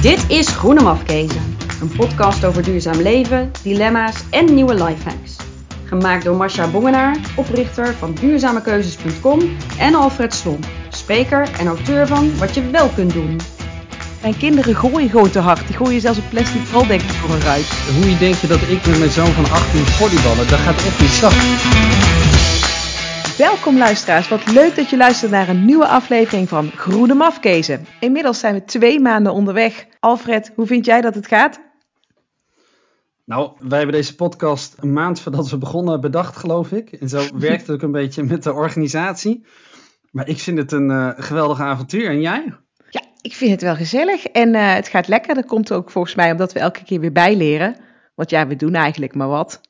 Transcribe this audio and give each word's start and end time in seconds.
Dit 0.00 0.24
is 0.28 0.48
Groene 0.48 0.82
Mafkezen, 0.82 1.56
een 1.80 1.88
podcast 1.96 2.44
over 2.44 2.62
duurzaam 2.62 3.00
leven, 3.00 3.50
dilemma's 3.62 4.14
en 4.30 4.54
nieuwe 4.54 4.74
lifehacks. 4.74 5.36
Gemaakt 5.84 6.24
door 6.24 6.36
Masha 6.36 6.66
Bongenaar, 6.66 7.16
oprichter 7.36 7.94
van 7.94 8.14
duurzamekeuzes.com 8.20 9.40
en 9.78 9.94
Alfred 9.94 10.34
Slom, 10.34 10.58
spreker 10.88 11.48
en 11.58 11.66
auteur 11.66 12.06
van 12.06 12.38
Wat 12.38 12.54
je 12.54 12.70
wel 12.70 12.88
kunt 12.88 13.12
doen. 13.12 13.40
Mijn 14.22 14.36
kinderen 14.36 14.76
gooien 14.76 15.10
gewoon 15.10 15.30
te 15.30 15.38
hard. 15.38 15.66
Die 15.66 15.76
gooien 15.76 16.00
zelfs 16.00 16.18
een 16.18 16.28
plastic 16.28 16.62
val 16.62 16.86
denk 16.86 17.00
ik 17.00 17.10
voor 17.10 17.34
een 17.34 17.40
ruit. 17.40 17.66
Hoe 17.94 18.10
je 18.10 18.18
denkt 18.18 18.40
je 18.40 18.46
dat 18.46 18.60
ik 18.60 18.86
met 18.86 18.98
mijn 18.98 19.10
zoon 19.10 19.32
van 19.32 19.50
18 19.50 19.86
volleyballen, 19.86 20.48
dat 20.48 20.58
gaat 20.58 20.84
echt 20.86 21.00
niet 21.00 21.10
zacht. 21.10 21.36
Welkom 23.40 23.78
luisteraars, 23.78 24.28
wat 24.28 24.52
leuk 24.52 24.76
dat 24.76 24.90
je 24.90 24.96
luistert 24.96 25.30
naar 25.30 25.48
een 25.48 25.64
nieuwe 25.64 25.86
aflevering 25.86 26.48
van 26.48 26.70
Groene 26.70 27.14
Mafkezen. 27.14 27.86
Inmiddels 28.00 28.38
zijn 28.38 28.54
we 28.54 28.64
twee 28.64 29.00
maanden 29.00 29.32
onderweg. 29.32 29.86
Alfred, 30.00 30.52
hoe 30.54 30.66
vind 30.66 30.84
jij 30.84 31.00
dat 31.00 31.14
het 31.14 31.26
gaat? 31.26 31.60
Nou, 33.24 33.52
wij 33.58 33.78
hebben 33.78 33.96
deze 33.96 34.14
podcast 34.14 34.76
een 34.80 34.92
maand 34.92 35.20
voordat 35.20 35.50
we 35.50 35.58
begonnen 35.58 36.00
bedacht, 36.00 36.36
geloof 36.36 36.72
ik. 36.72 36.92
En 36.92 37.08
zo 37.08 37.24
werkt 37.38 37.60
het 37.60 37.70
ook 37.70 37.82
een 37.82 37.92
beetje 37.92 38.22
met 38.22 38.42
de 38.42 38.52
organisatie. 38.52 39.44
Maar 40.10 40.28
ik 40.28 40.38
vind 40.38 40.58
het 40.58 40.72
een 40.72 40.90
uh, 40.90 41.10
geweldig 41.16 41.60
avontuur. 41.60 42.08
En 42.08 42.20
jij? 42.20 42.54
Ja, 42.90 43.02
ik 43.20 43.34
vind 43.34 43.50
het 43.50 43.62
wel 43.62 43.76
gezellig 43.76 44.24
en 44.24 44.54
uh, 44.54 44.74
het 44.74 44.88
gaat 44.88 45.08
lekker. 45.08 45.34
Dat 45.34 45.46
komt 45.46 45.72
ook 45.72 45.90
volgens 45.90 46.14
mij 46.14 46.30
omdat 46.30 46.52
we 46.52 46.58
elke 46.58 46.84
keer 46.84 47.00
weer 47.00 47.12
bijleren. 47.12 47.76
Want 48.14 48.30
ja, 48.30 48.46
we 48.46 48.56
doen 48.56 48.74
eigenlijk 48.74 49.14
maar 49.14 49.28
wat. 49.28 49.60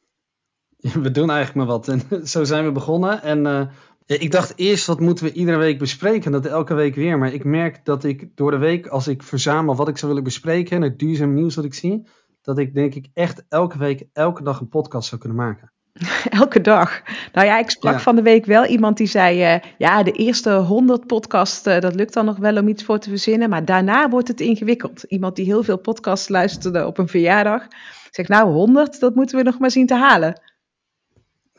We 1.03 1.11
doen 1.11 1.31
eigenlijk 1.31 1.55
maar 1.55 1.77
wat. 1.77 1.89
En 1.89 2.03
zo 2.27 2.45
zijn 2.45 2.65
we 2.65 2.73
begonnen. 2.73 3.23
En 3.23 3.45
uh, 3.47 3.63
ik 4.07 4.31
dacht 4.31 4.53
eerst, 4.57 4.87
wat 4.87 5.01
moeten 5.01 5.25
we 5.25 5.33
iedere 5.33 5.57
week 5.57 5.79
bespreken? 5.79 6.33
Dat 6.33 6.47
elke 6.47 6.75
week 6.75 6.95
weer. 6.95 7.19
Maar 7.19 7.33
ik 7.33 7.45
merk 7.45 7.85
dat 7.85 8.05
ik 8.05 8.29
door 8.35 8.51
de 8.51 8.59
week, 8.59 8.87
als 8.87 9.09
ik 9.09 9.23
verzamel 9.23 9.77
wat 9.77 9.89
ik 9.89 9.97
zou 9.99 10.09
willen 10.09 10.25
bespreken... 10.25 10.77
en 10.77 10.83
het 10.83 10.99
duurzaam 10.99 11.35
nieuws 11.35 11.55
dat 11.55 11.65
ik 11.65 11.75
zie... 11.75 12.09
dat 12.43 12.59
ik 12.59 12.75
denk 12.75 12.95
ik 12.95 13.09
echt 13.15 13.45
elke 13.49 13.79
week, 13.79 14.05
elke 14.13 14.43
dag 14.43 14.61
een 14.61 14.69
podcast 14.69 15.09
zou 15.09 15.21
kunnen 15.21 15.39
maken. 15.39 15.73
Elke 16.41 16.61
dag. 16.61 17.03
Nou 17.33 17.47
ja, 17.47 17.59
ik 17.59 17.71
sprak 17.71 17.93
ja. 17.93 18.01
van 18.01 18.17
de 18.17 18.23
week 18.23 18.45
wel 18.45 18.65
iemand 18.65 18.97
die 18.97 19.07
zei: 19.07 19.55
uh, 19.55 19.61
Ja, 19.79 20.03
de 20.03 20.13
eerste 20.13 20.53
100 20.53 21.07
podcasts, 21.07 21.67
uh, 21.67 21.81
dat 21.81 21.95
lukt 21.95 22.13
dan 22.13 22.25
nog 22.25 22.37
wel 22.37 22.57
om 22.57 22.69
iets 22.69 22.85
voor 22.85 22.99
te 22.99 23.09
verzinnen. 23.09 23.51
Maar 23.51 23.65
daarna 23.65 24.09
wordt 24.09 24.29
het 24.29 24.41
ingewikkeld. 24.41 25.03
Iemand 25.03 25.37
die 25.37 25.45
heel 25.45 25.63
veel 25.63 25.79
podcasts 25.79 26.29
luisterde 26.29 26.87
op 26.87 26.99
een 26.99 27.09
verjaardag. 27.09 27.67
Zegt: 28.11 28.29
Nou, 28.29 28.53
100, 28.53 29.01
dat 29.01 29.15
moeten 29.15 29.39
we 29.39 29.43
nog 29.43 29.59
maar 29.59 29.71
zien 29.71 29.87
te 29.87 29.95
halen. 29.95 30.41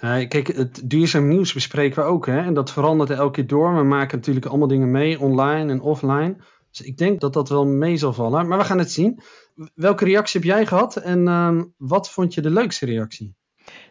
Uh, 0.04 0.28
kijk, 0.28 0.48
het 0.48 0.82
duurzaam 0.90 1.28
nieuws 1.28 1.54
bespreken 1.54 2.04
we 2.04 2.10
ook. 2.10 2.26
Hè? 2.26 2.42
En 2.42 2.54
dat 2.54 2.72
verandert 2.72 3.10
elke 3.10 3.32
keer 3.32 3.48
door. 3.48 3.76
We 3.76 3.84
maken 3.84 4.18
natuurlijk 4.18 4.46
allemaal 4.46 4.68
dingen 4.68 4.92
mee, 4.92 5.20
online 5.20 5.72
en 5.72 5.82
offline. 5.82 6.36
Dus 6.70 6.82
ik 6.82 6.98
denk 6.98 7.20
dat 7.20 7.34
dat 7.34 7.50
wel 7.50 7.66
mee 7.66 7.98
zal 7.98 8.14
vallen. 8.14 8.48
Maar 8.48 8.58
we 8.58 8.64
gaan 8.64 8.78
het 8.78 8.92
zien. 8.92 9.20
Welke 9.76 10.06
reactie 10.06 10.40
heb 10.40 10.50
jij 10.50 10.66
gehad 10.66 10.96
en 10.96 11.28
uh, 11.28 11.62
wat 11.78 12.10
vond 12.10 12.34
je 12.34 12.42
de 12.42 12.50
leukste 12.50 12.86
reactie? 12.86 13.36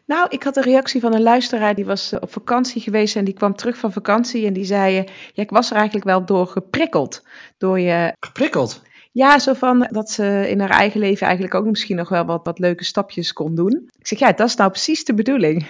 Nou, 0.07 0.27
ik 0.29 0.43
had 0.43 0.57
een 0.57 0.63
reactie 0.63 1.01
van 1.01 1.15
een 1.15 1.23
luisteraar 1.23 1.75
die 1.75 1.85
was 1.85 2.13
op 2.21 2.33
vakantie 2.33 2.81
geweest 2.81 3.17
en 3.17 3.25
die 3.25 3.35
kwam 3.35 3.55
terug 3.55 3.77
van 3.77 3.93
vakantie 3.93 4.47
en 4.47 4.53
die 4.53 4.65
zei: 4.65 4.95
Ja, 4.95 5.43
ik 5.43 5.51
was 5.51 5.71
er 5.71 5.77
eigenlijk 5.77 6.07
wel 6.07 6.25
door 6.25 6.47
geprikkeld. 6.47 7.27
Door 7.59 7.81
je. 7.81 8.13
Geprikkeld? 8.27 8.83
Ja, 9.13 9.39
zo 9.39 9.53
van 9.53 9.89
dat 9.91 10.11
ze 10.11 10.47
in 10.49 10.61
haar 10.61 10.71
eigen 10.71 11.01
leven 11.01 11.27
eigenlijk 11.27 11.55
ook 11.55 11.67
misschien 11.67 11.97
nog 11.97 12.09
wel 12.09 12.25
wat, 12.25 12.45
wat 12.45 12.59
leuke 12.59 12.85
stapjes 12.85 13.33
kon 13.33 13.55
doen. 13.55 13.89
Ik 13.99 14.07
zeg: 14.07 14.19
Ja, 14.19 14.33
dat 14.33 14.49
is 14.49 14.57
nou 14.57 14.71
precies 14.71 15.05
de 15.05 15.15
bedoeling. 15.15 15.67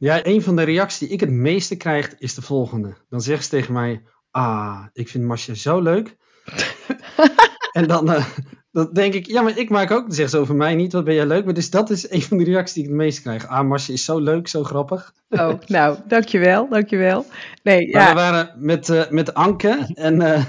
Ja, 0.00 0.26
een 0.26 0.42
van 0.42 0.56
de 0.56 0.62
reacties 0.62 0.98
die 0.98 1.08
ik 1.08 1.20
het 1.20 1.30
meeste 1.30 1.76
krijg 1.76 2.14
is 2.18 2.34
de 2.34 2.42
volgende. 2.42 2.94
Dan 3.08 3.20
zegt 3.20 3.42
ze 3.42 3.50
tegen 3.50 3.72
mij: 3.72 4.02
Ah, 4.30 4.84
ik 4.92 5.08
vind 5.08 5.24
Masja 5.24 5.54
zo 5.54 5.80
leuk. 5.80 6.16
en 7.72 7.86
dan, 7.86 8.10
uh, 8.10 8.26
dan 8.72 8.90
denk 8.92 9.14
ik, 9.14 9.26
ja, 9.26 9.42
maar 9.42 9.58
ik 9.58 9.70
maak 9.70 9.90
ook. 9.90 10.02
Dan 10.02 10.14
zegt 10.14 10.30
ze 10.30 10.38
over 10.38 10.54
mij 10.54 10.74
niet, 10.74 10.92
wat 10.92 11.04
ben 11.04 11.14
jij 11.14 11.26
leuk. 11.26 11.44
Maar 11.44 11.54
dus 11.54 11.70
dat 11.70 11.90
is 11.90 12.10
een 12.10 12.22
van 12.22 12.38
de 12.38 12.44
reacties 12.44 12.74
die 12.74 12.82
ik 12.82 12.88
het 12.88 12.98
meest 12.98 13.20
krijg. 13.20 13.46
Ah, 13.46 13.68
Masje 13.68 13.92
is 13.92 14.04
zo 14.04 14.18
leuk, 14.18 14.48
zo 14.48 14.64
grappig. 14.64 15.14
Oh, 15.28 15.52
nou, 15.66 15.98
dankjewel, 16.08 16.68
dankjewel. 16.68 17.26
Nee, 17.62 17.90
maar 17.92 18.02
ja. 18.02 18.08
we 18.08 18.14
waren 18.14 18.52
met, 18.56 18.88
uh, 18.88 19.08
met 19.10 19.34
Anke 19.34 19.90
en 19.94 20.20
uh, 20.20 20.44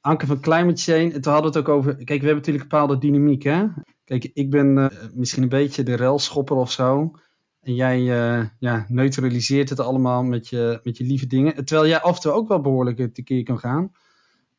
Anke 0.00 0.26
van 0.26 0.40
Climate 0.40 0.82
Change. 0.82 1.12
En 1.12 1.20
toen 1.20 1.32
hadden 1.32 1.52
we 1.52 1.58
het 1.58 1.68
ook 1.68 1.74
over, 1.74 1.94
kijk, 1.94 2.20
we 2.20 2.26
hebben 2.26 2.34
natuurlijk 2.34 2.64
een 2.64 2.70
bepaalde 2.70 2.98
dynamiek, 2.98 3.42
hè. 3.42 3.64
Kijk, 4.04 4.30
ik 4.34 4.50
ben 4.50 4.92
misschien 5.14 5.42
een 5.42 5.48
beetje 5.48 5.82
de 5.82 5.94
relschopper 5.94 6.56
of 6.56 6.70
zo. 6.70 7.12
En 7.62 7.74
jij 7.74 8.00
ja, 8.58 8.86
neutraliseert 8.88 9.68
het 9.68 9.80
allemaal 9.80 10.22
met 10.22 10.48
je, 10.48 10.80
met 10.82 10.96
je 10.96 11.04
lieve 11.04 11.26
dingen. 11.26 11.64
Terwijl 11.64 11.88
jij 11.88 12.00
af 12.00 12.14
en 12.14 12.20
toe 12.20 12.32
ook 12.32 12.48
wel 12.48 12.60
behoorlijk 12.60 13.14
tekeer 13.14 13.42
kan 13.42 13.58
gaan. 13.58 13.92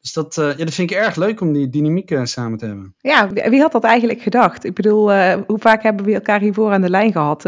Dus 0.01 0.13
dat, 0.13 0.37
uh, 0.37 0.57
ja, 0.57 0.65
dat 0.65 0.73
vind 0.73 0.91
ik 0.91 0.97
erg 0.97 1.15
leuk 1.15 1.41
om 1.41 1.53
die 1.53 1.69
dynamiek 1.69 2.11
uh, 2.11 2.23
samen 2.23 2.57
te 2.57 2.65
hebben. 2.65 2.95
Ja, 2.99 3.29
wie 3.29 3.61
had 3.61 3.71
dat 3.71 3.83
eigenlijk 3.83 4.21
gedacht? 4.21 4.63
Ik 4.63 4.73
bedoel, 4.73 5.33
hoe 5.35 5.59
vaak 5.59 5.83
hebben 5.83 6.05
we 6.05 6.13
elkaar 6.13 6.39
hiervoor 6.39 6.71
aan 6.71 6.81
de 6.81 6.89
lijn 6.89 7.11
gehad? 7.11 7.41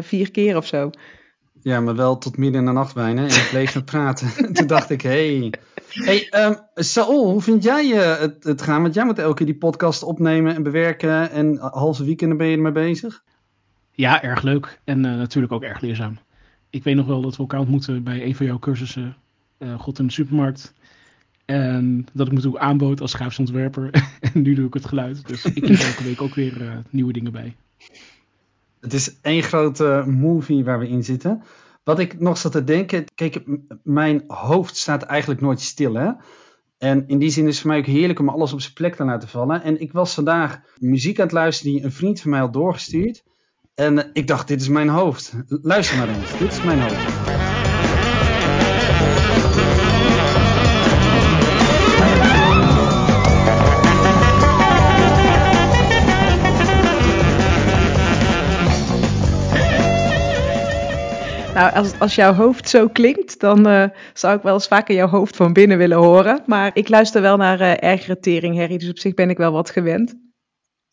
vier 0.00 0.30
keer 0.30 0.56
of 0.56 0.66
zo? 0.66 0.90
Ja, 1.66 1.80
maar 1.80 1.96
wel 1.96 2.18
tot 2.18 2.36
midden 2.36 2.60
in 2.60 2.66
de 2.66 2.72
nacht 2.72 2.94
bijna. 2.94 3.22
En 3.22 3.28
ik 3.28 3.48
bleef 3.50 3.74
met 3.74 3.84
praten. 3.84 4.28
Toen 4.54 4.66
dacht 4.66 4.90
ik, 4.90 5.02
hey. 5.02 5.52
hey 5.88 6.28
um, 6.44 6.56
Saul, 6.74 7.30
hoe 7.30 7.42
vind 7.42 7.62
jij 7.62 7.86
het, 7.86 8.44
het 8.44 8.62
gaan? 8.62 8.82
Want 8.82 8.94
jij 8.94 9.04
moet 9.04 9.18
elke 9.18 9.34
keer 9.34 9.46
die 9.46 9.56
podcast 9.56 10.02
opnemen 10.02 10.54
en 10.54 10.62
bewerken. 10.62 11.30
En 11.30 11.56
halve 11.58 12.04
weekenden 12.04 12.36
ben 12.36 12.46
je 12.46 12.56
ermee 12.56 12.72
bezig. 12.72 13.22
Ja, 13.96 14.22
erg 14.22 14.42
leuk. 14.42 14.80
En 14.84 15.00
natuurlijk 15.00 15.52
ook 15.52 15.62
erg 15.62 15.80
leerzaam. 15.80 16.18
Ik 16.70 16.84
weet 16.84 16.96
nog 16.96 17.06
wel 17.06 17.20
dat 17.20 17.36
we 17.36 17.38
elkaar 17.38 17.60
ontmoeten 17.60 18.02
bij 18.02 18.24
een 18.24 18.34
van 18.34 18.46
jouw 18.46 18.58
cursussen. 18.58 19.16
God 19.78 19.98
in 19.98 20.06
de 20.06 20.12
supermarkt. 20.12 20.74
En 21.46 22.06
dat 22.12 22.26
ik 22.26 22.32
me 22.32 22.40
toen 22.40 22.58
aanbood 22.58 23.00
als 23.00 23.14
grafisch 23.14 23.50
en 23.52 24.42
nu 24.42 24.54
doe 24.54 24.66
ik 24.66 24.74
het 24.74 24.84
geluid. 24.84 25.26
Dus 25.26 25.44
ik 25.44 25.66
heb 25.66 25.78
elke 25.78 26.02
week 26.02 26.22
ook 26.22 26.34
weer 26.34 26.62
uh, 26.62 26.76
nieuwe 26.90 27.12
dingen 27.12 27.32
bij. 27.32 27.56
Het 28.80 28.92
is 28.92 29.20
één 29.20 29.42
grote 29.42 30.04
movie 30.06 30.64
waar 30.64 30.78
we 30.78 30.88
in 30.88 31.04
zitten. 31.04 31.42
Wat 31.84 31.98
ik 31.98 32.20
nog 32.20 32.38
zat 32.38 32.52
te 32.52 32.64
denken. 32.64 33.04
Kijk, 33.14 33.42
mijn 33.82 34.24
hoofd 34.26 34.76
staat 34.76 35.02
eigenlijk 35.02 35.40
nooit 35.40 35.60
stil. 35.60 35.94
Hè? 35.94 36.10
En 36.78 37.08
in 37.08 37.18
die 37.18 37.30
zin 37.30 37.46
is 37.46 37.52
het 37.52 37.60
voor 37.60 37.70
mij 37.70 37.78
ook 37.78 37.86
heerlijk 37.86 38.18
om 38.18 38.28
alles 38.28 38.52
op 38.52 38.60
zijn 38.60 38.74
plek 38.74 38.94
te 38.94 39.04
laten 39.04 39.28
vallen. 39.28 39.62
En 39.62 39.80
ik 39.80 39.92
was 39.92 40.14
vandaag 40.14 40.60
muziek 40.78 41.18
aan 41.18 41.24
het 41.24 41.34
luisteren 41.34 41.72
die 41.72 41.84
een 41.84 41.92
vriend 41.92 42.20
van 42.20 42.30
mij 42.30 42.40
had 42.40 42.52
doorgestuurd. 42.52 43.24
En 43.76 43.96
uh, 43.96 44.04
ik 44.12 44.26
dacht, 44.26 44.48
dit 44.48 44.60
is 44.60 44.68
mijn 44.68 44.88
hoofd. 44.88 45.32
Luister 45.48 45.96
maar 45.96 46.08
eens. 46.08 46.38
Dit 46.38 46.52
is 46.52 46.62
mijn 46.62 46.80
hoofd. 46.80 46.94
Nou, 61.54 61.74
als, 61.74 61.98
als 61.98 62.14
jouw 62.14 62.32
hoofd 62.32 62.68
zo 62.68 62.88
klinkt, 62.88 63.40
dan 63.40 63.68
uh, 63.68 63.84
zou 64.12 64.36
ik 64.36 64.42
wel 64.42 64.54
eens 64.54 64.68
vaker 64.68 64.94
jouw 64.94 65.08
hoofd 65.08 65.36
van 65.36 65.52
binnen 65.52 65.78
willen 65.78 65.98
horen. 65.98 66.42
Maar 66.46 66.70
ik 66.74 66.88
luister 66.88 67.22
wel 67.22 67.36
naar 67.36 67.60
uh, 67.60 67.82
ergere 67.82 68.18
teringherrie, 68.18 68.78
dus 68.78 68.90
op 68.90 68.98
zich 68.98 69.14
ben 69.14 69.30
ik 69.30 69.38
wel 69.38 69.52
wat 69.52 69.70
gewend. 69.70 70.25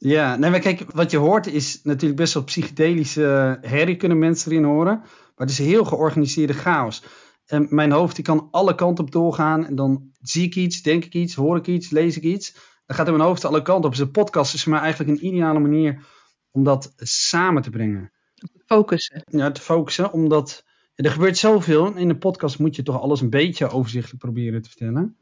Ja, 0.06 0.36
nee, 0.36 0.50
maar 0.50 0.60
kijk, 0.60 0.92
wat 0.92 1.12
je 1.12 1.18
hoort 1.18 1.48
is 1.48 1.80
natuurlijk 1.84 2.20
best 2.20 2.34
wel 2.34 2.44
psychedelische 2.44 3.58
herrie 3.62 3.96
kunnen 3.96 4.20
mensen 4.20 4.52
erin 4.52 4.64
horen. 4.64 4.98
Maar 4.98 5.48
het 5.48 5.50
is 5.50 5.58
heel 5.58 5.86
georganiseerde 5.86 6.54
chaos. 6.54 7.04
En 7.46 7.68
mijn 7.70 7.92
hoofd 7.92 8.16
die 8.16 8.26
kan 8.26 8.48
alle 8.52 8.76
kanten 8.76 9.04
op 9.04 9.12
doorgaan. 9.12 9.66
En 9.66 9.76
dan 9.76 10.12
zie 10.22 10.46
ik 10.46 10.56
iets, 10.56 10.82
denk 10.82 11.06
ik 11.06 11.14
iets, 11.14 11.36
hoor 11.36 11.58
ik 11.58 11.68
iets, 11.68 11.90
lees 11.90 12.18
ik 12.18 12.24
iets. 12.24 12.54
Dan 12.86 12.96
gaat 12.96 13.08
in 13.08 13.14
mijn 13.14 13.26
hoofd 13.26 13.46
alle 13.46 13.62
kanten 13.62 13.86
op. 13.86 13.92
Dus 13.92 14.06
een 14.06 14.12
podcast 14.12 14.54
is 14.54 14.64
voor 14.64 14.72
mij 14.72 14.82
eigenlijk 14.82 15.12
een 15.12 15.26
ideale 15.26 15.60
manier 15.60 16.06
om 16.52 16.64
dat 16.64 16.94
samen 16.98 17.62
te 17.62 17.70
brengen 17.70 18.12
focussen. 18.66 19.24
Ja, 19.26 19.52
te 19.52 19.62
focussen, 19.62 20.12
omdat 20.12 20.64
er 20.96 21.12
gebeurt 21.12 21.38
zoveel. 21.38 21.96
In 21.96 22.10
een 22.10 22.18
podcast 22.18 22.60
moet 22.60 22.76
je 22.76 22.84
toch 22.84 23.02
alles 23.02 23.22
een 23.22 23.30
beetje 23.30 23.70
overzichtelijk 23.70 24.24
proberen 24.24 24.62
te 24.62 24.70
vertellen. 24.70 25.18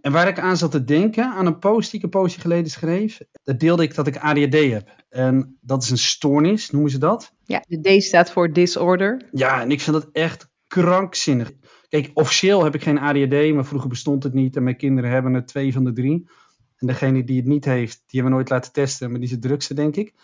En 0.00 0.12
waar 0.12 0.28
ik 0.28 0.38
aan 0.38 0.56
zat 0.56 0.70
te 0.70 0.84
denken, 0.84 1.24
aan 1.24 1.46
een 1.46 1.58
post 1.58 1.90
die 1.90 1.98
ik 1.98 2.04
een 2.04 2.20
poosje 2.20 2.40
geleden 2.40 2.70
schreef, 2.70 3.20
dat 3.42 3.60
deelde 3.60 3.82
ik 3.82 3.94
dat 3.94 4.06
ik 4.06 4.16
ADHD 4.16 4.54
heb. 4.54 5.04
En 5.08 5.58
dat 5.60 5.82
is 5.82 5.90
een 5.90 5.98
stoornis, 5.98 6.70
noemen 6.70 6.90
ze 6.90 6.98
dat. 6.98 7.32
Ja, 7.44 7.64
de 7.68 7.98
D 7.98 8.02
staat 8.02 8.30
voor 8.30 8.52
disorder. 8.52 9.28
Ja, 9.32 9.60
en 9.60 9.70
ik 9.70 9.80
vind 9.80 9.96
dat 9.96 10.08
echt 10.12 10.48
krankzinnig. 10.66 11.52
Kijk, 11.88 12.10
officieel 12.14 12.64
heb 12.64 12.74
ik 12.74 12.82
geen 12.82 12.98
ADHD, 12.98 13.54
maar 13.54 13.64
vroeger 13.64 13.88
bestond 13.88 14.22
het 14.22 14.34
niet. 14.34 14.56
En 14.56 14.62
mijn 14.62 14.76
kinderen 14.76 15.10
hebben 15.10 15.34
het 15.34 15.46
twee 15.46 15.72
van 15.72 15.84
de 15.84 15.92
drie. 15.92 16.28
En 16.76 16.86
degene 16.86 17.24
die 17.24 17.36
het 17.36 17.46
niet 17.46 17.64
heeft, 17.64 18.02
die 18.06 18.20
hebben 18.20 18.30
we 18.30 18.36
nooit 18.36 18.50
laten 18.50 18.72
testen, 18.72 19.10
maar 19.10 19.18
die 19.18 19.28
is 19.28 19.34
het 19.34 19.42
drukste, 19.42 19.74
denk 19.74 19.96
ik. 19.96 20.14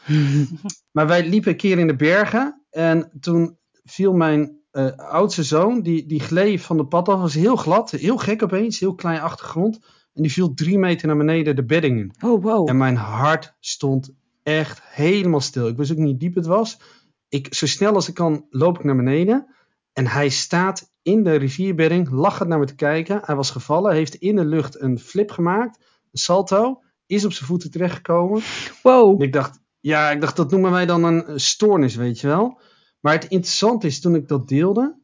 maar 0.92 1.06
wij 1.06 1.28
liepen 1.28 1.50
een 1.50 1.56
keer 1.56 1.78
in 1.78 1.86
de 1.86 1.96
bergen 1.96 2.62
en 2.70 3.10
toen 3.20 3.58
viel 3.84 4.12
mijn 4.12 4.63
uh, 4.74 4.96
oudste 4.96 5.42
zoon, 5.42 5.82
die, 5.82 6.06
die 6.06 6.20
gleed 6.20 6.60
van 6.60 6.76
de 6.76 6.86
pad 6.86 7.08
af, 7.08 7.20
was 7.20 7.34
heel 7.34 7.56
glad, 7.56 7.90
heel 7.90 8.16
gek 8.16 8.42
opeens, 8.42 8.80
heel 8.80 8.94
klein 8.94 9.20
achtergrond. 9.20 9.80
En 10.14 10.22
die 10.22 10.32
viel 10.32 10.54
drie 10.54 10.78
meter 10.78 11.06
naar 11.06 11.16
beneden 11.16 11.56
de 11.56 11.64
bedding 11.64 11.98
in. 11.98 12.14
Oh, 12.28 12.42
wow. 12.42 12.68
En 12.68 12.76
mijn 12.76 12.96
hart 12.96 13.54
stond 13.60 14.12
echt 14.42 14.80
helemaal 14.82 15.40
stil. 15.40 15.68
Ik 15.68 15.76
wist 15.76 15.90
ook 15.90 15.96
niet 15.96 16.06
hoe 16.06 16.16
diep 16.16 16.34
het 16.34 16.46
was. 16.46 16.80
Ik, 17.28 17.54
zo 17.54 17.66
snel 17.66 17.94
als 17.94 18.08
ik 18.08 18.14
kan, 18.14 18.46
loop 18.50 18.78
ik 18.78 18.84
naar 18.84 18.96
beneden. 18.96 19.46
En 19.92 20.06
hij 20.06 20.28
staat 20.28 20.92
in 21.02 21.22
de 21.22 21.34
rivierbedding, 21.34 22.10
lachend 22.10 22.48
naar 22.48 22.58
me 22.58 22.66
te 22.66 22.74
kijken. 22.74 23.20
Hij 23.24 23.36
was 23.36 23.50
gevallen, 23.50 23.94
heeft 23.94 24.14
in 24.14 24.36
de 24.36 24.44
lucht 24.44 24.80
een 24.80 24.98
flip 24.98 25.30
gemaakt, 25.30 25.78
een 26.12 26.18
salto. 26.18 26.82
is 27.06 27.24
op 27.24 27.32
zijn 27.32 27.48
voeten 27.48 27.70
terechtgekomen. 27.70 28.42
Wow. 28.82 29.22
ik 29.22 29.32
dacht, 29.32 29.60
ja, 29.80 30.10
ik 30.10 30.20
dacht, 30.20 30.36
dat 30.36 30.50
noemen 30.50 30.70
wij 30.70 30.86
dan 30.86 31.04
een 31.04 31.40
stoornis, 31.40 31.94
weet 31.94 32.20
je 32.20 32.26
wel. 32.26 32.60
Maar 33.04 33.12
het 33.12 33.24
interessante 33.24 33.86
is, 33.86 34.00
toen 34.00 34.14
ik 34.14 34.28
dat 34.28 34.48
deelde, 34.48 34.94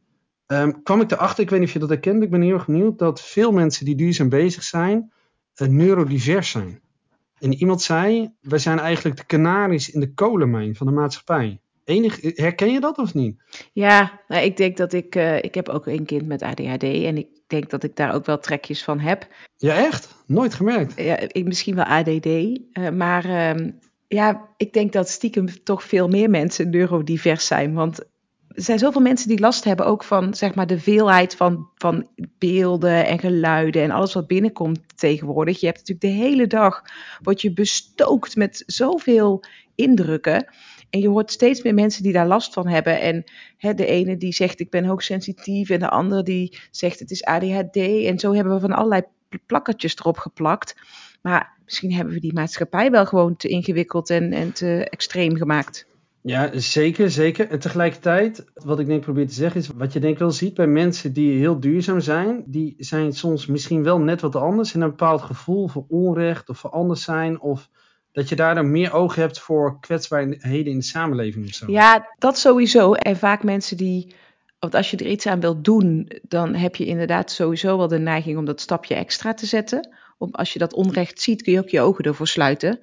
um, 0.46 0.82
kwam 0.82 1.00
ik 1.00 1.10
erachter, 1.10 1.42
ik 1.42 1.50
weet 1.50 1.58
niet 1.58 1.68
of 1.68 1.74
je 1.74 1.80
dat 1.80 1.88
herkent, 1.88 2.22
ik 2.22 2.30
ben 2.30 2.42
heel 2.42 2.54
erg 2.54 2.66
benieuwd, 2.66 2.98
dat 2.98 3.20
veel 3.20 3.52
mensen 3.52 3.84
die 3.84 3.94
duurzaam 3.94 4.28
bezig 4.28 4.62
zijn, 4.62 5.12
uh, 5.56 5.68
neurodivers 5.68 6.50
zijn. 6.50 6.80
En 7.38 7.54
iemand 7.54 7.82
zei, 7.82 8.30
wij 8.40 8.58
zijn 8.58 8.78
eigenlijk 8.78 9.16
de 9.16 9.24
kanaries 9.24 9.90
in 9.90 10.00
de 10.00 10.14
kolenmijn 10.14 10.76
van 10.76 10.86
de 10.86 10.92
maatschappij. 10.92 11.60
Enig, 11.84 12.20
herken 12.20 12.72
je 12.72 12.80
dat 12.80 12.98
of 12.98 13.14
niet? 13.14 13.42
Ja, 13.72 14.20
nou, 14.28 14.44
ik 14.44 14.56
denk 14.56 14.76
dat 14.76 14.92
ik, 14.92 15.14
uh, 15.14 15.36
ik 15.36 15.54
heb 15.54 15.68
ook 15.68 15.86
een 15.86 16.04
kind 16.04 16.26
met 16.26 16.42
ADHD 16.42 16.82
en 16.82 17.16
ik 17.16 17.28
denk 17.46 17.70
dat 17.70 17.82
ik 17.82 17.96
daar 17.96 18.14
ook 18.14 18.26
wel 18.26 18.38
trekjes 18.38 18.84
van 18.84 18.98
heb. 18.98 19.26
Ja, 19.56 19.74
echt? 19.74 20.14
Nooit 20.26 20.54
gemerkt? 20.54 21.00
Ja, 21.00 21.18
ik, 21.18 21.44
misschien 21.44 21.74
wel 21.74 21.84
ADD, 21.84 22.26
uh, 22.26 22.90
maar 22.92 23.56
uh, 23.56 23.68
ja, 24.14 24.48
ik 24.56 24.72
denk 24.72 24.92
dat 24.92 25.08
stiekem 25.08 25.62
toch 25.62 25.84
veel 25.84 26.08
meer 26.08 26.30
mensen 26.30 26.70
neurodivers 26.70 27.46
zijn. 27.46 27.74
Want 27.74 27.98
er 28.48 28.62
zijn 28.62 28.78
zoveel 28.78 29.00
mensen 29.00 29.28
die 29.28 29.40
last 29.40 29.64
hebben 29.64 29.86
ook 29.86 30.04
van 30.04 30.34
zeg 30.34 30.54
maar, 30.54 30.66
de 30.66 30.78
veelheid 30.78 31.36
van, 31.36 31.68
van 31.74 32.08
beelden 32.38 33.06
en 33.06 33.18
geluiden 33.18 33.82
en 33.82 33.90
alles 33.90 34.12
wat 34.12 34.26
binnenkomt 34.26 34.80
tegenwoordig. 34.98 35.60
Je 35.60 35.66
hebt 35.66 35.78
natuurlijk 35.78 36.16
de 36.16 36.24
hele 36.24 36.46
dag, 36.46 36.82
word 37.22 37.40
je 37.40 37.52
bestookt 37.52 38.36
met 38.36 38.62
zoveel 38.66 39.44
indrukken. 39.74 40.46
En 40.90 41.00
je 41.00 41.08
hoort 41.08 41.30
steeds 41.30 41.62
meer 41.62 41.74
mensen 41.74 42.02
die 42.02 42.12
daar 42.12 42.26
last 42.26 42.52
van 42.52 42.68
hebben. 42.68 43.00
En 43.00 43.24
hè, 43.56 43.74
de 43.74 43.86
ene 43.86 44.16
die 44.16 44.32
zegt 44.32 44.60
ik 44.60 44.70
ben 44.70 44.84
hoogsensitief 44.84 45.70
en 45.70 45.78
de 45.80 45.88
andere 45.88 46.22
die 46.22 46.58
zegt 46.70 46.98
het 46.98 47.10
is 47.10 47.24
ADHD. 47.24 47.76
En 47.76 48.18
zo 48.18 48.34
hebben 48.34 48.54
we 48.54 48.60
van 48.60 48.72
allerlei 48.72 49.02
plakkertjes 49.46 49.96
erop 49.96 50.18
geplakt. 50.18 50.76
Maar 51.22 51.58
misschien 51.70 51.92
hebben 51.92 52.14
we 52.14 52.20
die 52.20 52.32
maatschappij 52.32 52.90
wel 52.90 53.06
gewoon 53.06 53.36
te 53.36 53.48
ingewikkeld 53.48 54.10
en, 54.10 54.32
en 54.32 54.52
te 54.52 54.86
extreem 54.90 55.36
gemaakt. 55.36 55.86
Ja, 56.22 56.50
zeker, 56.54 57.10
zeker. 57.10 57.50
En 57.50 57.58
tegelijkertijd, 57.58 58.44
wat 58.54 58.78
ik 58.78 58.86
denk 58.86 59.00
probeer 59.00 59.28
te 59.28 59.34
zeggen, 59.34 59.60
is 59.60 59.68
wat 59.68 59.92
je 59.92 60.00
denk 60.00 60.18
wel 60.18 60.30
ziet 60.30 60.54
bij 60.54 60.66
mensen 60.66 61.12
die 61.12 61.38
heel 61.38 61.60
duurzaam 61.60 62.00
zijn, 62.00 62.42
die 62.46 62.74
zijn 62.78 63.12
soms 63.12 63.46
misschien 63.46 63.82
wel 63.82 64.00
net 64.00 64.20
wat 64.20 64.36
anders 64.36 64.74
en 64.74 64.80
een 64.80 64.88
bepaald 64.88 65.22
gevoel 65.22 65.68
voor 65.68 65.84
onrecht 65.88 66.48
of 66.48 66.58
voor 66.58 66.70
anders 66.70 67.02
zijn 67.02 67.40
of 67.40 67.68
dat 68.12 68.28
je 68.28 68.36
daar 68.36 68.54
dan 68.54 68.70
meer 68.70 68.92
oog 68.92 69.14
hebt 69.14 69.40
voor 69.40 69.80
kwetsbaarheden 69.80 70.72
in 70.72 70.78
de 70.78 70.84
samenleving 70.84 71.46
of 71.46 71.54
zo. 71.54 71.70
Ja, 71.70 72.08
dat 72.18 72.38
sowieso. 72.38 72.92
En 72.92 73.16
vaak 73.16 73.42
mensen 73.42 73.76
die, 73.76 74.14
want 74.58 74.74
als 74.74 74.90
je 74.90 74.96
er 74.96 75.06
iets 75.06 75.26
aan 75.26 75.40
wilt 75.40 75.64
doen, 75.64 76.10
dan 76.22 76.54
heb 76.54 76.76
je 76.76 76.86
inderdaad 76.86 77.30
sowieso 77.30 77.76
wel 77.76 77.88
de 77.88 77.98
neiging 77.98 78.38
om 78.38 78.44
dat 78.44 78.60
stapje 78.60 78.94
extra 78.94 79.34
te 79.34 79.46
zetten. 79.46 79.88
Om, 80.20 80.28
als 80.32 80.52
je 80.52 80.58
dat 80.58 80.74
onrecht 80.74 81.20
ziet, 81.20 81.42
kun 81.42 81.52
je 81.52 81.58
ook 81.58 81.68
je 81.68 81.80
ogen 81.80 82.04
ervoor 82.04 82.28
sluiten. 82.28 82.78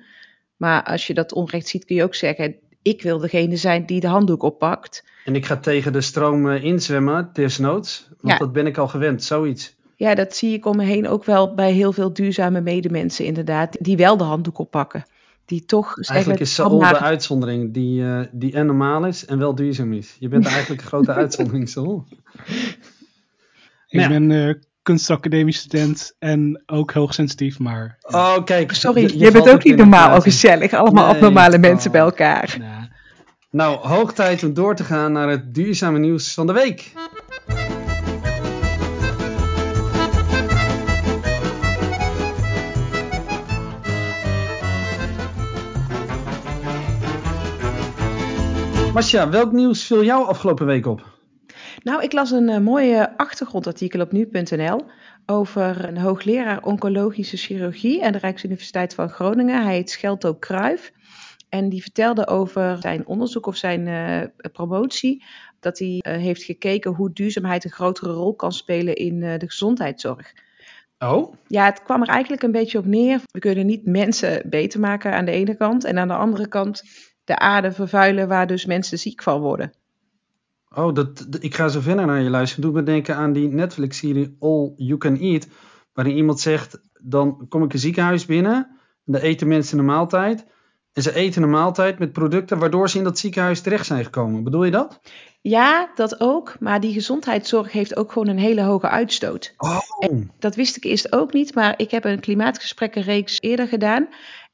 Maar 0.56 0.84
als 0.84 1.08
je 1.08 1.14
dat 1.14 1.34
onrecht 1.34 1.68
ziet, 1.68 1.86
kun 1.86 1.96
je 1.96 2.04
ook 2.04 2.16
zeggen, 2.16 2.56
ik 2.82 3.02
wil 3.02 3.18
degene 3.18 3.56
zijn 3.56 3.86
die 3.86 4.00
de 4.00 4.08
handdoek 4.08 4.44
oppakt. 4.44 5.04
En 5.26 5.36
ik 5.36 5.46
ga 5.46 5.58
tegen 5.58 5.94
de 5.94 6.02
stroom 6.02 6.50
inzwemmen, 6.50 7.30
desnoods. 7.34 8.08
Want 8.10 8.34
ja. 8.34 8.38
dat 8.38 8.54
ben 8.54 8.68
ik 8.68 8.78
al 8.78 8.88
gewend, 8.88 9.24
zoiets. 9.24 9.76
Ja, 9.96 10.16
dat 10.16 10.36
zie 10.36 10.54
ik 10.54 10.66
om 10.66 10.76
me 10.76 10.84
heen 10.84 11.08
ook 11.08 11.24
wel 11.24 11.54
bij 11.54 11.72
heel 11.72 11.92
veel 11.92 12.14
duurzame 12.14 12.62
medemensen 12.62 13.26
inderdaad, 13.26 13.78
die 13.80 13.98
wel 13.98 14.18
de 14.18 14.24
handdoek 14.24 14.58
oppakken. 14.58 15.06
Die 15.46 15.66
toch 15.66 16.00
eigenlijk 16.00 16.40
is 16.40 16.54
Saul 16.54 16.80
de 16.80 17.00
uitzondering 17.00 17.74
die, 17.74 18.02
uh, 18.02 18.22
die 18.32 18.54
en 18.54 18.66
normaal 18.66 19.06
is 19.06 19.26
en 19.26 19.38
wel 19.38 19.56
duurzaam 19.56 19.94
is. 19.94 20.16
Je 20.20 20.28
bent 20.28 20.46
eigenlijk 20.56 20.82
een 20.82 20.88
grote 20.88 21.14
uitzondering, 21.14 21.70
Saul. 21.70 22.06
Ik 23.88 24.00
ja. 24.00 24.08
ben 24.08 24.30
uh, 24.30 24.54
kunstacademisch 24.88 25.58
student 25.58 26.16
en 26.20 26.64
ook 26.66 26.92
hoogsensitief, 26.92 27.60
maar... 27.60 27.98
Oh, 28.02 28.44
kijk. 28.44 28.74
Sorry, 28.74 29.02
je, 29.02 29.18
je 29.18 29.32
bent 29.32 29.50
ook 29.50 29.64
niet 29.64 29.76
normaal 29.76 30.18
of 30.18 30.24
gezellig. 30.24 30.74
Allemaal 30.74 31.06
nee, 31.06 31.14
abnormale 31.14 31.58
mensen 31.58 31.88
oh, 31.88 31.92
bij 31.92 32.02
elkaar. 32.02 32.56
Nah. 32.60 32.84
Nou, 33.50 33.88
hoog 33.88 34.14
tijd 34.14 34.44
om 34.44 34.54
door 34.54 34.76
te 34.76 34.84
gaan 34.84 35.12
naar 35.12 35.30
het 35.30 35.54
duurzame 35.54 36.00
nieuws 36.00 36.34
van 36.34 36.48
de 36.48 36.54
week. 36.54 36.92
Masja, 48.94 49.30
welk 49.30 49.52
nieuws 49.52 49.84
viel 49.84 50.04
jou 50.04 50.28
afgelopen 50.28 50.66
week 50.66 50.86
op? 50.86 51.17
Nou, 51.88 52.04
ik 52.04 52.14
las 52.14 52.32
een 52.32 52.50
uh, 52.50 52.58
mooi 52.58 53.06
achtergrondartikel 53.18 54.02
op 54.02 54.12
nu.nl 54.12 54.86
over 55.26 55.86
een 55.88 55.98
hoogleraar 55.98 56.64
oncologische 56.64 57.38
chirurgie 57.38 58.06
aan 58.06 58.12
de 58.12 58.18
Rijksuniversiteit 58.18 58.94
van 58.94 59.10
Groningen. 59.10 59.64
Hij 59.64 59.74
heet 59.74 59.90
Schelto 59.90 60.34
Kruijf. 60.34 60.92
En 61.50 61.70
die 61.70 61.82
vertelde 61.82 62.28
over 62.28 62.78
zijn 62.80 63.08
onderzoek 63.08 63.46
of 63.46 63.56
zijn 63.56 63.88
uh, 63.88 64.50
promotie. 64.52 65.24
Dat 65.60 65.80
hij 65.80 65.88
uh, 65.88 66.18
heeft 66.18 66.44
gekeken 66.44 66.92
hoe 66.92 67.14
duurzaamheid 67.14 67.64
een 67.64 67.72
grotere 67.72 68.12
rol 68.12 68.36
kan 68.36 68.52
spelen 68.52 68.96
in 68.96 69.20
de 69.20 69.46
gezondheidszorg. 69.46 70.34
Oh? 71.00 71.34
Ja, 71.48 71.66
het 71.66 71.84
kwam 71.84 72.02
er 72.02 72.08
eigenlijk 72.08 72.44
een 72.44 72.52
beetje 72.52 72.78
op 72.78 72.86
neer. 72.86 73.22
We 73.32 73.40
kunnen 73.40 73.66
niet 73.66 73.86
mensen 73.86 74.50
beter 74.50 74.80
maken 74.80 75.14
aan 75.14 75.26
de 75.26 75.32
ene 75.32 75.56
kant. 75.56 75.84
En 75.84 75.98
aan 75.98 76.08
de 76.08 76.14
andere 76.14 76.48
kant 76.48 76.84
de 77.24 77.40
aarde 77.40 77.72
vervuilen 77.72 78.28
waar 78.28 78.48
dus 78.48 78.66
mensen 78.66 79.00
ziek 79.00 79.24
van 79.24 79.42
worden. 79.42 79.72
Oh, 80.78 80.94
dat, 80.94 81.28
ik 81.40 81.56
ga 81.56 81.68
zo 81.68 81.80
verder 81.80 82.06
naar 82.06 82.22
je 82.22 82.30
luisteren. 82.30 82.64
Doe 82.64 82.74
me 82.74 82.84
denken 82.84 83.16
aan 83.16 83.34
die 83.34 83.48
Netflix-serie 83.48 84.36
All 84.40 84.74
You 84.76 84.98
Can 84.98 85.18
Eat. 85.20 85.48
Waarin 85.94 86.16
iemand 86.16 86.40
zegt, 86.40 86.80
dan 87.02 87.46
kom 87.50 87.64
ik 87.64 87.74
een 87.74 87.80
ziekenhuis 87.80 88.26
binnen. 88.26 88.54
En 89.06 89.14
dan 89.14 89.22
eten 89.22 89.48
mensen 89.48 89.80
een 89.80 89.86
maaltijd. 89.86 90.46
En 90.94 91.02
ze 91.02 91.16
eten 91.16 91.44
een 91.44 91.50
maaltijd 91.50 92.00
met 92.00 92.12
producten 92.12 92.60
waardoor 92.60 92.90
ze 92.90 92.98
in 92.98 93.04
dat 93.04 93.20
ziekenhuis 93.20 93.62
terecht 93.62 93.86
zijn 93.86 94.04
gekomen. 94.04 94.44
Bedoel 94.44 94.64
je 94.64 94.72
dat? 94.72 95.00
Ja, 95.42 95.92
dat 95.96 96.20
ook. 96.20 96.56
Maar 96.60 96.80
die 96.80 96.94
gezondheidszorg 96.94 97.72
heeft 97.72 97.96
ook 97.96 98.12
gewoon 98.12 98.28
een 98.28 98.40
hele 98.40 98.62
hoge 98.62 98.90
uitstoot. 98.90 99.54
Oh. 99.58 99.80
En 100.00 100.32
dat 100.40 100.56
wist 100.56 100.78
ik 100.78 100.84
eerst 100.84 101.12
ook 101.12 101.34
niet, 101.34 101.56
maar 101.56 101.74
ik 101.78 101.92
heb 101.92 102.06
een 102.06 102.20
klimaatgesprekkenreeks 102.20 103.38
eerder 103.40 103.68
gedaan. 103.68 104.08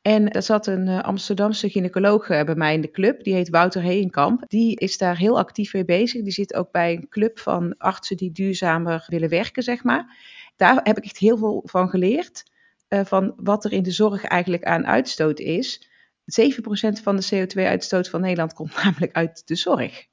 En 0.03 0.31
er 0.31 0.41
zat 0.41 0.67
een 0.67 0.87
uh, 0.87 1.01
Amsterdamse 1.01 1.69
gynaecoloog 1.69 2.29
uh, 2.29 2.43
bij 2.43 2.55
mij 2.55 2.73
in 2.73 2.81
de 2.81 2.91
club, 2.91 3.23
die 3.23 3.33
heet 3.33 3.49
Wouter 3.49 3.81
Heenkamp. 3.81 4.43
Die 4.47 4.79
is 4.79 4.97
daar 4.97 5.17
heel 5.17 5.37
actief 5.37 5.73
mee 5.73 5.85
bezig. 5.85 6.23
Die 6.23 6.31
zit 6.31 6.53
ook 6.53 6.71
bij 6.71 6.93
een 6.93 7.09
club 7.09 7.39
van 7.39 7.77
artsen 7.77 8.17
die 8.17 8.31
duurzamer 8.31 9.05
willen 9.07 9.29
werken, 9.29 9.63
zeg 9.63 9.83
maar. 9.83 10.17
Daar 10.55 10.79
heb 10.83 10.97
ik 10.97 11.03
echt 11.03 11.17
heel 11.17 11.37
veel 11.37 11.63
van 11.65 11.89
geleerd, 11.89 12.43
uh, 12.89 13.05
van 13.05 13.33
wat 13.37 13.65
er 13.65 13.71
in 13.71 13.83
de 13.83 13.91
zorg 13.91 14.23
eigenlijk 14.23 14.63
aan 14.63 14.85
uitstoot 14.85 15.39
is. 15.39 15.87
7% 16.25 17.01
van 17.03 17.15
de 17.15 17.27
CO2-uitstoot 17.33 18.09
van 18.09 18.21
Nederland 18.21 18.53
komt 18.53 18.75
namelijk 18.83 19.15
uit 19.15 19.47
de 19.47 19.55
zorg. 19.55 20.05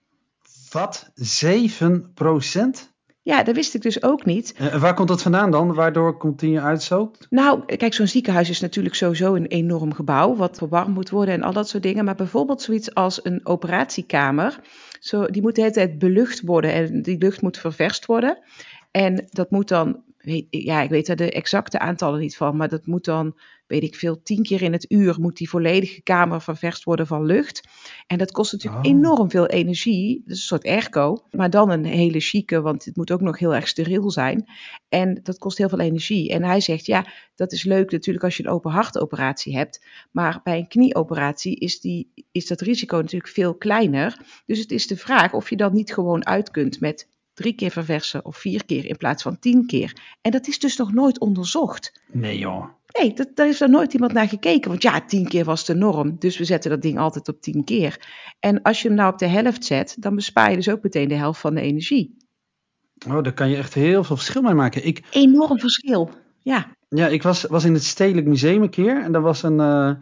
Wat? 0.70 1.10
7%? 1.14 2.90
Ja, 3.30 3.42
dat 3.42 3.54
wist 3.54 3.74
ik 3.74 3.82
dus 3.82 4.02
ook 4.02 4.24
niet. 4.24 4.54
En 4.56 4.80
waar 4.80 4.94
komt 4.94 5.08
dat 5.08 5.22
vandaan 5.22 5.50
dan? 5.50 5.74
Waardoor 5.74 6.16
komt 6.16 6.40
die 6.40 6.60
uitstoot? 6.60 7.26
Nou, 7.28 7.76
kijk, 7.76 7.94
zo'n 7.94 8.06
ziekenhuis 8.06 8.50
is 8.50 8.60
natuurlijk 8.60 8.94
sowieso 8.94 9.34
een 9.34 9.46
enorm 9.46 9.94
gebouw, 9.94 10.36
wat 10.36 10.58
verwarmd 10.58 10.94
moet 10.94 11.10
worden 11.10 11.34
en 11.34 11.42
al 11.42 11.52
dat 11.52 11.68
soort 11.68 11.82
dingen. 11.82 12.04
Maar 12.04 12.14
bijvoorbeeld 12.14 12.62
zoiets 12.62 12.94
als 12.94 13.24
een 13.24 13.40
operatiekamer, 13.46 14.60
zo, 15.00 15.26
die 15.26 15.42
moet 15.42 15.54
de 15.54 15.60
hele 15.60 15.72
tijd 15.72 15.98
belucht 15.98 16.40
worden 16.40 16.72
en 16.72 17.02
die 17.02 17.18
lucht 17.18 17.42
moet 17.42 17.58
ververst 17.58 18.06
worden. 18.06 18.38
En 18.90 19.26
dat 19.30 19.50
moet 19.50 19.68
dan, 19.68 20.02
ja, 20.50 20.82
ik 20.82 20.90
weet 20.90 21.08
er 21.08 21.16
de 21.16 21.30
exacte 21.30 21.78
aantallen 21.78 22.20
niet 22.20 22.36
van, 22.36 22.56
maar 22.56 22.68
dat 22.68 22.86
moet 22.86 23.04
dan, 23.04 23.38
weet 23.66 23.82
ik 23.82 23.94
veel, 23.94 24.22
tien 24.22 24.42
keer 24.42 24.62
in 24.62 24.72
het 24.72 24.90
uur 24.90 25.20
moet 25.20 25.36
die 25.36 25.48
volledige 25.48 26.02
kamer 26.02 26.42
ververst 26.42 26.84
worden 26.84 27.06
van 27.06 27.24
lucht. 27.24 27.68
En 28.06 28.18
dat 28.18 28.32
kost 28.32 28.52
natuurlijk 28.52 28.84
oh. 28.84 28.90
enorm 28.90 29.30
veel 29.30 29.46
energie. 29.46 30.22
Dat 30.24 30.34
is 30.34 30.40
een 30.40 30.46
soort 30.46 30.64
airco, 30.64 31.24
maar 31.30 31.50
dan 31.50 31.70
een 31.70 31.84
hele 31.84 32.20
chique, 32.20 32.60
want 32.60 32.84
het 32.84 32.96
moet 32.96 33.10
ook 33.10 33.20
nog 33.20 33.38
heel 33.38 33.54
erg 33.54 33.68
steriel 33.68 34.10
zijn. 34.10 34.44
En 34.88 35.20
dat 35.22 35.38
kost 35.38 35.58
heel 35.58 35.68
veel 35.68 35.80
energie. 35.80 36.30
En 36.30 36.42
hij 36.42 36.60
zegt, 36.60 36.86
ja, 36.86 37.06
dat 37.34 37.52
is 37.52 37.64
leuk 37.64 37.90
natuurlijk 37.90 38.24
als 38.24 38.36
je 38.36 38.44
een 38.44 38.50
open 38.50 38.70
hartoperatie 38.70 39.56
hebt, 39.56 39.86
maar 40.10 40.40
bij 40.42 40.58
een 40.58 40.68
knieoperatie 40.68 41.56
is, 41.56 41.80
die, 41.80 42.12
is 42.32 42.46
dat 42.46 42.60
risico 42.60 42.96
natuurlijk 42.96 43.32
veel 43.32 43.54
kleiner. 43.54 44.18
Dus 44.46 44.58
het 44.58 44.70
is 44.70 44.86
de 44.86 44.96
vraag 44.96 45.32
of 45.32 45.50
je 45.50 45.56
dan 45.56 45.72
niet 45.72 45.94
gewoon 45.94 46.26
uit 46.26 46.50
kunt 46.50 46.80
met 46.80 47.08
drie 47.40 47.54
keer 47.54 47.70
verversen 47.70 48.24
of 48.24 48.36
vier 48.36 48.64
keer 48.64 48.86
in 48.86 48.96
plaats 48.96 49.22
van 49.22 49.38
tien 49.38 49.66
keer. 49.66 49.96
En 50.20 50.30
dat 50.30 50.46
is 50.46 50.58
dus 50.58 50.76
nog 50.76 50.92
nooit 50.92 51.20
onderzocht. 51.20 52.00
Nee 52.12 52.38
joh. 52.38 52.64
Nee, 52.98 53.12
dat, 53.12 53.28
daar 53.34 53.46
heeft 53.46 53.60
er 53.60 53.70
nooit 53.70 53.92
iemand 53.92 54.12
naar 54.12 54.28
gekeken. 54.28 54.70
Want 54.70 54.82
ja, 54.82 55.00
tien 55.00 55.28
keer 55.28 55.44
was 55.44 55.64
de 55.64 55.74
norm. 55.74 56.16
Dus 56.18 56.38
we 56.38 56.44
zetten 56.44 56.70
dat 56.70 56.82
ding 56.82 56.98
altijd 56.98 57.28
op 57.28 57.40
tien 57.40 57.64
keer. 57.64 58.08
En 58.40 58.62
als 58.62 58.82
je 58.82 58.88
hem 58.88 58.96
nou 58.96 59.12
op 59.12 59.18
de 59.18 59.26
helft 59.26 59.64
zet, 59.64 59.96
dan 59.98 60.14
bespaar 60.14 60.50
je 60.50 60.56
dus 60.56 60.68
ook 60.68 60.82
meteen 60.82 61.08
de 61.08 61.14
helft 61.14 61.40
van 61.40 61.54
de 61.54 61.60
energie. 61.60 62.16
Oh, 63.08 63.22
daar 63.22 63.32
kan 63.32 63.48
je 63.48 63.56
echt 63.56 63.74
heel 63.74 64.04
veel 64.04 64.16
verschil 64.16 64.42
mee 64.42 64.54
maken. 64.54 64.86
Ik, 64.86 65.02
Enorm 65.10 65.58
verschil, 65.58 66.10
ja. 66.38 66.76
Ja, 66.88 67.06
ik 67.06 67.22
was, 67.22 67.42
was 67.42 67.64
in 67.64 67.74
het 67.74 67.84
Stedelijk 67.84 68.26
Museum 68.26 68.62
een 68.62 68.70
keer. 68.70 69.02
En 69.02 69.12
daar 69.12 69.22
was 69.22 69.42
een, 69.42 69.58
uh, 69.58 69.92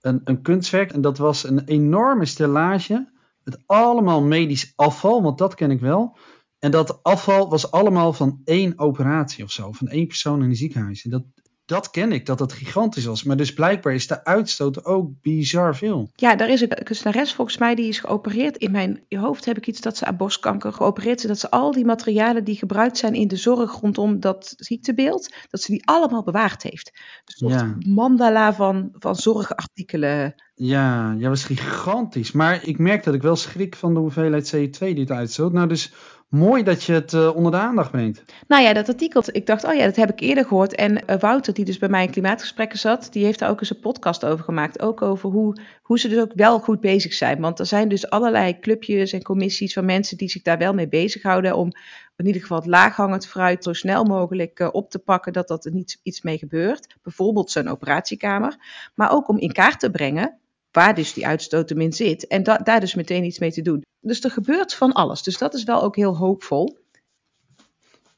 een, 0.00 0.20
een 0.24 0.42
kunstwerk. 0.42 0.92
En 0.92 1.00
dat 1.00 1.18
was 1.18 1.44
een 1.44 1.64
enorme 1.64 2.24
stellage. 2.24 3.12
Met 3.42 3.58
allemaal 3.66 4.22
medisch 4.22 4.72
afval, 4.76 5.22
want 5.22 5.38
dat 5.38 5.54
ken 5.54 5.70
ik 5.70 5.80
wel. 5.80 6.16
En 6.64 6.70
dat 6.70 7.02
afval 7.02 7.48
was 7.48 7.70
allemaal 7.70 8.12
van 8.12 8.40
één 8.44 8.78
operatie 8.78 9.44
of 9.44 9.50
zo. 9.50 9.72
Van 9.72 9.88
één 9.88 10.06
persoon 10.06 10.42
in 10.42 10.48
een 10.48 10.56
ziekenhuis. 10.56 11.04
En 11.04 11.10
dat, 11.10 11.22
dat 11.64 11.90
ken 11.90 12.12
ik, 12.12 12.26
dat 12.26 12.38
het 12.38 12.52
gigantisch 12.52 13.04
was. 13.04 13.22
Maar 13.22 13.36
dus 13.36 13.52
blijkbaar 13.52 13.94
is 13.94 14.06
de 14.06 14.24
uitstoot 14.24 14.84
ook 14.84 15.10
bizar 15.20 15.76
veel. 15.76 16.10
Ja, 16.14 16.36
daar 16.36 16.48
is 16.48 16.60
een 16.60 16.68
kunstenares 16.68 17.32
volgens 17.32 17.58
mij 17.58 17.74
die 17.74 17.88
is 17.88 17.98
geopereerd. 17.98 18.56
In 18.56 18.70
mijn 18.70 19.04
hoofd 19.08 19.44
heb 19.44 19.56
ik 19.56 19.66
iets 19.66 19.80
dat 19.80 19.96
ze 19.96 20.04
aan 20.04 20.16
borstkanker 20.16 20.72
geopereerd 20.72 21.18
is. 21.22 21.28
Dat 21.28 21.38
ze 21.38 21.50
al 21.50 21.72
die 21.72 21.84
materialen 21.84 22.44
die 22.44 22.56
gebruikt 22.56 22.98
zijn 22.98 23.14
in 23.14 23.28
de 23.28 23.36
zorg 23.36 23.80
rondom 23.80 24.20
dat 24.20 24.54
ziektebeeld, 24.56 25.34
dat 25.50 25.60
ze 25.60 25.70
die 25.70 25.86
allemaal 25.86 26.22
bewaard 26.22 26.62
heeft. 26.62 26.90
Dus 27.24 27.40
een 27.40 27.48
Ja. 27.48 27.76
mandala 27.86 28.54
van, 28.54 28.88
van 28.98 29.16
zorgartikelen. 29.16 30.34
Ja, 30.56 31.14
ja, 31.18 31.28
was 31.28 31.44
gigantisch. 31.44 32.32
Maar 32.32 32.66
ik 32.68 32.78
merk 32.78 33.04
dat 33.04 33.14
ik 33.14 33.22
wel 33.22 33.36
schrik 33.36 33.76
van 33.76 33.94
de 33.94 34.00
hoeveelheid 34.00 34.54
CO2 34.56 34.78
die 34.78 35.00
het 35.00 35.10
uitstoot. 35.10 35.52
Nou, 35.52 35.68
dus 35.68 35.92
mooi 36.34 36.62
dat 36.62 36.82
je 36.82 36.92
het 36.92 37.12
eh, 37.12 37.36
onder 37.36 37.52
de 37.52 37.58
aandacht 37.58 37.90
brengt. 37.90 38.24
Nou 38.48 38.62
ja, 38.62 38.72
dat 38.72 38.88
artikel, 38.88 39.22
ik 39.26 39.46
dacht, 39.46 39.64
oh 39.64 39.74
ja, 39.74 39.84
dat 39.84 39.96
heb 39.96 40.10
ik 40.10 40.20
eerder 40.20 40.44
gehoord. 40.44 40.74
En 40.74 41.06
eh, 41.06 41.20
Wouter, 41.20 41.54
die 41.54 41.64
dus 41.64 41.78
bij 41.78 41.88
mij 41.88 42.04
in 42.04 42.10
klimaatgesprekken 42.10 42.78
zat, 42.78 43.08
die 43.12 43.24
heeft 43.24 43.38
daar 43.38 43.50
ook 43.50 43.60
eens 43.60 43.70
een 43.70 43.80
podcast 43.80 44.24
over 44.24 44.44
gemaakt. 44.44 44.82
Ook 44.82 45.02
over 45.02 45.30
hoe, 45.30 45.56
hoe 45.82 45.98
ze 45.98 46.08
dus 46.08 46.18
ook 46.18 46.32
wel 46.34 46.58
goed 46.58 46.80
bezig 46.80 47.12
zijn. 47.12 47.40
Want 47.40 47.58
er 47.58 47.66
zijn 47.66 47.88
dus 47.88 48.10
allerlei 48.10 48.58
clubjes 48.58 49.12
en 49.12 49.22
commissies 49.22 49.72
van 49.72 49.84
mensen 49.84 50.16
die 50.16 50.30
zich 50.30 50.42
daar 50.42 50.58
wel 50.58 50.74
mee 50.74 50.88
bezighouden. 50.88 51.56
Om 51.56 51.70
in 52.16 52.26
ieder 52.26 52.40
geval 52.40 52.58
het 52.58 52.66
laaghangend 52.66 53.26
fruit 53.26 53.64
zo 53.64 53.72
snel 53.72 54.04
mogelijk 54.04 54.58
eh, 54.58 54.68
op 54.72 54.90
te 54.90 54.98
pakken 54.98 55.32
dat 55.32 55.48
dat 55.48 55.64
er 55.64 55.72
niet 55.72 56.00
iets 56.02 56.22
mee 56.22 56.38
gebeurt. 56.38 56.96
Bijvoorbeeld 57.02 57.50
zo'n 57.50 57.68
operatiekamer. 57.68 58.56
Maar 58.94 59.12
ook 59.12 59.28
om 59.28 59.38
in 59.38 59.52
kaart 59.52 59.80
te 59.80 59.90
brengen 59.90 60.38
waar 60.74 60.94
dus 60.94 61.12
die 61.12 61.26
uitstoot 61.26 61.68
hem 61.68 61.80
in 61.80 61.92
zit. 61.92 62.26
En 62.26 62.42
da- 62.42 62.56
daar 62.56 62.80
dus 62.80 62.94
meteen 62.94 63.24
iets 63.24 63.38
mee 63.38 63.52
te 63.52 63.62
doen. 63.62 63.82
Dus 64.00 64.24
er 64.24 64.30
gebeurt 64.30 64.74
van 64.74 64.92
alles. 64.92 65.22
Dus 65.22 65.38
dat 65.38 65.54
is 65.54 65.64
wel 65.64 65.82
ook 65.82 65.96
heel 65.96 66.16
hoopvol. 66.16 66.78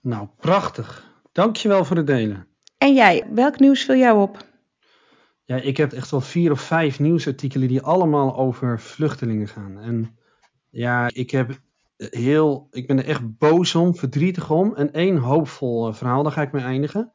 Nou, 0.01 0.29
prachtig. 0.37 1.15
Dankjewel 1.33 1.85
voor 1.85 1.97
het 1.97 2.07
delen. 2.07 2.47
En 2.79 2.95
jij, 2.95 3.27
welk 3.31 3.59
nieuws 3.59 3.83
viel 3.83 3.97
jou 3.97 4.21
op? 4.21 4.45
Ja, 5.45 5.57
ik 5.57 5.77
heb 5.77 5.93
echt 5.93 6.11
wel 6.11 6.21
vier 6.21 6.51
of 6.53 6.61
vijf 6.61 6.99
nieuwsartikelen 6.99 7.69
die 7.69 7.83
allemaal 7.83 8.37
over 8.37 8.81
vluchtelingen 8.81 9.49
gaan. 9.49 9.79
En 9.79 10.19
ja, 10.71 11.11
ik 11.13 11.31
heb 11.31 11.61
heel, 11.97 12.69
ik 12.71 12.87
ben 12.87 12.99
er 12.99 13.07
echt 13.07 13.39
boos 13.39 13.75
om, 13.75 13.97
verdrietig 13.97 14.51
om. 14.51 14.75
En 14.75 14.93
één 14.93 15.17
hoopvol 15.17 15.89
eh, 15.89 15.95
verhaal, 15.95 16.23
daar 16.23 16.33
ga 16.33 16.43
ik 16.43 16.53
mee 16.53 16.65
eindigen. 16.65 17.13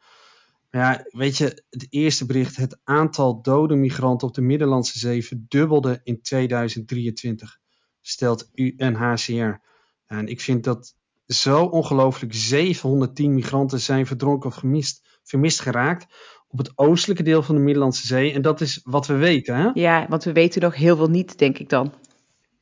Ja, 0.72 1.06
weet 1.10 1.38
je, 1.38 1.64
het 1.70 1.88
eerste 1.90 2.26
bericht, 2.26 2.56
het 2.56 2.80
aantal 2.84 3.42
dode 3.42 3.76
migranten 3.76 4.28
op 4.28 4.34
de 4.34 4.42
Middellandse 4.42 5.00
Zee 5.00 5.26
verdubbelde 5.26 6.00
in 6.04 6.22
2023, 6.22 7.60
stelt 8.02 8.50
UNHCR. 8.54 9.62
En 10.06 10.28
ik 10.28 10.42
vind 10.42 10.64
dat 10.64 10.96
zo 11.26 11.64
ongelooflijk. 11.66 12.34
710 12.34 13.34
migranten 13.34 13.80
zijn 13.80 14.06
verdronken 14.06 14.50
of 14.50 14.56
gemist, 14.56 15.20
vermist 15.24 15.60
geraakt 15.60 16.14
op 16.48 16.58
het 16.58 16.72
oostelijke 16.76 17.24
deel 17.24 17.44
van 17.44 17.56
de 17.56 17.62
Middellandse 17.62 18.08
Zee. 18.08 18.34
En 18.34 18.42
dat 18.42 18.62
is 18.62 18.80
wat 18.84 19.08
we 19.08 19.16
weten, 19.16 19.56
hè? 19.56 19.70
Ja, 19.74 20.06
want 20.10 20.24
we 20.24 20.32
weten 20.32 20.62
nog 20.62 20.76
heel 20.76 20.96
veel 20.96 21.10
niet, 21.10 21.38
denk 21.38 21.58
ik 21.58 21.70
dan. 21.70 21.94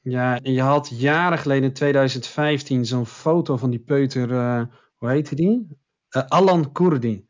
Ja, 0.01 0.39
en 0.41 0.53
je 0.53 0.61
had 0.61 0.91
jaren 0.93 1.37
geleden 1.37 1.63
in 1.63 1.73
2015 1.73 2.85
zo'n 2.85 3.05
foto 3.05 3.57
van 3.57 3.69
die 3.69 3.79
peuter, 3.79 4.31
eh, 4.31 4.63
hoe 4.97 5.09
heette 5.09 5.35
die? 5.35 5.67
Eh, 6.09 6.23
Alan 6.25 6.71
Kurdi. 6.71 7.27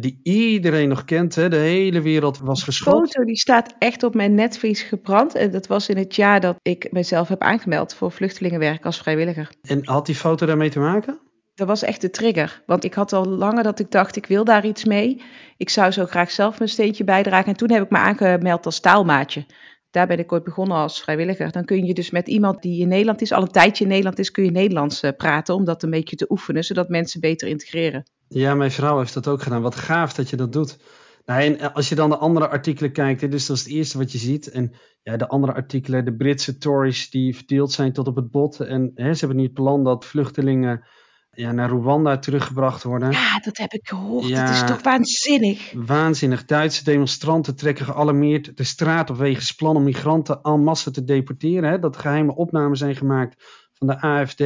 Die 0.00 0.20
iedereen 0.22 0.88
nog 0.88 1.04
kent, 1.04 1.34
hè? 1.34 1.48
de 1.48 1.56
hele 1.56 2.00
wereld 2.00 2.38
was 2.38 2.58
De 2.58 2.64
geschokt. 2.64 2.96
foto 2.96 3.24
die 3.24 3.36
staat 3.36 3.74
echt 3.78 4.02
op 4.02 4.14
mijn 4.14 4.34
netvlies 4.34 4.82
gebrand. 4.82 5.34
En 5.34 5.50
dat 5.50 5.66
was 5.66 5.88
in 5.88 5.96
het 5.96 6.16
jaar 6.16 6.40
dat 6.40 6.56
ik 6.62 6.92
mezelf 6.92 7.28
heb 7.28 7.40
aangemeld 7.42 7.94
voor 7.94 8.12
vluchtelingenwerk 8.12 8.84
als 8.84 8.98
vrijwilliger. 8.98 9.50
En 9.62 9.80
had 9.86 10.06
die 10.06 10.14
foto 10.14 10.46
daarmee 10.46 10.70
te 10.70 10.78
maken? 10.78 11.18
Dat 11.54 11.66
was 11.66 11.82
echt 11.82 12.00
de 12.00 12.10
trigger. 12.10 12.62
Want 12.66 12.84
ik 12.84 12.94
had 12.94 13.12
al 13.12 13.24
langer 13.24 13.62
dat 13.62 13.78
ik 13.78 13.90
dacht, 13.90 14.16
ik 14.16 14.26
wil 14.26 14.44
daar 14.44 14.66
iets 14.66 14.84
mee. 14.84 15.22
Ik 15.56 15.68
zou 15.70 15.90
zo 15.90 16.06
graag 16.06 16.30
zelf 16.30 16.58
mijn 16.58 16.70
steentje 16.70 17.04
bijdragen. 17.04 17.46
En 17.48 17.56
toen 17.56 17.70
heb 17.70 17.82
ik 17.82 17.90
me 17.90 17.98
aangemeld 17.98 18.66
als 18.66 18.80
taalmaatje. 18.80 19.46
Daar 19.90 20.06
ben 20.06 20.18
ik 20.18 20.32
ooit 20.32 20.44
begonnen 20.44 20.76
als 20.76 21.02
vrijwilliger. 21.02 21.52
Dan 21.52 21.64
kun 21.64 21.84
je 21.84 21.94
dus 21.94 22.10
met 22.10 22.28
iemand 22.28 22.62
die 22.62 22.80
in 22.80 22.88
Nederland 22.88 23.20
is, 23.20 23.32
al 23.32 23.42
een 23.42 23.48
tijdje 23.50 23.84
in 23.84 23.90
Nederland 23.90 24.18
is, 24.18 24.30
kun 24.30 24.44
je 24.44 24.50
Nederlands 24.50 25.02
eh, 25.02 25.10
praten. 25.16 25.54
Om 25.54 25.64
dat 25.64 25.82
een 25.82 25.90
beetje 25.90 26.16
te 26.16 26.26
oefenen, 26.28 26.64
zodat 26.64 26.88
mensen 26.88 27.20
beter 27.20 27.48
integreren. 27.48 28.02
Ja, 28.32 28.54
mijn 28.54 28.70
vrouw 28.70 28.98
heeft 28.98 29.14
dat 29.14 29.28
ook 29.28 29.42
gedaan. 29.42 29.62
Wat 29.62 29.74
gaaf 29.74 30.12
dat 30.12 30.30
je 30.30 30.36
dat 30.36 30.52
doet. 30.52 30.78
Nou, 31.24 31.42
en 31.42 31.74
als 31.74 31.88
je 31.88 31.94
dan 31.94 32.10
de 32.10 32.16
andere 32.16 32.48
artikelen 32.48 32.92
kijkt, 32.92 33.20
hè, 33.20 33.28
dus 33.28 33.46
dat 33.46 33.56
is 33.56 33.62
het 33.62 33.72
eerste 33.72 33.98
wat 33.98 34.12
je 34.12 34.18
ziet. 34.18 34.50
En 34.50 34.72
ja, 35.02 35.16
de 35.16 35.28
andere 35.28 35.52
artikelen, 35.52 36.04
de 36.04 36.14
Britse 36.14 36.58
Tories 36.58 37.10
die 37.10 37.36
verdeeld 37.36 37.72
zijn 37.72 37.92
tot 37.92 38.06
op 38.06 38.16
het 38.16 38.30
bot. 38.30 38.60
En 38.60 38.90
hè, 38.94 39.14
ze 39.14 39.18
hebben 39.18 39.36
nu 39.36 39.42
het 39.42 39.54
plan 39.54 39.84
dat 39.84 40.04
vluchtelingen 40.04 40.84
ja, 41.30 41.52
naar 41.52 41.70
Rwanda 41.70 42.18
teruggebracht 42.18 42.82
worden. 42.82 43.10
Ja, 43.10 43.38
dat 43.38 43.56
heb 43.56 43.72
ik 43.72 43.88
gehoord. 43.88 44.28
Ja. 44.28 44.44
Dat 44.44 44.54
is 44.54 44.64
toch 44.64 44.82
waanzinnig. 44.82 45.72
Waanzinnig. 45.76 46.44
Duitse 46.44 46.84
demonstranten 46.84 47.56
trekken 47.56 47.84
gealarmeerd 47.84 48.56
de 48.56 48.64
straat 48.64 49.10
op 49.10 49.16
wegens 49.16 49.52
plan 49.52 49.76
om 49.76 49.82
migranten 49.82 50.40
en 50.42 50.64
masse 50.64 50.90
te 50.90 51.04
deporteren. 51.04 51.70
Hè. 51.70 51.78
Dat 51.78 51.96
geheime 51.96 52.34
opnamen 52.34 52.76
zijn 52.76 52.96
gemaakt 52.96 53.44
van 53.72 53.86
de 53.86 54.00
AFD. 54.00 54.42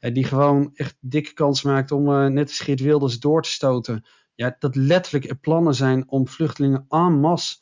Eh, 0.00 0.14
die 0.14 0.24
gewoon 0.24 0.70
echt 0.74 0.96
dikke 1.00 1.32
kans 1.32 1.62
maakt 1.62 1.90
om 1.90 2.08
eh, 2.08 2.26
net 2.26 2.48
als 2.48 2.60
Geert 2.60 2.80
Wilders 2.80 3.18
door 3.18 3.42
te 3.42 3.50
stoten. 3.50 4.04
Ja, 4.34 4.56
dat 4.58 4.76
letterlijk 4.76 5.30
er 5.30 5.36
plannen 5.36 5.74
zijn 5.74 6.08
om 6.08 6.28
vluchtelingen 6.28 6.84
en 6.88 7.20
masse 7.20 7.56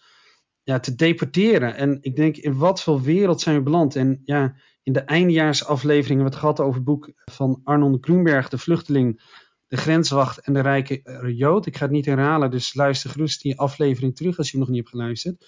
ja, 0.62 0.80
te 0.80 0.95
deporteren. 0.95 1.75
En 1.76 1.99
ik 2.00 2.16
denk, 2.16 2.37
in 2.37 2.57
wat 2.57 2.83
voor 2.83 3.02
wereld 3.02 3.40
zijn 3.40 3.57
we 3.57 3.62
beland? 3.62 3.97
En 3.97 4.21
ja, 4.25 4.54
in 4.83 4.92
de 4.92 5.00
eindejaarsaflevering 5.00 6.21
hebben 6.21 6.25
we 6.25 6.30
het 6.30 6.40
gehad 6.40 6.61
over 6.61 6.75
het 6.75 6.85
boek 6.85 7.12
van 7.25 7.61
Arnon 7.64 7.99
Grunberg, 8.00 8.49
de 8.49 8.59
vluchteling, 8.59 9.23
de 9.66 9.76
grenswacht 9.76 10.40
en 10.40 10.52
de 10.52 10.61
rijke 10.61 11.23
Jood. 11.37 11.66
Ik 11.66 11.76
ga 11.76 11.83
het 11.83 11.92
niet 11.92 12.07
herhalen, 12.07 12.50
dus 12.50 12.75
luister 12.75 13.11
gerust 13.11 13.42
die 13.42 13.59
aflevering 13.59 14.16
terug 14.16 14.38
als 14.38 14.50
je 14.50 14.57
hem 14.57 14.66
nog 14.66 14.68
niet 14.68 14.78
hebt 14.85 14.97
geluisterd. 14.97 15.47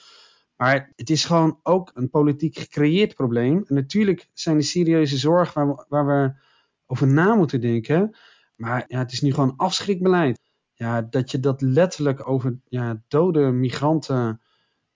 Maar 0.57 0.93
het 0.97 1.11
is 1.11 1.25
gewoon 1.25 1.61
ook 1.63 1.91
een 1.95 2.11
politiek 2.11 2.59
gecreëerd 2.59 3.15
probleem. 3.15 3.65
Natuurlijk 3.67 4.29
zijn 4.33 4.57
er 4.57 4.63
serieuze 4.63 5.17
zorgen 5.17 5.67
waar 5.67 5.87
waar 5.89 6.07
we 6.07 6.49
over 6.91 7.07
na 7.07 7.35
moeten 7.35 7.61
denken. 7.61 8.17
Maar 8.57 8.85
ja, 8.89 8.99
het 8.99 9.13
is 9.13 9.21
nu 9.21 9.33
gewoon 9.33 9.55
afschrikbeleid. 9.57 10.41
Ja, 10.75 11.03
dat 11.03 11.31
je 11.31 11.41
dat 11.41 11.61
letterlijk 11.61 12.29
over 12.29 12.59
ja, 12.69 13.03
dode 13.09 13.41
migranten. 13.41 14.41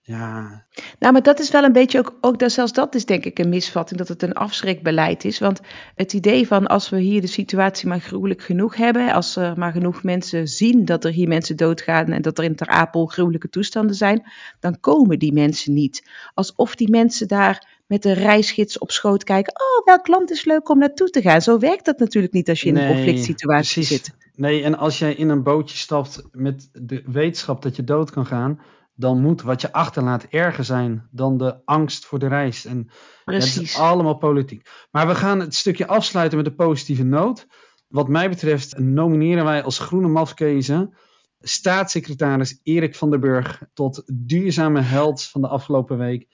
Ja, 0.01 0.65
Nou, 0.99 1.13
maar 1.13 1.21
dat 1.23 1.39
is 1.39 1.51
wel 1.51 1.63
een 1.63 1.71
beetje 1.71 1.99
ook, 1.99 2.17
ook 2.21 2.39
dat, 2.39 2.51
zelfs 2.51 2.73
dat 2.73 2.95
is 2.95 3.05
denk 3.05 3.25
ik 3.25 3.39
een 3.39 3.49
misvatting, 3.49 3.99
dat 3.99 4.07
het 4.07 4.21
een 4.21 4.33
afschrikbeleid 4.33 5.23
is. 5.23 5.39
Want 5.39 5.61
het 5.95 6.13
idee 6.13 6.47
van 6.47 6.67
als 6.67 6.89
we 6.89 6.99
hier 6.99 7.21
de 7.21 7.27
situatie 7.27 7.87
maar 7.87 7.99
gruwelijk 7.99 8.41
genoeg 8.41 8.75
hebben, 8.75 9.13
als 9.13 9.35
er 9.35 9.57
maar 9.57 9.71
genoeg 9.71 10.03
mensen 10.03 10.47
zien 10.47 10.85
dat 10.85 11.05
er 11.05 11.11
hier 11.11 11.27
mensen 11.27 11.57
doodgaan 11.57 12.11
en 12.11 12.21
dat 12.21 12.37
er 12.37 12.43
in 12.43 12.55
Ter 12.55 12.67
Apel 12.67 13.05
gruwelijke 13.05 13.49
toestanden 13.49 13.95
zijn, 13.95 14.31
dan 14.59 14.79
komen 14.79 15.19
die 15.19 15.33
mensen 15.33 15.73
niet. 15.73 16.09
Alsof 16.33 16.75
die 16.75 16.89
mensen 16.89 17.27
daar 17.27 17.74
met 17.87 18.05
een 18.05 18.13
reisgids 18.13 18.77
op 18.77 18.91
schoot 18.91 19.23
kijken, 19.23 19.53
oh, 19.53 19.85
welk 19.85 20.07
land 20.07 20.31
is 20.31 20.45
leuk 20.45 20.69
om 20.69 20.77
naartoe 20.77 21.09
te 21.09 21.21
gaan. 21.21 21.41
Zo 21.41 21.59
werkt 21.59 21.85
dat 21.85 21.99
natuurlijk 21.99 22.33
niet 22.33 22.49
als 22.49 22.61
je 22.61 22.69
in 22.69 22.77
een 22.77 22.87
conflict 22.87 23.23
situatie 23.23 23.73
precies. 23.73 23.87
zit. 23.87 24.15
Nee, 24.35 24.63
en 24.63 24.77
als 24.77 24.99
jij 24.99 25.13
in 25.13 25.29
een 25.29 25.43
bootje 25.43 25.77
stapt 25.77 26.23
met 26.31 26.69
de 26.71 27.03
wetenschap 27.05 27.61
dat 27.61 27.75
je 27.75 27.83
dood 27.83 28.11
kan 28.11 28.25
gaan, 28.25 28.59
dan 28.95 29.21
moet 29.21 29.41
wat 29.41 29.61
je 29.61 29.71
achterlaat 29.71 30.23
erger 30.23 30.63
zijn 30.63 31.07
dan 31.11 31.37
de 31.37 31.65
angst 31.65 32.05
voor 32.05 32.19
de 32.19 32.27
reis. 32.27 32.65
En 32.65 32.89
ja, 33.25 33.33
het 33.33 33.43
is 33.43 33.53
Precies. 33.53 33.77
allemaal 33.77 34.17
politiek. 34.17 34.69
Maar 34.91 35.07
we 35.07 35.15
gaan 35.15 35.39
het 35.39 35.55
stukje 35.55 35.87
afsluiten 35.87 36.37
met 36.37 36.47
een 36.47 36.55
positieve 36.55 37.03
noot. 37.03 37.47
Wat 37.87 38.07
mij 38.07 38.29
betreft 38.29 38.79
nomineren 38.79 39.43
wij 39.43 39.63
als 39.63 39.79
groene 39.79 40.07
mafkezen 40.07 40.93
staatssecretaris 41.39 42.59
Erik 42.63 42.95
van 42.95 43.09
der 43.09 43.19
Burg 43.19 43.61
tot 43.73 44.03
duurzame 44.13 44.81
held 44.81 45.23
van 45.23 45.41
de 45.41 45.47
afgelopen 45.47 45.97
week. 45.97 46.27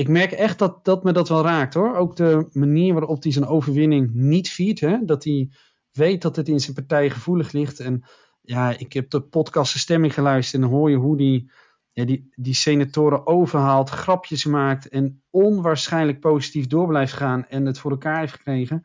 Ik 0.00 0.08
merk 0.08 0.32
echt 0.32 0.58
dat, 0.58 0.84
dat 0.84 1.04
me 1.04 1.12
dat 1.12 1.28
wel 1.28 1.42
raakt 1.42 1.74
hoor. 1.74 1.96
Ook 1.96 2.16
de 2.16 2.48
manier 2.52 2.94
waarop 2.94 3.22
hij 3.22 3.32
zijn 3.32 3.46
overwinning 3.46 4.10
niet 4.14 4.50
viert. 4.50 4.80
Hè? 4.80 5.04
Dat 5.04 5.24
hij 5.24 5.50
weet 5.92 6.22
dat 6.22 6.36
het 6.36 6.48
in 6.48 6.60
zijn 6.60 6.74
partij 6.74 7.10
gevoelig 7.10 7.52
ligt. 7.52 7.80
En 7.80 8.04
ja, 8.40 8.78
ik 8.78 8.92
heb 8.92 9.10
de 9.10 9.20
podcast 9.20 9.72
De 9.72 9.78
Stemming 9.78 10.14
geluisterd 10.14 10.62
en 10.62 10.68
dan 10.68 10.78
hoor 10.78 10.90
je 10.90 10.96
hoe 10.96 11.16
die, 11.16 11.50
die, 11.92 12.32
die 12.34 12.54
senatoren 12.54 13.26
overhaalt, 13.26 13.90
grapjes 13.90 14.44
maakt 14.44 14.88
en 14.88 15.22
onwaarschijnlijk 15.30 16.20
positief 16.20 16.66
door 16.66 16.86
blijft 16.86 17.12
gaan 17.12 17.46
en 17.46 17.66
het 17.66 17.78
voor 17.78 17.90
elkaar 17.90 18.18
heeft 18.18 18.32
gekregen. 18.32 18.82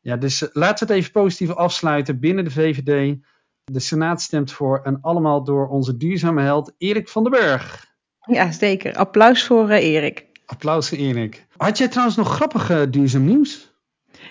Ja, 0.00 0.16
dus 0.16 0.42
eh, 0.42 0.48
laten 0.52 0.86
we 0.86 0.92
het 0.92 1.02
even 1.02 1.12
positief 1.12 1.50
afsluiten 1.50 2.20
binnen 2.20 2.44
de 2.44 2.50
VVD. 2.50 3.18
De 3.64 3.80
Senaat 3.80 4.22
stemt 4.22 4.52
voor 4.52 4.80
en 4.82 5.00
allemaal 5.00 5.44
door 5.44 5.68
onze 5.68 5.96
duurzame 5.96 6.42
held 6.42 6.74
Erik 6.78 7.08
van 7.08 7.22
den 7.22 7.32
Burg. 7.32 7.86
Ja, 8.20 8.52
zeker. 8.52 8.94
Applaus 8.94 9.44
voor 9.44 9.68
eh, 9.68 9.84
Erik. 9.84 10.30
Applaus 10.46 10.90
Erik. 10.90 11.46
Had 11.56 11.78
jij 11.78 11.88
trouwens 11.88 12.16
nog 12.16 12.34
grappige 12.34 12.90
duurzaam 12.90 13.24
nieuws? 13.24 13.72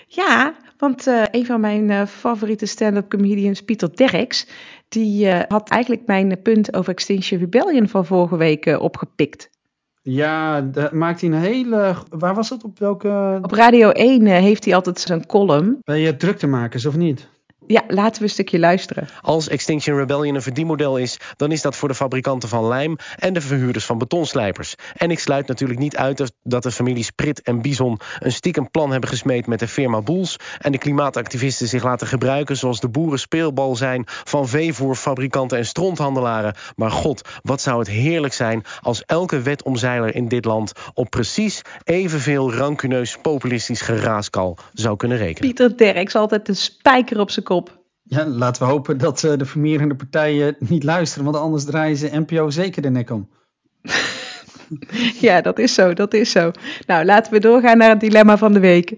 Ja, 0.06 0.54
want 0.76 1.06
eh, 1.06 1.22
een 1.30 1.46
van 1.46 1.60
mijn 1.60 1.90
eh, 1.90 2.06
favoriete 2.06 2.66
stand-up 2.66 3.08
comedians, 3.08 3.62
Pieter 3.62 3.96
Derks, 3.96 4.46
die 4.88 5.28
eh, 5.28 5.40
had 5.48 5.68
eigenlijk 5.68 6.06
mijn 6.06 6.42
punt 6.42 6.74
over 6.74 6.92
Extinction 6.92 7.40
Rebellion 7.40 7.88
van 7.88 8.06
vorige 8.06 8.36
week 8.36 8.66
opgepikt. 8.66 9.50
Ja, 10.02 10.60
daar 10.60 10.96
maakt 10.96 11.20
hij 11.20 11.30
een 11.30 11.36
hele. 11.36 11.94
Waar 12.08 12.34
was 12.34 12.50
het? 12.50 12.64
Op 12.64 12.78
welke. 12.78 13.38
Op 13.42 13.52
Radio 13.52 13.90
1 13.90 14.26
eh, 14.26 14.32
heeft 14.32 14.64
hij 14.64 14.74
altijd 14.74 15.00
zijn 15.00 15.26
column. 15.26 15.78
Bij 15.84 16.00
je 16.00 16.16
druktemakers 16.16 16.86
of 16.86 16.96
niet? 16.96 17.28
Ja, 17.72 17.82
laten 17.88 18.18
we 18.18 18.24
een 18.24 18.32
stukje 18.32 18.58
luisteren. 18.58 19.08
Als 19.20 19.48
Extinction 19.48 19.96
Rebellion 19.96 20.34
een 20.34 20.42
verdienmodel 20.42 20.96
is, 20.96 21.18
dan 21.36 21.52
is 21.52 21.62
dat 21.62 21.76
voor 21.76 21.88
de 21.88 21.94
fabrikanten 21.94 22.48
van 22.48 22.68
lijm 22.68 22.96
en 23.18 23.32
de 23.32 23.40
verhuurders 23.40 23.84
van 23.84 23.98
betonslijpers. 23.98 24.74
En 24.96 25.10
ik 25.10 25.18
sluit 25.18 25.46
natuurlijk 25.46 25.80
niet 25.80 25.96
uit 25.96 26.32
dat 26.42 26.62
de 26.62 26.70
families 26.70 27.10
Prit 27.10 27.42
en 27.42 27.62
Bison 27.62 28.00
een 28.18 28.32
stiekem 28.32 28.70
plan 28.70 28.90
hebben 28.90 29.08
gesmeed 29.08 29.46
met 29.46 29.58
de 29.58 29.68
firma 29.68 30.00
Boels 30.00 30.36
en 30.58 30.72
de 30.72 30.78
klimaatactivisten 30.78 31.68
zich 31.68 31.82
laten 31.82 32.06
gebruiken 32.06 32.56
zoals 32.56 32.80
de 32.80 32.88
boeren 32.88 33.18
speelbal 33.18 33.76
zijn 33.76 34.04
van 34.06 34.48
veevoerfabrikanten 34.48 35.58
en 35.58 35.66
stronthandelaren. 35.66 36.54
Maar 36.76 36.90
god, 36.90 37.28
wat 37.42 37.60
zou 37.60 37.78
het 37.78 37.88
heerlijk 37.88 38.34
zijn 38.34 38.64
als 38.80 39.04
elke 39.04 39.40
wetomzeiler 39.40 40.14
in 40.14 40.28
dit 40.28 40.44
land 40.44 40.72
op 40.94 41.10
precies 41.10 41.62
evenveel 41.84 42.54
rancuneus 42.54 43.18
populistisch 43.22 43.80
geraaskal 43.80 44.58
zou 44.72 44.96
kunnen 44.96 45.18
rekenen. 45.18 45.54
Pieter 45.54 45.76
Derks 45.76 46.14
altijd 46.14 46.48
een 46.48 46.56
spijker 46.56 47.20
op 47.20 47.30
zijn 47.30 47.44
kop. 47.44 47.60
Ja, 48.02 48.26
laten 48.26 48.62
we 48.62 48.68
hopen 48.68 48.98
dat 48.98 49.22
uh, 49.22 49.36
de 49.36 49.44
vermierende 49.44 49.94
partijen 49.94 50.56
niet 50.58 50.84
luisteren, 50.84 51.24
want 51.24 51.36
anders 51.36 51.64
draaien 51.64 51.96
ze 51.96 52.10
NPO 52.12 52.50
zeker 52.50 52.82
de 52.82 52.90
nek 52.90 53.10
om. 53.10 53.28
ja, 55.26 55.40
dat 55.40 55.58
is 55.58 55.74
zo, 55.74 55.92
dat 55.92 56.14
is 56.14 56.30
zo. 56.30 56.50
Nou, 56.86 57.04
laten 57.04 57.32
we 57.32 57.40
doorgaan 57.40 57.78
naar 57.78 57.90
het 57.90 58.00
dilemma 58.00 58.38
van 58.38 58.52
de 58.52 58.60
week. 58.60 58.94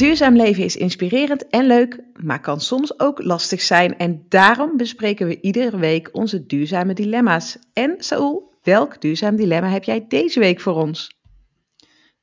Duurzaam 0.00 0.36
leven 0.36 0.64
is 0.64 0.76
inspirerend 0.76 1.48
en 1.48 1.66
leuk, 1.66 2.00
maar 2.22 2.40
kan 2.40 2.60
soms 2.60 3.00
ook 3.00 3.22
lastig 3.22 3.60
zijn. 3.60 3.98
En 3.98 4.24
daarom 4.28 4.76
bespreken 4.76 5.26
we 5.26 5.40
iedere 5.40 5.78
week 5.78 6.08
onze 6.12 6.46
duurzame 6.46 6.94
dilemma's. 6.94 7.58
En 7.72 7.94
Saul, 7.98 8.52
welk 8.62 9.00
duurzaam 9.00 9.36
dilemma 9.36 9.68
heb 9.68 9.84
jij 9.84 10.06
deze 10.08 10.40
week 10.40 10.60
voor 10.60 10.74
ons? 10.74 11.18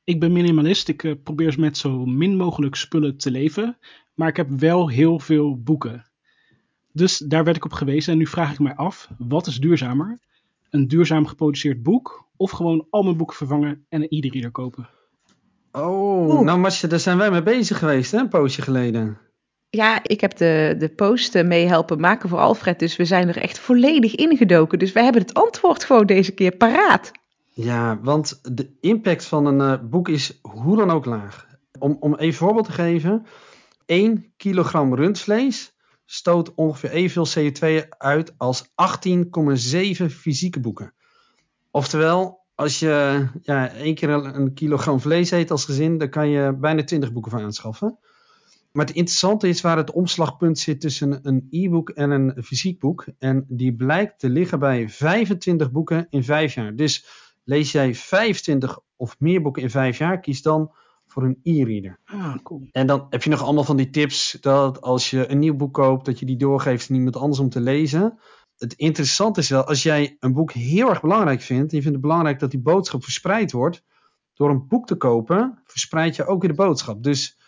Ik 0.04 0.20
ben 0.20 0.32
minimalist. 0.32 0.88
Ik 0.88 1.02
uh, 1.02 1.14
probeer 1.22 1.54
met 1.58 1.76
zo 1.76 2.06
min 2.06 2.36
mogelijk 2.36 2.74
spullen 2.74 3.16
te 3.16 3.30
leven. 3.30 3.78
Maar 4.14 4.28
ik 4.28 4.36
heb 4.36 4.48
wel 4.50 4.88
heel 4.88 5.18
veel 5.18 5.62
boeken. 5.62 6.10
Dus 6.92 7.18
daar 7.18 7.44
werd 7.44 7.56
ik 7.56 7.64
op 7.64 7.72
gewezen. 7.72 8.12
En 8.12 8.18
nu 8.18 8.26
vraag 8.26 8.52
ik 8.52 8.58
mij 8.58 8.74
af: 8.74 9.08
wat 9.18 9.46
is 9.46 9.56
duurzamer? 9.56 10.18
Een 10.70 10.88
duurzaam 10.88 11.26
geproduceerd 11.26 11.82
boek 11.82 12.28
of 12.36 12.50
gewoon 12.50 12.86
al 12.90 13.02
mijn 13.02 13.16
boeken 13.16 13.36
vervangen 13.36 13.84
en 13.88 14.02
een 14.02 14.08
e-reader 14.10 14.50
kopen? 14.50 14.97
Oh, 15.78 16.40
nou 16.40 16.58
Marcia, 16.58 16.88
daar 16.88 16.98
zijn 16.98 17.18
wij 17.18 17.30
mee 17.30 17.42
bezig 17.42 17.78
geweest, 17.78 18.10
hè, 18.12 18.18
een 18.18 18.28
poosje 18.28 18.62
geleden. 18.62 19.18
Ja, 19.70 20.00
ik 20.02 20.20
heb 20.20 20.36
de, 20.36 20.74
de 20.78 20.88
post 20.88 21.42
mee 21.42 21.66
helpen 21.66 22.00
maken 22.00 22.28
voor 22.28 22.38
Alfred, 22.38 22.78
dus 22.78 22.96
we 22.96 23.04
zijn 23.04 23.28
er 23.28 23.36
echt 23.36 23.58
volledig 23.58 24.14
ingedoken. 24.14 24.78
Dus 24.78 24.92
wij 24.92 25.02
hebben 25.02 25.22
het 25.22 25.34
antwoord 25.34 25.84
gewoon 25.84 26.06
deze 26.06 26.32
keer 26.32 26.56
paraat. 26.56 27.10
Ja, 27.50 27.98
want 28.02 28.40
de 28.56 28.76
impact 28.80 29.24
van 29.24 29.46
een 29.46 29.80
uh, 29.80 29.88
boek 29.90 30.08
is 30.08 30.38
hoe 30.42 30.76
dan 30.76 30.90
ook 30.90 31.04
laag. 31.04 31.46
Om, 31.78 31.96
om 32.00 32.12
even 32.12 32.26
een 32.26 32.34
voorbeeld 32.34 32.66
te 32.66 32.72
geven, 32.72 33.26
1 33.86 34.32
kilogram 34.36 34.94
rundvlees 34.94 35.76
stoot 36.06 36.54
ongeveer 36.54 36.90
evenveel 36.90 37.50
CO2 37.52 37.88
uit 37.88 38.34
als 38.36 38.64
18,7 38.68 40.06
fysieke 40.06 40.60
boeken. 40.60 40.94
Oftewel, 41.70 42.37
als 42.58 42.78
je 42.78 43.26
ja, 43.42 43.72
één 43.72 43.94
keer 43.94 44.10
een 44.10 44.54
kilogram 44.54 45.00
vlees 45.00 45.30
eet 45.30 45.50
als 45.50 45.64
gezin, 45.64 45.98
dan 45.98 46.08
kan 46.08 46.28
je 46.28 46.56
bijna 46.60 46.84
20 46.84 47.12
boeken 47.12 47.30
van 47.30 47.42
aanschaffen. 47.42 47.98
Maar 48.72 48.86
het 48.86 48.94
interessante 48.94 49.48
is 49.48 49.60
waar 49.60 49.76
het 49.76 49.90
omslagpunt 49.90 50.58
zit 50.58 50.80
tussen 50.80 51.18
een 51.22 51.46
e-book 51.50 51.90
en 51.90 52.10
een 52.10 52.42
fysiek 52.42 52.78
boek. 52.78 53.06
En 53.18 53.44
die 53.48 53.74
blijkt 53.74 54.18
te 54.18 54.28
liggen 54.28 54.58
bij 54.58 54.88
25 54.88 55.70
boeken 55.70 56.06
in 56.10 56.24
5 56.24 56.54
jaar. 56.54 56.76
Dus 56.76 57.06
lees 57.44 57.72
jij 57.72 57.94
25 57.94 58.78
of 58.96 59.16
meer 59.18 59.42
boeken 59.42 59.62
in 59.62 59.70
5 59.70 59.98
jaar, 59.98 60.20
kies 60.20 60.42
dan 60.42 60.72
voor 61.06 61.22
een 61.22 61.40
e-reader. 61.42 61.98
Ah, 62.04 62.36
cool. 62.42 62.68
En 62.72 62.86
dan 62.86 63.06
heb 63.10 63.22
je 63.22 63.30
nog 63.30 63.42
allemaal 63.42 63.64
van 63.64 63.76
die 63.76 63.90
tips 63.90 64.38
dat 64.40 64.80
als 64.80 65.10
je 65.10 65.30
een 65.30 65.38
nieuw 65.38 65.56
boek 65.56 65.74
koopt, 65.74 66.04
dat 66.04 66.18
je 66.18 66.26
die 66.26 66.36
doorgeeft 66.36 66.90
aan 66.90 66.96
iemand 66.96 67.16
anders 67.16 67.40
om 67.40 67.48
te 67.48 67.60
lezen 67.60 68.18
het 68.58 68.72
interessante 68.72 69.40
is 69.40 69.48
wel, 69.48 69.64
als 69.64 69.82
jij 69.82 70.16
een 70.20 70.32
boek 70.32 70.52
heel 70.52 70.88
erg 70.88 71.00
belangrijk 71.00 71.40
vindt, 71.40 71.70
en 71.70 71.76
je 71.76 71.82
vindt 71.82 71.96
het 71.98 72.06
belangrijk 72.06 72.38
dat 72.38 72.50
die 72.50 72.60
boodschap 72.60 73.02
verspreid 73.02 73.52
wordt, 73.52 73.82
door 74.34 74.50
een 74.50 74.66
boek 74.68 74.86
te 74.86 74.94
kopen, 74.94 75.62
verspreid 75.64 76.16
je 76.16 76.26
ook 76.26 76.40
weer 76.40 76.50
de 76.50 76.56
boodschap. 76.56 77.02
Dus 77.02 77.38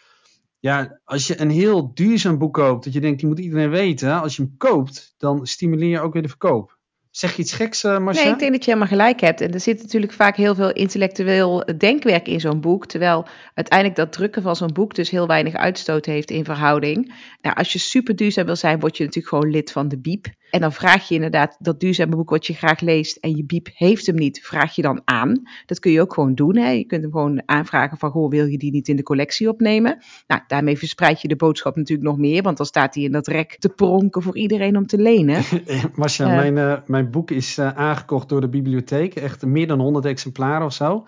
ja, 0.58 1.00
als 1.04 1.26
je 1.26 1.40
een 1.40 1.50
heel 1.50 1.94
duurzaam 1.94 2.38
boek 2.38 2.54
koopt, 2.54 2.84
dat 2.84 2.92
je 2.92 3.00
denkt, 3.00 3.18
die 3.18 3.28
moet 3.28 3.38
iedereen 3.38 3.70
weten, 3.70 4.20
als 4.20 4.36
je 4.36 4.42
hem 4.42 4.56
koopt, 4.56 5.14
dan 5.18 5.46
stimuleer 5.46 5.88
je 5.88 6.00
ook 6.00 6.12
weer 6.12 6.22
de 6.22 6.28
verkoop. 6.28 6.78
Zeg 7.10 7.36
je 7.36 7.42
iets 7.42 7.52
geks, 7.52 7.84
uh, 7.84 7.98
Marcia? 7.98 8.22
Nee, 8.22 8.32
ik 8.32 8.38
denk 8.38 8.52
dat 8.52 8.64
je 8.64 8.70
helemaal 8.70 8.98
gelijk 8.98 9.20
hebt. 9.20 9.40
En 9.40 9.52
er 9.52 9.60
zit 9.60 9.82
natuurlijk 9.82 10.12
vaak 10.12 10.36
heel 10.36 10.54
veel 10.54 10.72
intellectueel 10.72 11.64
denkwerk 11.76 12.28
in 12.28 12.40
zo'n 12.40 12.60
boek. 12.60 12.86
Terwijl 12.86 13.26
uiteindelijk 13.54 13.98
dat 13.98 14.12
drukken 14.12 14.42
van 14.42 14.56
zo'n 14.56 14.72
boek 14.72 14.94
dus 14.94 15.10
heel 15.10 15.26
weinig 15.26 15.54
uitstoot 15.54 16.06
heeft 16.06 16.30
in 16.30 16.44
verhouding. 16.44 17.14
Nou, 17.42 17.56
als 17.56 17.72
je 17.72 17.78
super 17.78 18.16
duurzaam 18.16 18.46
wil 18.46 18.56
zijn, 18.56 18.80
word 18.80 18.96
je 18.96 19.04
natuurlijk 19.04 19.34
gewoon 19.34 19.50
lid 19.50 19.72
van 19.72 19.88
de 19.88 19.98
BIEB. 19.98 20.26
En 20.50 20.60
dan 20.60 20.72
vraag 20.72 21.08
je 21.08 21.14
inderdaad 21.14 21.56
dat 21.58 21.80
duurzame 21.80 22.16
boek 22.16 22.30
wat 22.30 22.46
je 22.46 22.54
graag 22.54 22.80
leest 22.80 23.16
en 23.16 23.36
je 23.36 23.44
biep 23.44 23.68
heeft 23.74 24.06
hem 24.06 24.14
niet, 24.16 24.40
vraag 24.42 24.74
je 24.74 24.82
dan 24.82 25.02
aan. 25.04 25.42
Dat 25.66 25.78
kun 25.78 25.92
je 25.92 26.00
ook 26.00 26.14
gewoon 26.14 26.34
doen. 26.34 26.56
Hè? 26.56 26.70
Je 26.70 26.84
kunt 26.84 27.02
hem 27.02 27.12
gewoon 27.12 27.42
aanvragen 27.46 27.98
van, 27.98 28.10
goh, 28.10 28.30
wil 28.30 28.46
je 28.46 28.58
die 28.58 28.70
niet 28.70 28.88
in 28.88 28.96
de 28.96 29.02
collectie 29.02 29.48
opnemen? 29.48 29.98
Nou, 30.26 30.40
daarmee 30.46 30.78
verspreid 30.78 31.20
je 31.20 31.28
de 31.28 31.36
boodschap 31.36 31.76
natuurlijk 31.76 32.08
nog 32.08 32.18
meer, 32.18 32.42
want 32.42 32.56
dan 32.56 32.66
staat 32.66 32.94
hij 32.94 33.04
in 33.04 33.12
dat 33.12 33.26
rek 33.26 33.56
te 33.58 33.68
pronken 33.68 34.22
voor 34.22 34.36
iedereen 34.36 34.76
om 34.76 34.86
te 34.86 34.98
lenen. 34.98 35.42
Marcia, 35.94 36.26
uh, 36.26 36.36
mijn, 36.36 36.56
uh, 36.56 36.78
mijn 36.86 37.09
boek 37.10 37.30
is 37.30 37.58
uh, 37.58 37.76
aangekocht 37.76 38.28
door 38.28 38.40
de 38.40 38.48
bibliotheek, 38.48 39.14
echt 39.14 39.44
meer 39.44 39.66
dan 39.66 39.80
100 39.80 40.04
exemplaren 40.04 40.66
of 40.66 40.72
zo. 40.72 41.06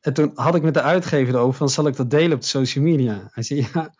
En 0.00 0.12
toen 0.12 0.30
had 0.34 0.54
ik 0.54 0.62
met 0.62 0.74
de 0.74 0.82
uitgever 0.82 1.36
over, 1.36 1.54
van 1.54 1.68
zal 1.68 1.86
ik 1.86 1.96
dat 1.96 2.10
delen 2.10 2.32
op 2.32 2.40
de 2.40 2.46
social 2.46 2.84
media? 2.84 3.28
Hij 3.32 3.42
zei, 3.42 3.66
ja, 3.72 3.94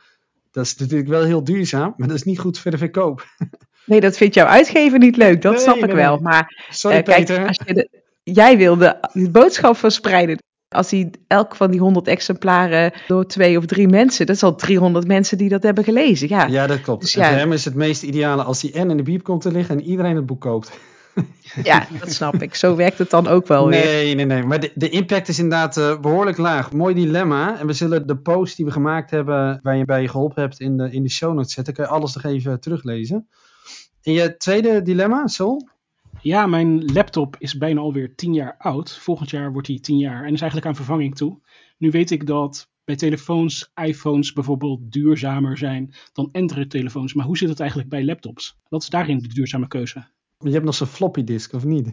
dat 0.50 0.64
is 0.64 0.76
natuurlijk 0.76 1.08
wel 1.08 1.22
heel 1.22 1.44
duurzaam, 1.44 1.94
maar 1.96 2.08
dat 2.08 2.16
is 2.16 2.22
niet 2.22 2.38
goed 2.38 2.58
voor 2.58 2.70
de 2.70 2.78
verkoop. 2.78 3.24
Nee, 3.86 4.00
dat 4.00 4.16
vindt 4.16 4.34
jouw 4.34 4.46
uitgever 4.46 4.98
niet 4.98 5.16
leuk, 5.16 5.42
dat 5.42 5.52
nee, 5.52 5.62
snap 5.62 5.76
ik 5.76 5.90
wel. 5.90 6.18
Maar 6.18 6.66
Sorry, 6.70 6.96
uh, 6.96 7.02
kijk, 7.02 7.26
Peter. 7.26 7.46
Als 7.46 7.60
je 7.66 7.74
de, 7.74 7.88
jij 8.22 8.56
wilde 8.56 8.98
de 9.12 9.30
boodschap 9.30 9.76
verspreiden. 9.76 10.38
Als 10.68 10.90
hij 10.90 11.10
elk 11.26 11.56
van 11.56 11.70
die 11.70 11.80
100 11.80 12.06
exemplaren 12.06 12.92
door 13.06 13.26
twee 13.26 13.58
of 13.58 13.66
drie 13.66 13.88
mensen, 13.88 14.26
dat 14.26 14.36
is 14.36 14.42
al 14.42 14.54
300 14.54 15.06
mensen 15.06 15.38
die 15.38 15.48
dat 15.48 15.62
hebben 15.62 15.84
gelezen. 15.84 16.28
Ja, 16.28 16.46
ja 16.46 16.66
dat 16.66 16.80
klopt. 16.80 17.00
Dus 17.00 17.12
ja, 17.12 17.28
voor 17.28 17.38
hem 17.38 17.52
is 17.52 17.64
het 17.64 17.74
meest 17.74 18.02
ideale 18.02 18.42
als 18.42 18.62
hij 18.62 18.72
en 18.74 18.90
in 18.90 18.96
de 18.96 19.02
biep 19.02 19.22
komt 19.22 19.42
te 19.42 19.52
liggen 19.52 19.78
en 19.78 19.84
iedereen 19.84 20.16
het 20.16 20.26
boek 20.26 20.40
koopt. 20.40 20.78
Ja, 21.62 21.86
dat 22.00 22.12
snap 22.12 22.34
ik. 22.34 22.54
Zo 22.54 22.76
werkt 22.76 22.98
het 22.98 23.10
dan 23.10 23.26
ook 23.26 23.46
wel 23.46 23.66
nee, 23.66 23.82
weer. 23.82 23.92
Nee, 23.92 24.14
nee, 24.14 24.26
nee. 24.26 24.42
Maar 24.42 24.60
de, 24.60 24.72
de 24.74 24.88
impact 24.88 25.28
is 25.28 25.38
inderdaad 25.38 25.76
uh, 25.76 26.00
behoorlijk 26.00 26.36
laag. 26.36 26.72
Mooi 26.72 26.94
dilemma. 26.94 27.58
En 27.58 27.66
we 27.66 27.72
zullen 27.72 28.06
de 28.06 28.16
post 28.16 28.56
die 28.56 28.64
we 28.64 28.70
gemaakt 28.70 29.10
hebben, 29.10 29.60
waar 29.62 29.76
je 29.76 29.84
bij 29.84 30.02
je 30.02 30.08
geholpen 30.08 30.42
hebt, 30.42 30.60
in 30.60 30.76
de, 30.76 30.90
in 30.90 31.02
de 31.02 31.10
show 31.10 31.34
notes 31.34 31.52
zetten. 31.52 31.74
Kun 31.74 31.84
je 31.84 31.90
alles 31.90 32.14
nog 32.14 32.24
even 32.24 32.60
teruglezen. 32.60 33.28
En 34.02 34.12
je 34.12 34.36
tweede 34.36 34.82
dilemma, 34.82 35.26
Sol? 35.26 35.68
Ja, 36.20 36.46
mijn 36.46 36.92
laptop 36.92 37.36
is 37.38 37.58
bijna 37.58 37.80
alweer 37.80 38.14
10 38.14 38.34
jaar 38.34 38.54
oud. 38.58 38.98
Volgend 38.98 39.30
jaar 39.30 39.52
wordt 39.52 39.68
hij 39.68 39.78
10 39.80 39.98
jaar 39.98 40.24
en 40.24 40.32
is 40.32 40.40
eigenlijk 40.40 40.66
aan 40.66 40.76
vervanging 40.76 41.16
toe. 41.16 41.38
Nu 41.78 41.90
weet 41.90 42.10
ik 42.10 42.26
dat 42.26 42.68
bij 42.84 42.96
telefoons, 42.96 43.70
iPhones 43.74 44.32
bijvoorbeeld 44.32 44.92
duurzamer 44.92 45.58
zijn 45.58 45.94
dan 46.12 46.28
Android-telefoons. 46.32 47.14
Maar 47.14 47.26
hoe 47.26 47.36
zit 47.36 47.48
het 47.48 47.60
eigenlijk 47.60 47.90
bij 47.90 48.04
laptops? 48.04 48.58
Wat 48.68 48.82
is 48.82 48.88
daarin 48.88 49.18
de 49.18 49.28
duurzame 49.28 49.68
keuze? 49.68 50.06
Je 50.38 50.52
hebt 50.52 50.64
nog 50.64 50.74
zo'n 50.74 50.86
floppy 50.86 51.24
disk, 51.24 51.52
of 51.52 51.64
niet? 51.64 51.84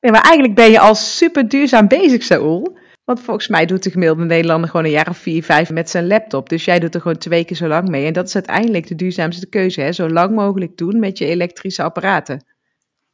nee, 0.00 0.12
maar 0.12 0.22
eigenlijk 0.22 0.54
ben 0.54 0.70
je 0.70 0.80
al 0.80 0.94
super 0.94 1.48
duurzaam 1.48 1.88
bezig, 1.88 2.22
Saul. 2.22 2.78
Want 3.04 3.20
volgens 3.20 3.48
mij 3.48 3.66
doet 3.66 3.82
de 3.82 3.90
gemiddelde 3.90 4.24
Nederlander 4.24 4.70
gewoon 4.70 4.84
een 4.84 4.92
jaar 4.92 5.08
of 5.08 5.16
vier, 5.16 5.44
vijf 5.44 5.70
met 5.70 5.90
zijn 5.90 6.06
laptop. 6.06 6.48
Dus 6.48 6.64
jij 6.64 6.78
doet 6.78 6.94
er 6.94 7.00
gewoon 7.00 7.18
twee 7.18 7.44
keer 7.44 7.56
zo 7.56 7.66
lang 7.66 7.88
mee. 7.88 8.06
En 8.06 8.12
dat 8.12 8.26
is 8.26 8.34
uiteindelijk 8.34 8.86
de 8.86 8.94
duurzaamste 8.94 9.48
keuze. 9.48 9.80
Hè? 9.80 9.92
Zo 9.92 10.08
lang 10.08 10.34
mogelijk 10.34 10.76
doen 10.76 10.98
met 10.98 11.18
je 11.18 11.26
elektrische 11.26 11.82
apparaten. 11.82 12.44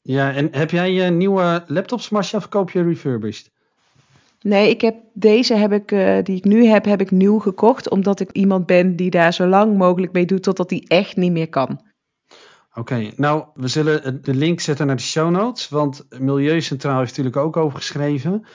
Ja, 0.03 0.33
en 0.33 0.49
heb 0.51 0.71
jij 0.71 0.93
je 0.93 1.11
nieuwe 1.11 1.65
laptops, 1.67 2.09
Marcia, 2.09 2.39
of 2.39 2.49
koop 2.49 2.71
je 2.71 2.83
refurbished? 2.83 3.51
Nee, 4.41 4.71
ik 4.71 4.81
heb, 4.81 4.97
deze 5.13 5.55
heb 5.55 5.73
ik, 5.73 5.91
uh, 5.91 6.19
die 6.23 6.37
ik 6.37 6.45
nu 6.45 6.65
heb, 6.65 6.85
heb 6.85 7.01
ik 7.01 7.11
nieuw 7.11 7.39
gekocht. 7.39 7.91
Omdat 7.91 8.21
ik 8.21 8.33
iemand 8.33 8.67
ben 8.67 8.97
die 8.97 9.11
daar 9.11 9.35
zo 9.35 9.47
lang 9.47 9.77
mogelijk 9.77 10.13
mee 10.13 10.27
doet 10.27 10.43
totdat 10.43 10.71
hij 10.71 10.85
echt 10.87 11.17
niet 11.17 11.33
meer 11.33 11.49
kan. 11.49 11.81
Oké, 12.75 13.11
nou, 13.17 13.45
we 13.55 13.69
zullen 13.69 14.23
de 14.23 14.35
link 14.35 14.61
zetten 14.61 14.87
naar 14.87 14.97
de 14.97 15.03
show 15.03 15.31
notes. 15.31 15.69
Want 15.69 16.07
Milieucentraal 16.19 16.99
heeft 16.99 17.11
natuurlijk 17.11 17.37
ook 17.37 17.57
over 17.57 17.79
geschreven. 17.79 18.47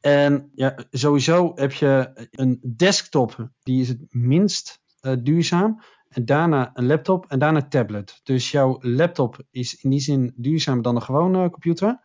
En 0.00 0.50
ja, 0.54 0.78
sowieso 0.90 1.52
heb 1.54 1.72
je 1.72 2.10
een 2.30 2.60
desktop, 2.76 3.50
die 3.62 3.80
is 3.80 3.88
het 3.88 4.06
minst 4.10 4.80
uh, 5.02 5.12
duurzaam. 5.22 5.82
En 6.08 6.24
daarna 6.24 6.70
een 6.74 6.86
laptop 6.86 7.24
en 7.28 7.38
daarna 7.38 7.58
een 7.58 7.68
tablet. 7.68 8.20
Dus 8.22 8.50
jouw 8.50 8.78
laptop 8.80 9.38
is 9.50 9.80
in 9.82 9.90
die 9.90 10.00
zin 10.00 10.32
duurzamer 10.36 10.82
dan 10.82 10.96
een 10.96 11.02
gewone 11.02 11.50
computer. 11.50 12.00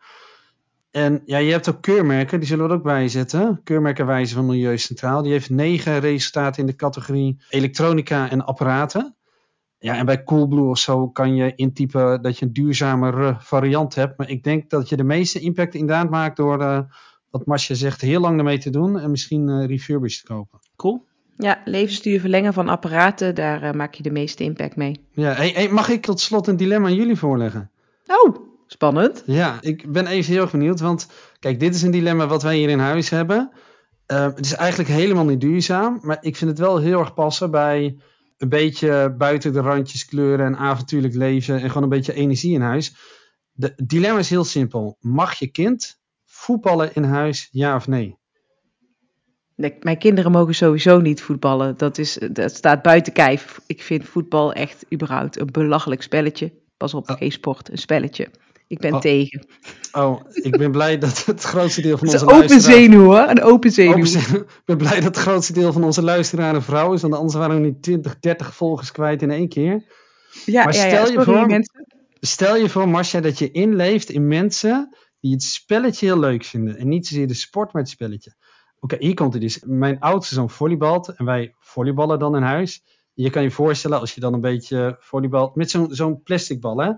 En 0.90 1.22
ja, 1.24 1.38
je 1.38 1.50
hebt 1.50 1.68
ook 1.68 1.82
keurmerken, 1.82 2.38
die 2.38 2.48
zullen 2.48 2.64
we 2.64 2.70
er 2.70 2.76
ook 2.76 2.84
bij 2.84 3.08
zetten. 3.08 3.60
Keurmerkenwijze 3.64 4.34
van 4.34 4.46
Milieucentraal. 4.46 5.22
Die 5.22 5.32
heeft 5.32 5.50
negen 5.50 6.00
resultaten 6.00 6.60
in 6.60 6.66
de 6.66 6.76
categorie 6.76 7.42
elektronica 7.48 8.30
en 8.30 8.44
apparaten. 8.44 9.16
Ja, 9.84 9.96
en 9.96 10.06
bij 10.06 10.24
Coolblue 10.24 10.68
of 10.68 10.78
zo 10.78 11.08
kan 11.08 11.34
je 11.34 11.52
intypen 11.54 12.22
dat 12.22 12.38
je 12.38 12.44
een 12.44 12.52
duurzamere 12.52 13.36
variant 13.38 13.94
hebt. 13.94 14.18
Maar 14.18 14.30
ik 14.30 14.44
denk 14.44 14.70
dat 14.70 14.88
je 14.88 14.96
de 14.96 15.04
meeste 15.04 15.40
impact 15.40 15.74
inderdaad 15.74 16.10
maakt 16.10 16.36
door, 16.36 16.60
uh, 16.60 16.78
wat 17.30 17.46
Masje 17.46 17.74
zegt, 17.74 18.00
heel 18.00 18.20
lang 18.20 18.38
ermee 18.38 18.58
te 18.58 18.70
doen 18.70 18.98
en 18.98 19.10
misschien 19.10 19.48
uh, 19.48 19.66
refurbished 19.66 20.26
te 20.26 20.32
kopen. 20.32 20.58
Cool. 20.76 21.04
Ja, 21.36 21.60
levensduur 21.64 22.20
verlengen 22.20 22.52
van 22.52 22.68
apparaten, 22.68 23.34
daar 23.34 23.62
uh, 23.62 23.72
maak 23.72 23.94
je 23.94 24.02
de 24.02 24.10
meeste 24.10 24.44
impact 24.44 24.76
mee. 24.76 25.00
Ja, 25.10 25.32
hey, 25.32 25.50
hey, 25.54 25.68
mag 25.68 25.88
ik 25.88 26.02
tot 26.02 26.20
slot 26.20 26.46
een 26.46 26.56
dilemma 26.56 26.86
aan 26.86 26.94
jullie 26.94 27.16
voorleggen? 27.16 27.70
Oh, 28.06 28.36
spannend. 28.66 29.22
Ja, 29.26 29.58
ik 29.60 29.92
ben 29.92 30.06
even 30.06 30.32
heel 30.32 30.42
erg 30.42 30.50
benieuwd, 30.50 30.80
want 30.80 31.08
kijk, 31.38 31.60
dit 31.60 31.74
is 31.74 31.82
een 31.82 31.90
dilemma 31.90 32.26
wat 32.26 32.42
wij 32.42 32.56
hier 32.56 32.68
in 32.68 32.78
huis 32.78 33.10
hebben. 33.10 33.50
het 34.06 34.44
is 34.44 34.54
eigenlijk 34.54 34.90
helemaal 34.90 35.24
niet 35.24 35.40
duurzaam, 35.40 35.98
maar 36.02 36.18
ik 36.20 36.36
vind 36.36 36.50
het 36.50 36.58
wel 36.58 36.78
heel 36.78 36.98
erg 36.98 37.14
passen 37.14 37.50
bij 37.50 37.96
een 38.44 38.50
beetje 38.50 39.14
buiten 39.18 39.52
de 39.52 39.60
randjes 39.60 40.04
kleuren 40.04 40.46
en 40.46 40.56
avontuurlijk 40.56 41.14
leven 41.14 41.60
en 41.60 41.68
gewoon 41.68 41.82
een 41.82 41.88
beetje 41.88 42.14
energie 42.14 42.54
in 42.54 42.60
huis. 42.60 42.96
De 43.52 43.72
dilemma 43.76 44.18
is 44.18 44.30
heel 44.30 44.44
simpel. 44.44 44.96
Mag 45.00 45.34
je 45.34 45.46
kind 45.46 46.00
voetballen 46.24 46.94
in 46.94 47.02
huis, 47.02 47.48
ja 47.50 47.76
of 47.76 47.86
nee? 47.86 48.18
nee 49.56 49.76
mijn 49.80 49.98
kinderen 49.98 50.32
mogen 50.32 50.54
sowieso 50.54 51.00
niet 51.00 51.22
voetballen. 51.22 51.76
Dat, 51.76 51.98
is, 51.98 52.18
dat 52.32 52.54
staat 52.54 52.82
buiten 52.82 53.12
kijf. 53.12 53.60
Ik 53.66 53.82
vind 53.82 54.04
voetbal 54.04 54.52
echt 54.52 54.84
überhaupt 54.92 55.40
een 55.40 55.52
belachelijk 55.52 56.02
spelletje. 56.02 56.52
Pas 56.76 56.94
op, 56.94 57.10
oh. 57.10 57.16
geen 57.16 57.32
sport, 57.32 57.70
een 57.70 57.78
spelletje. 57.78 58.30
Ik 58.66 58.78
ben 58.78 58.94
oh. 58.94 59.00
tegen. 59.00 59.46
Oh, 59.92 60.20
ik 60.32 60.56
ben 60.56 60.70
blij 60.70 60.98
dat 60.98 61.24
het 61.24 61.42
grootste 61.42 61.80
deel 61.80 61.98
van 61.98 62.08
onze 62.08 62.24
luisteraars... 62.24 62.66
Een 62.66 62.72
open 62.72 62.88
zenuw 62.88 63.04
hoor, 63.04 63.28
een 63.28 63.42
open 63.42 63.70
zenuw. 63.70 63.92
Open 63.92 64.06
zenuw. 64.06 64.40
Ik 64.40 64.62
ben 64.64 64.76
blij 64.76 64.94
dat 64.94 65.04
het 65.04 65.16
grootste 65.16 65.52
deel 65.52 65.72
van 65.72 65.84
onze 65.84 66.02
luisteraars 66.02 66.56
een 66.56 66.62
vrouw 66.62 66.92
is, 66.92 67.02
want 67.02 67.14
anders 67.14 67.34
waren 67.34 67.56
we 67.56 67.66
niet 67.66 67.82
20, 67.82 68.18
30 68.20 68.54
volgers 68.54 68.92
kwijt 68.92 69.22
in 69.22 69.30
één 69.30 69.48
keer. 69.48 69.84
Ja, 70.44 70.64
maar 70.64 70.74
stel, 70.74 71.06
ja, 71.06 71.12
je 71.12 71.22
voor, 71.22 71.46
mensen. 71.46 71.86
stel 72.20 72.56
je 72.56 72.68
voor, 72.68 72.88
Marcia, 72.88 73.20
dat 73.20 73.38
je 73.38 73.50
inleeft 73.50 74.10
in 74.10 74.26
mensen 74.26 74.96
die 75.20 75.32
het 75.32 75.42
spelletje 75.42 76.06
heel 76.06 76.18
leuk 76.18 76.44
vinden. 76.44 76.76
En 76.76 76.88
niet 76.88 77.06
zozeer 77.06 77.26
de 77.26 77.34
sport, 77.34 77.72
maar 77.72 77.82
het 77.82 77.90
spelletje. 77.90 78.34
Oké, 78.80 78.96
hier 78.98 79.14
komt 79.14 79.32
het 79.32 79.42
dus. 79.42 79.62
Mijn 79.66 80.00
oudste 80.00 80.34
zoon 80.34 80.50
volleybalt 80.50 81.08
en 81.08 81.24
wij 81.24 81.54
volleyballen 81.58 82.18
dan 82.18 82.36
in 82.36 82.42
huis. 82.42 82.82
Je 83.12 83.30
kan 83.30 83.42
je 83.42 83.50
voorstellen, 83.50 84.00
als 84.00 84.14
je 84.14 84.20
dan 84.20 84.34
een 84.34 84.40
beetje 84.40 84.96
volleybalt, 84.98 85.54
met 85.54 85.70
zo'n 85.70 85.86
zo'n 85.90 86.22
plastic 86.22 86.60
bal 86.60 86.78
hè 86.78 86.92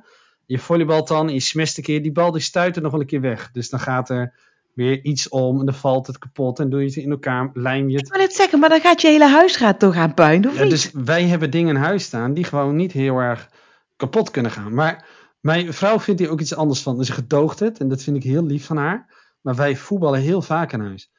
je 0.46 0.58
volleybalt 0.58 1.08
dan, 1.08 1.28
je 1.28 1.40
smest 1.40 1.76
een 1.76 1.84
keer, 1.84 2.02
die 2.02 2.12
bal 2.12 2.30
die 2.30 2.40
stuit 2.40 2.76
er 2.76 2.82
nog 2.82 2.90
wel 2.90 3.00
een 3.00 3.06
keer 3.06 3.20
weg. 3.20 3.50
Dus 3.52 3.70
dan 3.70 3.80
gaat 3.80 4.10
er 4.10 4.34
weer 4.74 5.04
iets 5.04 5.28
om 5.28 5.60
en 5.60 5.66
dan 5.66 5.74
valt 5.74 6.06
het 6.06 6.18
kapot 6.18 6.58
en 6.58 6.70
doe 6.70 6.80
je 6.80 6.86
het 6.86 6.96
in 6.96 7.10
elkaar, 7.10 7.50
lijm 7.52 7.88
je 7.88 7.96
het. 7.96 8.06
Ik 8.06 8.12
wil 8.12 8.22
het 8.22 8.34
zeggen, 8.34 8.58
maar 8.58 8.68
dan 8.68 8.80
gaat 8.80 9.00
je 9.00 9.08
hele 9.08 9.28
huisraad 9.28 9.78
toch 9.78 9.96
aan 9.96 10.14
puin, 10.14 10.48
of 10.48 10.54
ja, 10.54 10.62
niet? 10.62 10.70
Dus 10.70 10.90
wij 10.92 11.24
hebben 11.24 11.50
dingen 11.50 11.76
in 11.76 11.82
huis 11.82 12.04
staan 12.04 12.34
die 12.34 12.44
gewoon 12.44 12.76
niet 12.76 12.92
heel 12.92 13.18
erg 13.18 13.50
kapot 13.96 14.30
kunnen 14.30 14.50
gaan. 14.50 14.74
Maar 14.74 15.06
mijn 15.40 15.72
vrouw 15.72 16.00
vindt 16.00 16.20
hier 16.20 16.30
ook 16.30 16.40
iets 16.40 16.54
anders 16.54 16.82
van. 16.82 16.96
Dus 16.96 17.06
ze 17.06 17.12
gedoogt 17.12 17.58
het 17.58 17.78
en 17.78 17.88
dat 17.88 18.02
vind 18.02 18.16
ik 18.16 18.22
heel 18.22 18.44
lief 18.44 18.66
van 18.66 18.76
haar. 18.76 19.14
Maar 19.40 19.54
wij 19.54 19.76
voetballen 19.76 20.20
heel 20.20 20.42
vaak 20.42 20.72
in 20.72 20.80
huis. 20.80 21.10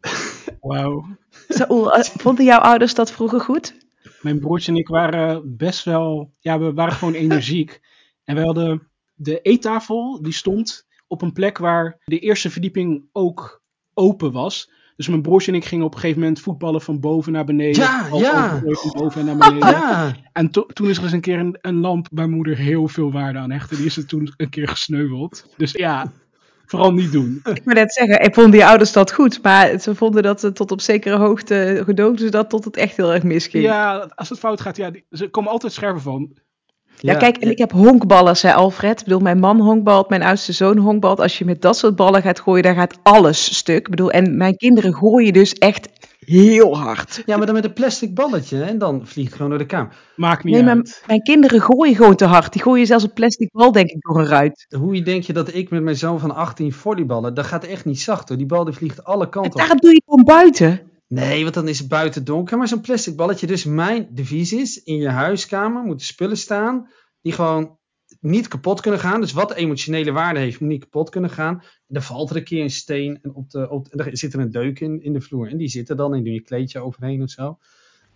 Wauw. 0.60 1.06
Eh, 1.48 2.00
vonden 2.00 2.44
jouw 2.44 2.60
ouders 2.60 2.94
dat 2.94 3.12
vroeger 3.12 3.40
goed? 3.40 3.74
Mijn 4.20 4.40
broertje 4.40 4.72
en 4.72 4.78
ik 4.78 4.88
waren 4.88 5.56
best 5.56 5.84
wel, 5.84 6.34
ja, 6.38 6.58
we 6.58 6.72
waren 6.72 6.92
gewoon 6.92 7.14
energiek. 7.14 7.80
En 8.24 8.34
we 8.34 8.42
hadden 8.42 8.90
de 9.14 9.40
eettafel, 9.40 10.22
die 10.22 10.32
stond 10.32 10.86
op 11.06 11.22
een 11.22 11.32
plek 11.32 11.58
waar 11.58 11.98
de 12.04 12.18
eerste 12.18 12.50
verdieping 12.50 13.04
ook 13.12 13.62
open 13.94 14.32
was. 14.32 14.70
Dus 14.96 15.08
mijn 15.08 15.22
broertje 15.22 15.52
en 15.52 15.58
ik 15.58 15.64
gingen 15.64 15.84
op 15.84 15.94
een 15.94 16.00
gegeven 16.00 16.20
moment 16.20 16.40
voetballen 16.40 16.80
van 16.80 17.00
boven 17.00 17.32
naar 17.32 17.44
beneden. 17.44 17.82
Ja, 17.82 18.08
ja. 18.12 18.62
Van 18.64 18.92
boven 18.92 19.20
en 19.20 19.26
naar 19.26 19.36
beneden. 19.36 19.68
Ja. 19.68 20.16
En 20.32 20.50
to 20.50 20.66
toen 20.66 20.88
is 20.88 20.96
er 20.96 21.02
eens 21.02 21.12
een 21.12 21.20
keer 21.20 21.38
een, 21.38 21.58
een 21.60 21.80
lamp 21.80 22.08
waar 22.10 22.28
moeder 22.28 22.56
heel 22.56 22.88
veel 22.88 23.12
waarde 23.12 23.38
aan 23.38 23.50
hechtte. 23.50 23.76
Die 23.76 23.86
is 23.86 23.96
er 23.96 24.06
toen 24.06 24.32
een 24.36 24.50
keer 24.50 24.68
gesneuveld. 24.68 25.46
Dus 25.56 25.72
ja, 25.72 26.12
vooral 26.66 26.92
niet 26.92 27.12
doen. 27.12 27.40
Ik 27.54 27.64
moet 27.64 27.74
net 27.74 27.92
zeggen, 27.92 28.24
ik 28.24 28.34
vond 28.34 28.52
die 28.52 28.66
ouders 28.66 28.92
dat 28.92 29.12
goed. 29.12 29.42
Maar 29.42 29.80
ze 29.80 29.94
vonden 29.94 30.22
dat 30.22 30.42
het 30.42 30.54
tot 30.54 30.70
op 30.70 30.80
zekere 30.80 31.16
hoogte 31.16 31.82
gedoogden 31.84 32.18
ze 32.18 32.30
dat 32.30 32.50
tot 32.50 32.64
het 32.64 32.76
echt 32.76 32.96
heel 32.96 33.12
erg 33.12 33.22
misging. 33.22 33.64
Ja, 33.64 34.10
als 34.14 34.28
het 34.28 34.38
fout 34.38 34.60
gaat, 34.60 34.76
ja, 34.76 34.90
die, 34.90 35.04
ze 35.10 35.28
komen 35.28 35.50
altijd 35.50 35.72
scherper 35.72 36.00
van. 36.00 36.36
Ja, 37.02 37.14
kijk, 37.14 37.36
en 37.36 37.50
ik 37.50 37.58
heb 37.58 37.72
honkballen, 37.72 38.36
zei 38.36 38.54
Alfred. 38.54 38.98
Ik 38.98 39.04
bedoel, 39.04 39.20
mijn 39.20 39.38
man 39.38 39.60
honkbalt, 39.60 40.08
mijn 40.08 40.22
oudste 40.22 40.52
zoon 40.52 40.78
honkbalt. 40.78 41.20
Als 41.20 41.38
je 41.38 41.44
met 41.44 41.62
dat 41.62 41.76
soort 41.76 41.96
ballen 41.96 42.22
gaat 42.22 42.40
gooien, 42.40 42.62
dan 42.62 42.74
gaat 42.74 42.98
alles 43.02 43.56
stuk. 43.56 43.78
Ik 43.78 43.90
bedoel, 43.90 44.10
en 44.10 44.36
mijn 44.36 44.56
kinderen 44.56 44.94
gooien 44.94 45.32
dus 45.32 45.52
echt 45.52 45.88
heel 46.18 46.78
hard. 46.78 47.22
Ja, 47.26 47.36
maar 47.36 47.46
dan 47.46 47.54
met 47.54 47.64
een 47.64 47.72
plastic 47.72 48.14
balletje 48.14 48.62
en 48.62 48.78
dan 48.78 49.06
vliegt 49.06 49.26
het 49.26 49.36
gewoon 49.36 49.50
door 49.50 49.58
de 49.58 49.66
kamer. 49.66 49.96
Maakt 50.16 50.44
niet 50.44 50.54
nee, 50.54 50.64
uit. 50.64 50.76
Maar 50.76 51.02
mijn 51.06 51.22
kinderen 51.22 51.60
gooien 51.60 51.96
gewoon 51.96 52.16
te 52.16 52.24
hard. 52.24 52.52
Die 52.52 52.62
gooien 52.62 52.86
zelfs 52.86 53.04
een 53.04 53.12
plastic 53.12 53.48
bal, 53.52 53.72
denk 53.72 53.90
ik, 53.90 54.00
door 54.00 54.18
een 54.18 54.26
ruit. 54.26 54.66
Hoe 54.78 55.02
denk 55.02 55.22
je 55.22 55.32
dat 55.32 55.54
ik 55.54 55.70
met 55.70 55.82
mijn 55.82 55.96
zoon 55.96 56.20
van 56.20 56.34
18 56.34 56.72
volleyballen, 56.72 57.34
dat 57.34 57.46
gaat 57.46 57.64
echt 57.64 57.84
niet 57.84 58.00
zacht 58.00 58.28
hoor. 58.28 58.38
Die 58.38 58.46
bal 58.46 58.64
die 58.64 58.74
vliegt 58.74 59.04
alle 59.04 59.28
kanten 59.28 59.52
op. 59.52 59.58
Daarom 59.58 59.78
doe 59.78 59.90
je 59.90 60.02
gewoon 60.04 60.24
buiten. 60.24 60.91
Nee, 61.12 61.42
want 61.42 61.54
dan 61.54 61.68
is 61.68 61.78
het 61.78 61.88
buiten 61.88 62.24
donker. 62.24 62.58
Maar 62.58 62.68
zo'n 62.68 62.80
plastic 62.80 63.16
balletje. 63.16 63.46
Dus 63.46 63.64
mijn 63.64 64.08
devies 64.10 64.52
is, 64.52 64.82
in 64.82 64.96
je 64.96 65.08
huiskamer 65.08 65.82
moeten 65.82 66.06
spullen 66.06 66.36
staan 66.36 66.90
die 67.20 67.32
gewoon 67.32 67.78
niet 68.20 68.48
kapot 68.48 68.80
kunnen 68.80 69.00
gaan. 69.00 69.20
Dus 69.20 69.32
wat 69.32 69.54
emotionele 69.54 70.12
waarde 70.12 70.40
heeft, 70.40 70.60
moet 70.60 70.68
niet 70.68 70.82
kapot 70.82 71.10
kunnen 71.10 71.30
gaan. 71.30 71.58
En 71.58 71.94
dan 71.94 72.02
valt 72.02 72.30
er 72.30 72.36
een 72.36 72.44
keer 72.44 72.62
een 72.62 72.70
steen 72.70 73.18
en, 73.22 73.34
op 73.34 73.50
de, 73.50 73.70
op, 73.70 73.88
er 73.90 74.16
zit 74.16 74.32
er 74.32 74.40
een 74.40 74.50
deuk 74.50 74.80
in, 74.80 75.02
in 75.02 75.12
de 75.12 75.20
vloer. 75.20 75.48
En 75.48 75.56
die 75.56 75.68
zitten 75.68 75.96
dan 75.96 76.14
en 76.14 76.24
doe 76.24 76.32
je 76.32 76.42
kleedje 76.42 76.80
overheen 76.80 77.22
of 77.22 77.30
zo. 77.30 77.58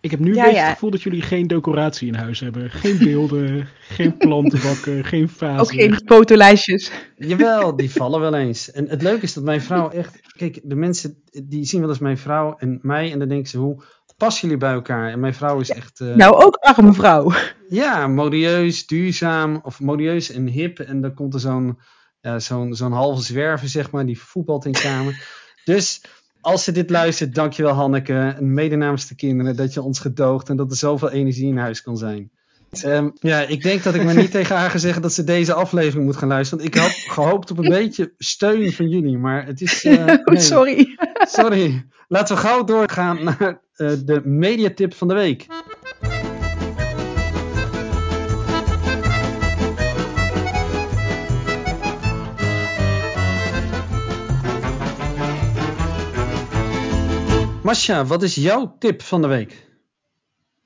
Ik 0.06 0.12
heb 0.12 0.20
nu 0.20 0.34
ja, 0.34 0.38
een 0.38 0.44
beetje 0.44 0.58
ja. 0.58 0.64
het 0.64 0.72
gevoel 0.72 0.90
dat 0.90 1.02
jullie 1.02 1.22
geen 1.22 1.46
decoratie 1.46 2.08
in 2.08 2.14
huis 2.14 2.40
hebben. 2.40 2.70
Geen 2.70 2.98
beelden, 2.98 3.68
geen 3.98 4.16
plantenbakken, 4.16 5.04
geen 5.04 5.28
vazen. 5.28 5.60
Ook 5.60 5.72
geen 5.72 6.00
fotolijstjes. 6.06 6.90
Jawel, 7.16 7.76
die 7.76 7.90
vallen 7.90 8.20
wel 8.20 8.34
eens. 8.34 8.70
En 8.70 8.88
het 8.88 9.02
leuke 9.02 9.22
is 9.22 9.32
dat 9.32 9.44
mijn 9.44 9.60
vrouw 9.60 9.90
echt... 9.90 10.20
Kijk, 10.36 10.60
de 10.62 10.74
mensen 10.74 11.22
die 11.44 11.64
zien 11.64 11.80
wel 11.80 11.88
eens 11.88 11.98
mijn 11.98 12.18
vrouw 12.18 12.54
en 12.58 12.78
mij 12.82 13.12
en 13.12 13.18
dan 13.18 13.28
denken 13.28 13.48
ze... 13.48 13.58
hoe 13.58 13.82
passen 14.16 14.42
jullie 14.42 14.64
bij 14.64 14.72
elkaar? 14.72 15.10
En 15.10 15.20
mijn 15.20 15.34
vrouw 15.34 15.60
is 15.60 15.70
echt... 15.70 16.00
Uh, 16.00 16.14
nou, 16.14 16.44
ook 16.44 16.56
arme 16.56 16.92
vrouw. 16.92 17.32
Ja, 17.68 18.06
modieus, 18.06 18.86
duurzaam 18.86 19.60
of 19.62 19.80
modieus 19.80 20.30
en 20.30 20.46
hip. 20.46 20.78
En 20.78 21.00
dan 21.00 21.14
komt 21.14 21.34
er 21.34 21.40
zo'n 21.40 21.78
ja, 22.20 22.38
zo'n 22.38 22.74
zo'n 22.74 22.92
halve 22.92 23.22
zwerver, 23.22 23.68
zeg 23.68 23.90
maar, 23.90 24.06
die 24.06 24.20
voetbalt 24.20 24.64
in 24.64 24.72
de 24.72 24.80
kamer. 24.80 25.28
dus 25.64 26.00
als 26.46 26.64
ze 26.64 26.72
dit 26.72 26.90
luistert, 26.90 27.34
dankjewel 27.34 27.72
Hanneke. 27.72 28.34
En 28.36 28.54
mede 28.54 28.76
namens 28.76 29.08
de 29.08 29.14
kinderen 29.14 29.56
dat 29.56 29.74
je 29.74 29.82
ons 29.82 29.98
gedoogt 29.98 30.48
en 30.48 30.56
dat 30.56 30.70
er 30.70 30.76
zoveel 30.76 31.10
energie 31.10 31.48
in 31.48 31.58
huis 31.58 31.82
kan 31.82 31.96
zijn. 31.96 32.30
Um, 32.84 33.12
ja, 33.20 33.40
ik 33.40 33.62
denk 33.62 33.82
dat 33.82 33.94
ik 33.94 34.04
maar 34.04 34.16
niet 34.16 34.30
tegen 34.38 34.56
haar 34.56 34.70
ga 34.70 34.78
zeggen 34.78 35.02
dat 35.02 35.12
ze 35.12 35.24
deze 35.24 35.52
aflevering 35.52 36.04
moet 36.04 36.16
gaan 36.16 36.28
luisteren. 36.28 36.64
Want 36.64 36.74
ik 36.74 36.82
had 36.82 36.90
gehoopt 36.90 37.50
op 37.50 37.58
een 37.58 37.68
beetje 37.68 38.12
steun 38.18 38.72
van 38.72 38.88
jullie, 38.88 39.18
maar 39.18 39.46
het 39.46 39.60
is... 39.60 39.84
Uh, 39.84 40.04
nee. 40.24 40.40
Sorry. 40.40 40.96
Sorry. 41.14 41.86
Laten 42.08 42.34
we 42.34 42.40
gauw 42.40 42.64
doorgaan 42.64 43.24
naar 43.24 43.60
uh, 43.76 43.92
de 44.04 44.20
mediatip 44.24 44.94
van 44.94 45.08
de 45.08 45.14
week. 45.14 45.46
Masha, 57.76 58.04
wat 58.04 58.22
is 58.22 58.34
jouw 58.34 58.76
tip 58.78 59.02
van 59.02 59.22
de 59.22 59.28
week? 59.28 59.66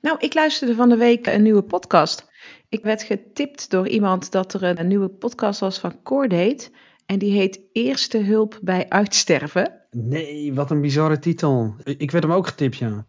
Nou, 0.01 0.17
ik 0.19 0.33
luisterde 0.33 0.75
van 0.75 0.89
de 0.89 0.95
week 0.95 1.27
een 1.27 1.41
nieuwe 1.41 1.63
podcast. 1.63 2.29
Ik 2.69 2.83
werd 2.83 3.03
getipt 3.03 3.69
door 3.69 3.87
iemand 3.87 4.31
dat 4.31 4.53
er 4.53 4.79
een 4.79 4.87
nieuwe 4.87 5.09
podcast 5.09 5.59
was 5.59 5.79
van 5.79 6.01
Cordate. 6.03 6.69
En 7.05 7.19
die 7.19 7.31
heet 7.31 7.61
Eerste 7.71 8.17
Hulp 8.17 8.59
bij 8.61 8.89
Uitsterven. 8.89 9.87
Nee, 9.89 10.53
wat 10.53 10.71
een 10.71 10.81
bizarre 10.81 11.19
titel. 11.19 11.75
Ik 11.83 12.11
werd 12.11 12.23
hem 12.23 12.33
ook 12.33 12.47
getipt, 12.47 12.77
ja. 12.77 13.05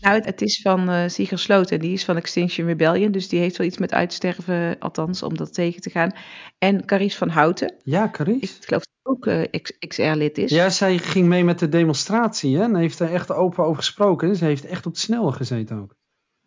Nou, 0.00 0.20
het 0.24 0.42
is 0.42 0.60
van 0.60 0.90
uh, 0.90 1.02
Sieger 1.06 1.38
Sloot 1.38 1.70
en 1.70 1.78
die 1.78 1.92
is 1.92 2.04
van 2.04 2.16
Extinction 2.16 2.66
Rebellion. 2.66 3.12
Dus 3.12 3.28
die 3.28 3.40
heeft 3.40 3.56
wel 3.56 3.66
iets 3.66 3.78
met 3.78 3.92
uitsterven, 3.92 4.76
althans, 4.78 5.22
om 5.22 5.36
dat 5.36 5.54
tegen 5.54 5.80
te 5.80 5.90
gaan. 5.90 6.12
En 6.58 6.84
Caries 6.84 7.16
van 7.16 7.28
Houten. 7.28 7.74
Ja, 7.82 8.10
Caries. 8.10 8.56
Ik 8.56 8.64
geloof 8.64 8.82
dat 8.82 9.12
ook 9.14 9.26
uh, 9.26 9.42
XR-lid 9.88 10.38
is. 10.38 10.50
Ja, 10.50 10.70
zij 10.70 10.98
ging 10.98 11.26
mee 11.26 11.44
met 11.44 11.58
de 11.58 11.68
demonstratie 11.68 12.56
hè? 12.56 12.62
en 12.62 12.76
heeft 12.76 12.98
er 12.98 13.12
echt 13.12 13.32
open 13.32 13.64
over 13.64 13.76
gesproken. 13.76 14.36
Ze 14.36 14.44
heeft 14.44 14.64
echt 14.64 14.86
op 14.86 14.94
de 14.94 15.00
snelle 15.00 15.32
gezeten 15.32 15.78
ook. 15.78 15.94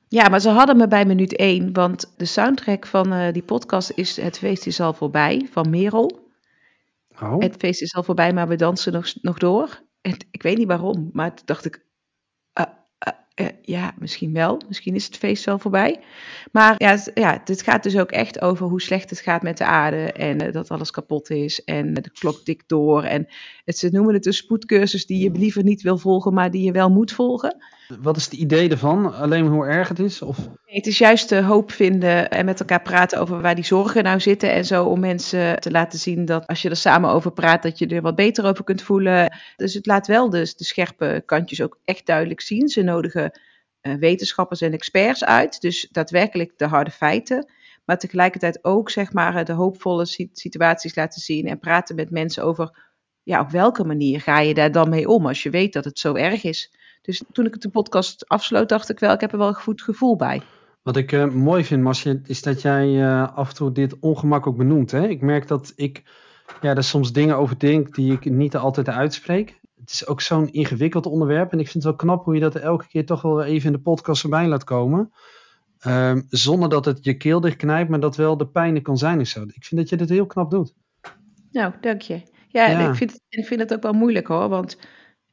Ja, 0.08 0.30
maar 0.30 0.40
ze 0.40 0.50
hadden 0.50 0.78
me 0.78 0.88
bij 0.88 1.06
minuut 1.06 1.36
1, 1.36 1.74
want 1.74 2.14
de 2.18 2.26
soundtrack 2.26 2.86
van 2.86 3.14
uh, 3.14 3.32
die 3.32 3.44
podcast 3.44 3.92
is 3.96 4.16
Het 4.16 4.38
feest 4.38 4.66
is 4.66 4.80
al 4.80 4.94
voorbij 4.94 5.48
van 5.52 5.70
Merel. 5.70 6.28
Oh. 7.22 7.40
Het 7.40 7.56
feest 7.58 7.82
is 7.82 7.96
al 7.96 8.04
voorbij, 8.04 8.34
maar 8.34 8.48
we 8.48 8.56
dansen 8.56 8.94
nog, 8.94 9.14
nog 9.22 9.38
door. 9.38 9.82
En 10.02 10.16
ik 10.32 10.42
weet 10.42 10.58
niet 10.58 10.68
waarom, 10.68 11.10
maar 11.14 11.36
toen 11.36 11.46
dacht 11.46 11.66
ik, 11.66 11.86
uh, 13.39 13.47
ja, 13.62 13.93
misschien 13.99 14.34
wel. 14.34 14.62
Misschien 14.67 14.95
is 14.95 15.06
het 15.06 15.17
feest 15.17 15.45
wel 15.45 15.60
voorbij. 15.60 15.99
Maar 16.52 16.75
ja, 16.78 16.97
ja, 17.13 17.41
dit 17.43 17.62
gaat 17.62 17.84
dus 17.84 17.97
ook 17.97 18.12
echt 18.12 18.41
over 18.41 18.67
hoe 18.67 18.82
slecht 18.82 19.10
het 19.10 19.19
gaat 19.19 19.41
met 19.41 19.58
de 19.58 19.65
aarde. 19.65 20.12
En 20.12 20.52
dat 20.52 20.71
alles 20.71 20.91
kapot 20.91 21.30
is. 21.30 21.63
En 21.63 21.93
de 21.93 22.12
klok 22.12 22.43
tikt 22.43 22.69
door. 22.69 23.04
En 23.04 23.28
het, 23.65 23.78
ze 23.78 23.89
noemen 23.91 24.13
het 24.13 24.25
een 24.25 24.34
spoedcursus 24.34 25.06
die 25.06 25.23
je 25.23 25.32
liever 25.32 25.63
niet 25.63 25.82
wil 25.82 25.97
volgen, 25.97 26.34
maar 26.34 26.52
die 26.52 26.63
je 26.63 26.71
wel 26.71 26.89
moet 26.89 27.12
volgen. 27.12 27.58
Wat 27.97 28.17
is 28.17 28.25
het 28.25 28.34
idee 28.34 28.69
ervan? 28.69 29.13
Alleen 29.13 29.47
hoe 29.47 29.65
erg 29.65 29.88
het 29.88 29.99
is? 29.99 30.21
Of? 30.21 30.38
Het 30.65 30.88
is 30.88 30.97
juist 30.97 31.30
de 31.30 31.41
hoop 31.41 31.71
vinden 31.71 32.30
en 32.30 32.45
met 32.45 32.60
elkaar 32.60 32.82
praten 32.82 33.19
over 33.19 33.41
waar 33.41 33.56
die 33.56 33.65
zorgen 33.65 34.04
nou 34.04 34.19
zitten 34.19 34.52
en 34.52 34.65
zo. 34.65 34.86
Om 34.86 34.99
mensen 34.99 35.60
te 35.60 35.71
laten 35.71 35.99
zien 35.99 36.25
dat 36.25 36.47
als 36.47 36.62
je 36.62 36.69
er 36.69 36.75
samen 36.75 37.10
over 37.10 37.32
praat, 37.32 37.63
dat 37.63 37.80
je 37.80 37.88
er 37.88 38.02
wat 38.02 38.15
beter 38.15 38.45
over 38.45 38.63
kunt 38.63 38.82
voelen. 38.82 39.38
Dus 39.56 39.73
het 39.73 39.86
laat 39.86 40.08
wel 40.08 40.30
dus 40.30 40.56
de 40.56 40.63
scherpe 40.63 41.23
kantjes 41.25 41.62
ook 41.62 41.80
echt 41.86 42.06
duidelijk 42.06 42.41
zien. 42.41 42.67
Ze 42.67 42.82
nodigen 42.82 43.39
uh, 43.82 43.93
wetenschappers 43.93 44.62
en 44.62 44.73
experts 44.73 45.25
uit. 45.25 45.62
Dus 45.62 45.88
daadwerkelijk 45.91 46.58
de 46.58 46.65
harde 46.65 46.91
feiten. 46.91 47.52
Maar 47.86 47.97
tegelijkertijd 47.97 48.63
ook 48.63 48.89
zeg 48.89 49.13
maar, 49.13 49.45
de 49.45 49.54
hoopvolle 49.54 50.06
situaties 50.34 50.95
laten 50.95 51.21
zien 51.21 51.47
en 51.47 51.60
praten 51.60 51.95
met 51.95 52.12
mensen 52.12 52.43
over 52.43 52.88
ja, 53.23 53.39
op 53.39 53.49
welke 53.49 53.84
manier 53.84 54.21
ga 54.21 54.39
je 54.39 54.54
daar 54.54 54.71
dan 54.71 54.89
mee 54.89 55.08
om 55.08 55.28
als 55.28 55.43
je 55.43 55.49
weet 55.49 55.73
dat 55.73 55.86
het 55.86 55.99
zo 55.99 56.15
erg 56.15 56.43
is. 56.43 56.71
Dus 57.02 57.24
toen 57.32 57.46
ik 57.46 57.62
de 57.62 57.70
podcast 57.70 58.28
afsloot, 58.28 58.70
dacht 58.70 58.90
ik 58.90 59.00
wel, 59.00 59.14
ik 59.14 59.22
heb 59.22 59.32
er 59.32 59.38
wel 59.38 59.48
een 59.48 59.54
goed 59.54 59.82
gevoel 59.82 60.16
bij. 60.16 60.42
Wat 60.82 60.98
ik 60.98 61.12
uh, 61.12 61.26
mooi 61.26 61.64
vind, 61.64 61.84
Marcia, 61.84 62.20
is 62.24 62.42
dat 62.42 62.62
jij 62.62 62.88
uh, 62.88 63.36
af 63.36 63.50
en 63.50 63.56
toe 63.56 63.72
dit 63.72 64.00
ongemak 64.00 64.48
ook 64.48 64.58
benoemt. 64.58 64.92
Hè? 64.92 65.08
Ik 65.08 65.22
merk 65.22 65.48
dat 65.48 65.74
ik 65.76 66.04
ja, 66.62 66.76
er 66.76 66.84
soms 66.84 67.12
dingen 67.12 67.38
over 67.38 67.60
denk 67.60 67.96
die 67.96 68.14
ik 68.14 68.26
niet 68.26 68.56
altijd 68.56 68.90
uitspreek. 68.90 69.60
Het 69.80 69.92
is 69.92 70.08
ook 70.08 70.22
zo'n 70.22 70.52
ingewikkeld 70.52 71.06
onderwerp. 71.06 71.52
En 71.52 71.60
ik 71.60 71.70
vind 71.70 71.84
het 71.84 71.84
wel 71.84 71.96
knap 71.96 72.26
hoe 72.26 72.34
je 72.34 72.40
dat 72.40 72.56
elke 72.56 72.88
keer 72.88 73.06
toch 73.06 73.22
wel 73.22 73.44
even 73.44 73.66
in 73.66 73.76
de 73.76 73.82
podcast 73.82 74.24
erbij 74.24 74.48
laat 74.48 74.64
komen. 74.64 75.12
Um, 75.88 76.26
zonder 76.30 76.70
dat 76.70 76.86
het 76.86 77.04
je 77.04 77.18
keel 77.18 77.40
dichtknijpt, 77.40 77.90
maar 77.90 78.00
dat 78.00 78.16
wel 78.16 78.38
de 78.38 78.48
pijn 78.48 78.82
kan 78.82 78.98
zijn 78.98 79.20
of 79.20 79.28
zo. 79.28 79.42
Ik 79.42 79.66
vind 79.66 79.82
dat 79.82 79.90
je 79.90 79.98
dit 79.98 80.10
heel 80.10 80.26
knap 80.26 80.52
doet. 80.52 80.74
Nou, 81.52 81.74
dank 81.82 82.02
je. 82.02 82.22
Ja, 82.48 82.68
ja. 82.68 82.90
Ik, 82.90 82.96
vind 82.96 83.12
het, 83.12 83.22
ik 83.30 83.46
vind 83.46 83.60
het 83.60 83.74
ook 83.74 83.82
wel 83.82 83.94
moeilijk 83.94 84.28
hoor, 84.28 84.50
want 84.50 84.78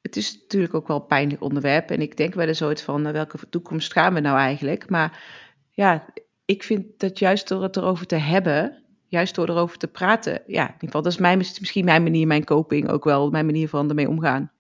het 0.07 0.17
is 0.17 0.39
natuurlijk 0.41 0.75
ook 0.75 0.89
wel 0.89 1.01
een 1.01 1.07
pijnlijk 1.07 1.43
onderwerp. 1.43 1.91
En 1.91 2.01
ik 2.01 2.17
denk 2.17 2.35
wel 2.35 2.47
eens 2.47 2.63
ooit 2.63 2.83
van, 2.83 3.03
naar 3.03 3.13
welke 3.13 3.39
toekomst 3.49 3.93
gaan 3.93 4.15
we 4.15 4.21
nou 4.21 4.39
eigenlijk? 4.39 4.91
Maar 4.91 5.23
ja, 5.71 6.05
ik 6.45 6.63
vind 6.63 6.85
dat 6.97 7.19
juist 7.19 7.49
door 7.49 7.63
het 7.63 7.77
erover 7.77 8.07
te 8.07 8.17
hebben, 8.17 8.83
juist 9.07 9.35
door 9.35 9.49
erover 9.49 9.79
te 9.79 9.89
praten, 9.89 10.33
ja, 10.33 10.63
in 10.63 10.73
ieder 10.73 10.87
geval, 10.87 11.03
dat 11.03 11.13
is 11.13 11.19
mijn, 11.19 11.39
misschien 11.39 11.85
mijn 11.85 12.03
manier, 12.03 12.27
mijn 12.27 12.45
coping 12.45 12.89
ook 12.89 13.05
wel, 13.05 13.31
mijn 13.31 13.47
manier 13.47 13.69
van 13.69 13.89
ermee 13.89 14.09
omgaan. 14.09 14.51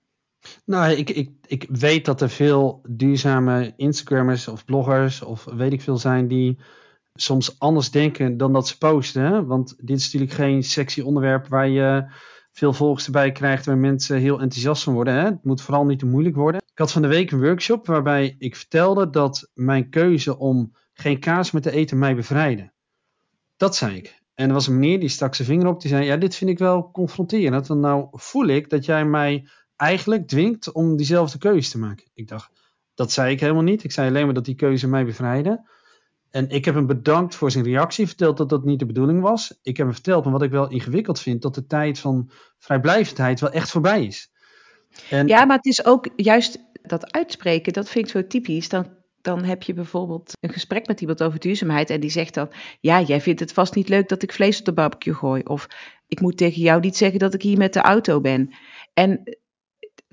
Nou, 0.65 0.93
ik, 0.93 1.11
ik, 1.11 1.31
ik 1.47 1.67
weet 1.69 2.05
dat 2.05 2.21
er 2.21 2.31
veel 2.31 2.81
duurzame 2.89 3.73
Instagrammers 3.77 4.49
of 4.49 4.65
bloggers 4.65 5.23
of 5.23 5.45
weet 5.45 5.73
ik 5.73 5.81
veel 5.81 5.99
zijn 5.99 6.29
die 6.29 6.59
soms 7.15 7.59
anders 7.59 7.91
denken 7.91 8.37
dan 8.37 8.53
dat 8.53 8.69
ze 8.69 8.79
posten. 8.79 9.47
Want 9.47 9.75
dit 9.81 9.97
is 9.97 10.05
natuurlijk 10.05 10.33
geen 10.33 10.63
sexy 10.63 11.01
onderwerp 11.01 11.49
waar 11.49 11.69
je 11.69 12.05
veel 12.57 12.73
volgers 12.73 13.07
erbij 13.07 13.33
krijgt 13.33 13.67
waar 13.67 13.79
mensen 13.79 14.19
heel 14.19 14.41
enthousiast 14.41 14.83
van 14.83 14.95
worden. 14.95 15.15
Hè? 15.15 15.25
Het 15.25 15.45
moet 15.45 15.63
vooral 15.63 15.85
niet 15.85 15.99
te 15.99 16.07
moeilijk 16.07 16.37
worden. 16.37 16.61
Ik 16.73 16.79
had 16.79 16.93
van 16.93 17.03
de 17.03 17.09
week 17.09 17.31
een 17.31 17.41
workshop 17.41 17.87
waarbij 17.87 18.35
ik 18.39 18.57
vertelde 18.57 19.11
dat 19.11 19.51
mijn 19.55 19.91
keuze 19.91 20.39
om 20.39 20.73
geen 20.93 21.21
kaas 21.21 21.51
meer 21.51 21.63
te 21.63 21.71
eten 21.71 21.99
mij 21.99 22.15
bevrijdde. 22.15 22.73
Dat 23.57 23.77
zei 23.77 23.97
ik. 23.97 24.23
En 24.35 24.49
er 24.49 24.55
was 24.55 24.67
een 24.67 24.79
meneer 24.79 25.01
die 25.01 25.09
stak 25.09 25.35
zijn 25.35 25.49
vinger 25.49 25.67
op, 25.67 25.81
die 25.81 25.91
zei: 25.91 26.05
Ja, 26.05 26.17
dit 26.17 26.35
vind 26.35 26.51
ik 26.51 26.59
wel 26.59 26.91
confronterend. 26.91 27.67
Want 27.67 27.81
nou 27.81 28.09
voel 28.11 28.47
ik 28.47 28.71
dat 28.71 28.85
jij 28.85 29.05
mij 29.05 29.49
eigenlijk 29.77 30.29
dwingt 30.29 30.73
om 30.73 30.97
diezelfde 30.97 31.39
keuze 31.39 31.71
te 31.71 31.79
maken. 31.79 32.07
Ik 32.15 32.29
dacht, 32.29 32.51
dat 32.95 33.13
zei 33.13 33.33
ik 33.33 33.41
helemaal 33.41 33.63
niet. 33.63 33.85
Ik 33.85 33.93
zei 33.93 34.09
alleen 34.09 34.25
maar 34.25 34.35
dat 34.35 34.45
die 34.45 34.55
keuze 34.55 34.89
mij 34.89 35.05
bevrijdde. 35.05 35.69
En 36.31 36.49
ik 36.49 36.65
heb 36.65 36.75
hem 36.75 36.87
bedankt 36.87 37.35
voor 37.35 37.51
zijn 37.51 37.65
reactie, 37.65 38.07
verteld 38.07 38.37
dat 38.37 38.49
dat 38.49 38.65
niet 38.65 38.79
de 38.79 38.87
bedoeling 38.87 39.21
was. 39.21 39.59
Ik 39.63 39.77
heb 39.77 39.87
hem 39.87 39.95
verteld, 39.95 40.25
maar 40.25 40.33
wat 40.33 40.43
ik 40.43 40.51
wel 40.51 40.71
ingewikkeld 40.71 41.21
vind, 41.21 41.43
dat 41.43 41.55
de 41.55 41.67
tijd 41.67 41.99
van 41.99 42.31
vrijblijvendheid 42.59 43.41
wel 43.41 43.51
echt 43.51 43.71
voorbij 43.71 44.05
is. 44.05 44.31
En... 45.11 45.27
Ja, 45.27 45.45
maar 45.45 45.57
het 45.57 45.67
is 45.67 45.85
ook 45.85 46.09
juist 46.17 46.59
dat 46.83 47.13
uitspreken, 47.13 47.73
dat 47.73 47.89
vind 47.89 48.05
ik 48.05 48.11
zo 48.11 48.27
typisch. 48.27 48.69
Dan, 48.69 48.87
dan 49.21 49.45
heb 49.45 49.63
je 49.63 49.75
bijvoorbeeld 49.75 50.33
een 50.41 50.53
gesprek 50.53 50.87
met 50.87 51.01
iemand 51.01 51.23
over 51.23 51.39
duurzaamheid 51.39 51.91
en 51.91 52.01
die 52.01 52.11
zegt 52.11 52.35
dan, 52.35 52.53
ja, 52.81 53.01
jij 53.01 53.21
vindt 53.21 53.41
het 53.41 53.53
vast 53.53 53.75
niet 53.75 53.89
leuk 53.89 54.09
dat 54.09 54.23
ik 54.23 54.33
vlees 54.33 54.59
op 54.59 54.65
de 54.65 54.73
barbecue 54.73 55.15
gooi. 55.15 55.43
Of 55.43 55.69
ik 56.07 56.21
moet 56.21 56.37
tegen 56.37 56.63
jou 56.63 56.81
niet 56.81 56.97
zeggen 56.97 57.19
dat 57.19 57.35
ik 57.35 57.43
hier 57.43 57.59
met 57.59 57.73
de 57.73 57.81
auto 57.81 58.21
ben. 58.21 58.55
En 58.95 59.39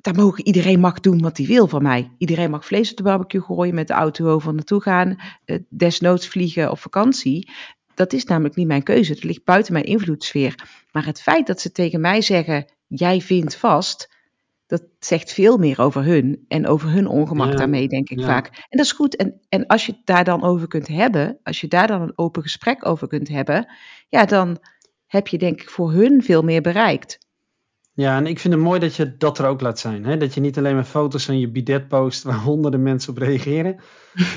daar 0.03 0.15
mogen 0.15 0.45
iedereen 0.45 0.79
mag 0.79 0.99
doen 0.99 1.21
wat 1.21 1.37
hij 1.37 1.45
wil 1.45 1.67
van 1.67 1.81
mij. 1.81 2.11
Iedereen 2.17 2.49
mag 2.49 2.65
vlees 2.65 2.91
op 2.91 2.97
de 2.97 3.03
barbecue 3.03 3.41
gooien, 3.41 3.75
met 3.75 3.87
de 3.87 3.93
auto 3.93 4.27
over 4.27 4.53
naartoe 4.53 4.81
gaan, 4.81 5.19
eh, 5.45 5.59
desnoods 5.69 6.27
vliegen 6.27 6.71
op 6.71 6.79
vakantie. 6.79 7.51
Dat 7.93 8.13
is 8.13 8.25
namelijk 8.25 8.55
niet 8.55 8.67
mijn 8.67 8.83
keuze. 8.83 9.13
Het 9.13 9.23
ligt 9.23 9.43
buiten 9.43 9.73
mijn 9.73 9.85
invloedssfeer. 9.85 10.83
Maar 10.91 11.05
het 11.05 11.21
feit 11.21 11.47
dat 11.47 11.61
ze 11.61 11.71
tegen 11.71 12.01
mij 12.01 12.21
zeggen: 12.21 12.65
jij 12.87 13.21
vindt 13.21 13.55
vast, 13.55 14.09
dat 14.67 14.83
zegt 14.99 15.33
veel 15.33 15.57
meer 15.57 15.81
over 15.81 16.03
hun 16.03 16.45
en 16.47 16.67
over 16.67 16.89
hun 16.89 17.07
ongemak 17.07 17.57
daarmee, 17.57 17.87
denk 17.87 18.09
ik 18.09 18.21
vaak. 18.21 18.47
En 18.47 18.77
dat 18.77 18.85
is 18.85 18.91
goed. 18.91 19.15
En, 19.15 19.41
en 19.49 19.67
als 19.67 19.85
je 19.85 19.91
het 19.91 20.05
daar 20.05 20.23
dan 20.23 20.43
over 20.43 20.67
kunt 20.67 20.87
hebben, 20.87 21.39
als 21.43 21.61
je 21.61 21.67
daar 21.67 21.87
dan 21.87 22.01
een 22.01 22.17
open 22.17 22.41
gesprek 22.41 22.85
over 22.85 23.07
kunt 23.07 23.27
hebben, 23.27 23.73
ja, 24.09 24.25
dan 24.25 24.57
heb 25.07 25.27
je 25.27 25.37
denk 25.37 25.61
ik 25.61 25.69
voor 25.69 25.91
hun 25.91 26.23
veel 26.23 26.41
meer 26.41 26.61
bereikt. 26.61 27.22
Ja, 27.95 28.17
en 28.17 28.27
ik 28.27 28.39
vind 28.39 28.53
het 28.53 28.63
mooi 28.63 28.79
dat 28.79 28.95
je 28.95 29.17
dat 29.17 29.37
er 29.37 29.45
ook 29.45 29.61
laat 29.61 29.79
zijn. 29.79 30.05
Hè? 30.05 30.17
Dat 30.17 30.33
je 30.33 30.41
niet 30.41 30.57
alleen 30.57 30.75
maar 30.75 30.83
foto's 30.83 31.25
van 31.25 31.39
je 31.39 31.49
bidet 31.49 31.87
post 31.87 32.23
waar 32.23 32.39
honderden 32.49 32.83
mensen 32.83 33.11
op 33.11 33.17
reageren. 33.17 33.79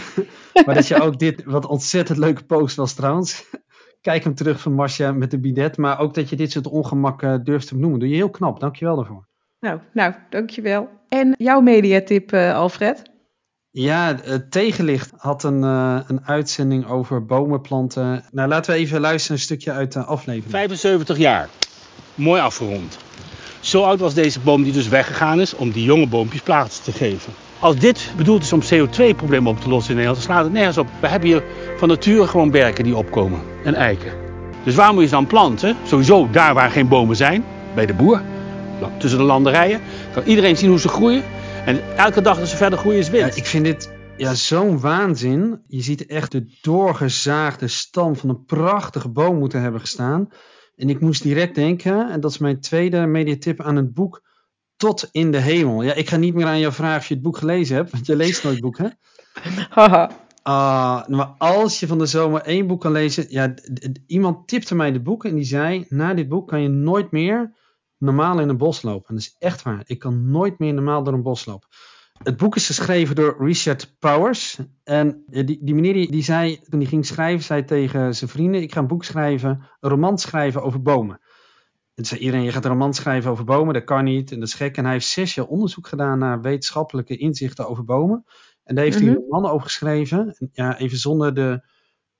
maar 0.67 0.75
dat 0.75 0.89
je 0.89 1.01
ook 1.01 1.19
dit, 1.19 1.45
wat 1.45 1.67
ontzettend 1.67 2.19
leuke 2.19 2.45
post 2.45 2.77
was 2.77 2.95
trouwens. 2.95 3.45
Kijk 4.01 4.25
hem 4.25 4.35
terug 4.35 4.61
van 4.61 4.73
Marcia 4.73 5.13
met 5.13 5.31
de 5.31 5.39
bidet. 5.41 5.77
Maar 5.77 5.99
ook 5.99 6.15
dat 6.15 6.29
je 6.29 6.37
dit 6.37 6.53
soort 6.53 6.67
ongemakken 6.67 7.45
durft 7.45 7.67
te 7.67 7.75
benoemen. 7.75 7.99
Doe 8.01 8.09
je 8.09 8.15
heel 8.15 8.31
knap. 8.31 8.61
Dankjewel 8.61 8.97
daarvoor. 8.97 9.29
Nou, 9.61 9.81
nou 9.93 10.15
dankjewel. 10.31 10.89
En 11.09 11.35
jouw 11.39 11.61
mediatip, 11.61 12.33
uh, 12.33 12.55
Alfred? 12.55 13.03
Ja, 13.71 14.17
het 14.23 14.51
Tegenlicht 14.51 15.13
had 15.17 15.43
een, 15.43 15.63
uh, 15.63 16.01
een 16.07 16.27
uitzending 16.27 16.87
over 16.87 17.25
bomenplanten. 17.25 18.25
Nou, 18.31 18.49
laten 18.49 18.73
we 18.73 18.79
even 18.79 19.01
luisteren 19.01 19.37
een 19.37 19.43
stukje 19.43 19.73
uit 19.73 19.93
de 19.93 20.05
aflevering. 20.05 20.51
75 20.51 21.19
jaar. 21.19 21.49
Mooi 22.15 22.41
afgerond. 22.41 22.99
Zo 23.67 23.83
oud 23.83 24.01
was 24.01 24.15
deze 24.15 24.41
boom 24.41 24.63
die 24.63 24.73
dus 24.73 24.89
weggegaan 24.89 25.41
is 25.41 25.55
om 25.55 25.71
die 25.71 25.85
jonge 25.85 26.07
boompjes 26.07 26.41
plaats 26.41 26.81
te 26.81 26.93
geven. 26.93 27.33
Als 27.59 27.77
dit 27.77 28.13
bedoeld 28.17 28.43
is 28.43 28.53
om 28.53 28.63
CO2-problemen 28.63 29.53
op 29.53 29.61
te 29.61 29.69
lossen 29.69 29.91
in 29.91 29.97
Nederland, 29.97 30.27
dan 30.27 30.35
slaat 30.35 30.45
het 30.45 30.53
nergens 30.53 30.79
op. 30.79 30.89
We 31.01 31.07
hebben 31.07 31.29
hier 31.29 31.43
van 31.77 31.89
nature 31.89 32.27
gewoon 32.27 32.51
berken 32.51 32.85
die 32.85 32.97
opkomen 32.97 33.41
en 33.65 33.75
eiken. 33.75 34.13
Dus 34.65 34.75
waar 34.75 34.93
moet 34.93 35.03
je 35.03 35.09
ze 35.09 35.15
dan 35.15 35.27
planten? 35.27 35.77
Sowieso 35.85 36.29
daar 36.31 36.55
waar 36.55 36.71
geen 36.71 36.89
bomen 36.89 37.17
zijn, 37.17 37.45
bij 37.75 37.87
de 37.87 37.95
boer. 37.95 38.23
Tussen 38.99 39.19
de 39.19 39.25
landerijen. 39.25 39.81
Kan 40.13 40.23
iedereen 40.23 40.57
zien 40.57 40.71
hoe 40.71 40.81
ze 40.81 40.89
groeien. 40.89 41.23
En 41.65 41.97
elke 41.97 42.21
dag 42.21 42.39
dat 42.39 42.49
ze 42.49 42.57
verder 42.57 42.79
groeien 42.79 42.99
is 42.99 43.11
winst. 43.11 43.37
Ik 43.37 43.47
vind 43.47 43.65
dit 43.65 43.91
ja, 44.17 44.35
zo'n 44.35 44.81
waanzin. 44.81 45.63
Je 45.67 45.83
ziet 45.83 46.07
echt 46.07 46.33
de 46.33 46.59
doorgezaagde 46.61 47.69
stam 47.69 48.17
van 48.17 48.29
een 48.29 48.45
prachtige 48.45 49.09
boom 49.09 49.39
moeten 49.39 49.61
hebben 49.63 49.81
gestaan. 49.81 50.29
En 50.77 50.89
ik 50.89 51.01
moest 51.01 51.23
direct 51.23 51.55
denken, 51.55 52.11
en 52.11 52.21
dat 52.21 52.31
is 52.31 52.39
mijn 52.39 52.61
tweede 52.61 53.07
mediatip, 53.07 53.61
aan 53.61 53.77
het 53.77 53.95
boek 53.95 54.23
Tot 54.77 55.09
in 55.13 55.31
de 55.31 55.41
Hemel. 55.41 55.83
Ja, 55.83 55.95
ik 55.95 56.09
ga 56.09 56.17
niet 56.17 56.35
meer 56.35 56.47
aan 56.47 56.59
jou 56.59 56.73
vragen 56.73 56.99
of 56.99 57.09
je 57.09 57.15
het 57.15 57.23
boek 57.23 57.37
gelezen 57.37 57.77
hebt, 57.77 57.91
want 57.91 58.07
je 58.07 58.17
leest 58.17 58.45
nooit 58.45 58.61
boek, 58.61 58.79
hè? 58.79 58.89
Haha. 59.71 60.11
uh, 60.45 61.17
maar 61.17 61.35
als 61.39 61.81
je 61.81 61.87
van 61.87 61.99
de 61.99 62.07
zomer 62.07 62.41
één 62.41 62.67
boek 62.67 62.81
kan 62.81 62.93
lezen, 62.93 63.27
ja, 63.29 63.55
iemand 64.07 64.49
tipte 64.49 64.75
mij 64.75 64.91
het 64.91 65.03
boek 65.03 65.25
en 65.25 65.35
die 65.35 65.45
zei, 65.45 65.87
na 65.89 66.15
dit 66.15 66.29
boek 66.29 66.49
kan 66.49 66.63
je 66.63 66.69
nooit 66.69 67.11
meer 67.11 67.55
normaal 67.99 68.41
in 68.41 68.49
een 68.49 68.57
bos 68.57 68.83
lopen. 68.83 69.09
En 69.09 69.15
dat 69.15 69.25
is 69.25 69.37
echt 69.39 69.63
waar. 69.63 69.83
Ik 69.87 69.99
kan 69.99 70.31
nooit 70.31 70.59
meer 70.59 70.75
normaal 70.75 71.03
door 71.03 71.15
een 71.15 71.23
bos 71.23 71.45
lopen. 71.45 71.69
Het 72.23 72.37
boek 72.37 72.57
is 72.57 72.67
geschreven 72.67 73.15
door 73.15 73.37
Richard 73.39 73.95
Powers. 73.99 74.59
En 74.85 75.25
die, 75.27 75.59
die 75.63 75.75
meneer 75.75 75.93
die, 75.93 76.11
die 76.11 76.23
zei, 76.23 76.61
toen 76.69 76.81
hij 76.81 76.89
ging 76.89 77.07
schrijven, 77.07 77.45
zei 77.45 77.65
tegen 77.65 78.15
zijn 78.15 78.31
vrienden: 78.31 78.63
Ik 78.63 78.73
ga 78.73 78.81
een 78.81 78.87
boek 78.87 79.05
schrijven, 79.05 79.51
een 79.81 79.91
roman 79.91 80.19
schrijven 80.19 80.63
over 80.63 80.83
bomen. 80.83 81.21
En 81.95 82.05
zei 82.05 82.21
iedereen: 82.21 82.45
Je 82.45 82.53
gaat 82.53 82.65
een 82.65 82.71
roman 82.71 82.95
schrijven 82.95 83.31
over 83.31 83.45
bomen, 83.45 83.75
dat 83.75 83.85
kan 83.85 84.05
niet. 84.05 84.33
En 84.33 84.39
dat 84.39 84.49
is 84.49 84.55
gek. 84.55 84.77
En 84.77 84.85
hij 84.85 84.93
heeft 84.93 85.07
zes 85.07 85.35
jaar 85.35 85.47
onderzoek 85.47 85.87
gedaan 85.87 86.19
naar 86.19 86.41
wetenschappelijke 86.41 87.17
inzichten 87.17 87.69
over 87.69 87.85
bomen. 87.85 88.25
En 88.65 88.75
daar 88.75 88.85
heeft 88.85 88.99
hij 88.99 89.07
mhm. 89.07 89.17
een 89.17 89.23
roman 89.23 89.51
over 89.51 89.67
geschreven. 89.67 90.37
ja, 90.53 90.79
even 90.79 90.99
zonder 90.99 91.35
de 91.35 91.63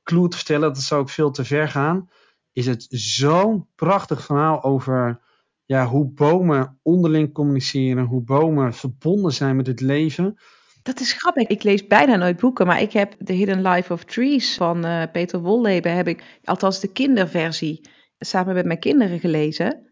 clue 0.03 0.29
te 0.29 0.37
vertellen, 0.37 0.73
dat 0.73 0.83
zou 0.83 1.01
ook 1.01 1.11
veel 1.11 1.31
te 1.31 1.45
ver 1.45 1.69
gaan. 1.69 2.09
Is 2.53 2.67
het 2.67 2.87
zo'n 2.89 3.69
prachtig 3.75 4.25
verhaal 4.25 4.63
over 4.63 5.21
ja, 5.67 5.87
hoe 5.87 6.07
bomen 6.07 6.79
onderling 6.83 7.33
communiceren, 7.33 8.05
hoe 8.05 8.23
bomen 8.23 8.75
verbonden 8.75 9.33
zijn 9.33 9.57
met 9.57 9.67
het 9.67 9.81
leven. 9.81 10.39
Dat 10.83 11.01
is 11.01 11.13
grappig. 11.13 11.47
Ik 11.47 11.63
lees 11.63 11.87
bijna 11.87 12.17
nooit 12.17 12.41
boeken, 12.41 12.67
maar 12.67 12.81
ik 12.81 12.93
heb 12.93 13.15
The 13.25 13.33
Hidden 13.33 13.63
Life 13.63 13.93
of 13.93 14.05
Trees 14.05 14.57
van 14.57 14.85
uh, 14.85 15.03
Peter 15.13 15.41
Wolleben, 15.41 15.95
heb 15.95 16.09
ik, 16.09 16.41
althans 16.45 16.81
de 16.81 16.93
kinderversie, 16.93 17.89
samen 18.19 18.55
met 18.55 18.67
mijn 18.67 18.79
kinderen 18.79 19.21
gelezen. 19.21 19.86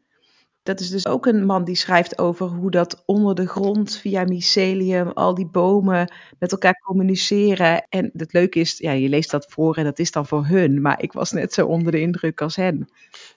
Dat 0.64 0.80
is 0.80 0.90
dus 0.90 1.06
ook 1.06 1.26
een 1.26 1.44
man 1.44 1.64
die 1.64 1.74
schrijft 1.74 2.18
over 2.18 2.46
hoe 2.46 2.70
dat 2.70 3.02
onder 3.06 3.34
de 3.34 3.46
grond 3.46 3.96
via 3.96 4.24
mycelium 4.24 5.08
al 5.08 5.34
die 5.34 5.46
bomen 5.46 6.12
met 6.38 6.52
elkaar 6.52 6.80
communiceren. 6.84 7.86
En 7.88 8.10
het 8.12 8.32
leuke 8.32 8.58
is, 8.58 8.78
ja, 8.78 8.92
je 8.92 9.08
leest 9.08 9.30
dat 9.30 9.46
voor 9.48 9.76
en 9.76 9.84
dat 9.84 9.98
is 9.98 10.10
dan 10.10 10.26
voor 10.26 10.46
hun, 10.46 10.80
maar 10.80 11.02
ik 11.02 11.12
was 11.12 11.32
net 11.32 11.52
zo 11.52 11.66
onder 11.66 11.92
de 11.92 12.00
indruk 12.00 12.40
als 12.40 12.56
hen. 12.56 12.88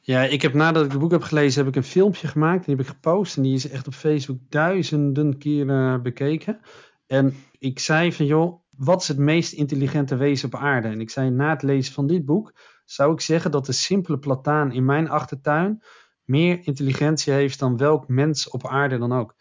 Ja, 0.02 0.24
ik 0.24 0.42
heb 0.42 0.54
nadat 0.54 0.86
ik 0.86 0.92
het 0.92 1.00
boek 1.00 1.12
heb 1.12 1.22
gelezen, 1.22 1.60
heb 1.60 1.76
ik 1.76 1.76
een 1.76 1.90
filmpje 1.90 2.28
gemaakt. 2.28 2.66
Die 2.66 2.76
heb 2.76 2.86
ik 2.86 2.92
gepost 2.92 3.38
en 3.38 3.44
die 3.44 3.56
is 3.56 3.70
echt 3.70 3.88
op 3.88 3.94
Facebook 3.94 4.40
duizenden 4.50 5.38
keren 5.38 6.02
bekeken. 6.04 6.60
En 7.08 7.36
Ik 7.60 7.80
zei 7.80 8.14
van 8.14 8.26
joh, 8.26 8.62
wat 8.70 9.02
is 9.02 9.08
het 9.08 9.18
meest 9.18 9.54
intelligente 9.54 10.16
wezen 10.16 10.48
op 10.48 10.60
aarde? 10.60 10.88
En 10.88 11.02
ik 11.02 11.10
zei 11.10 11.30
na 11.30 11.50
het 11.50 11.64
lezen 11.64 11.94
van 11.94 12.08
dit 12.08 12.26
boek, 12.26 12.54
zou 12.86 13.14
ik 13.14 13.22
zeggen 13.22 13.52
dat 13.52 13.66
de 13.66 13.72
simpele 13.72 14.20
plataan 14.20 14.72
in 14.72 14.86
mijn 14.86 15.10
achtertuin 15.10 15.82
meer 16.28 16.60
intelligentie 16.64 17.34
heeft 17.34 17.60
dan 17.60 17.78
welk 17.78 18.08
mens 18.08 18.50
op 18.50 18.68
aarde 18.68 18.98
dan 18.98 19.14
ook. 19.14 19.36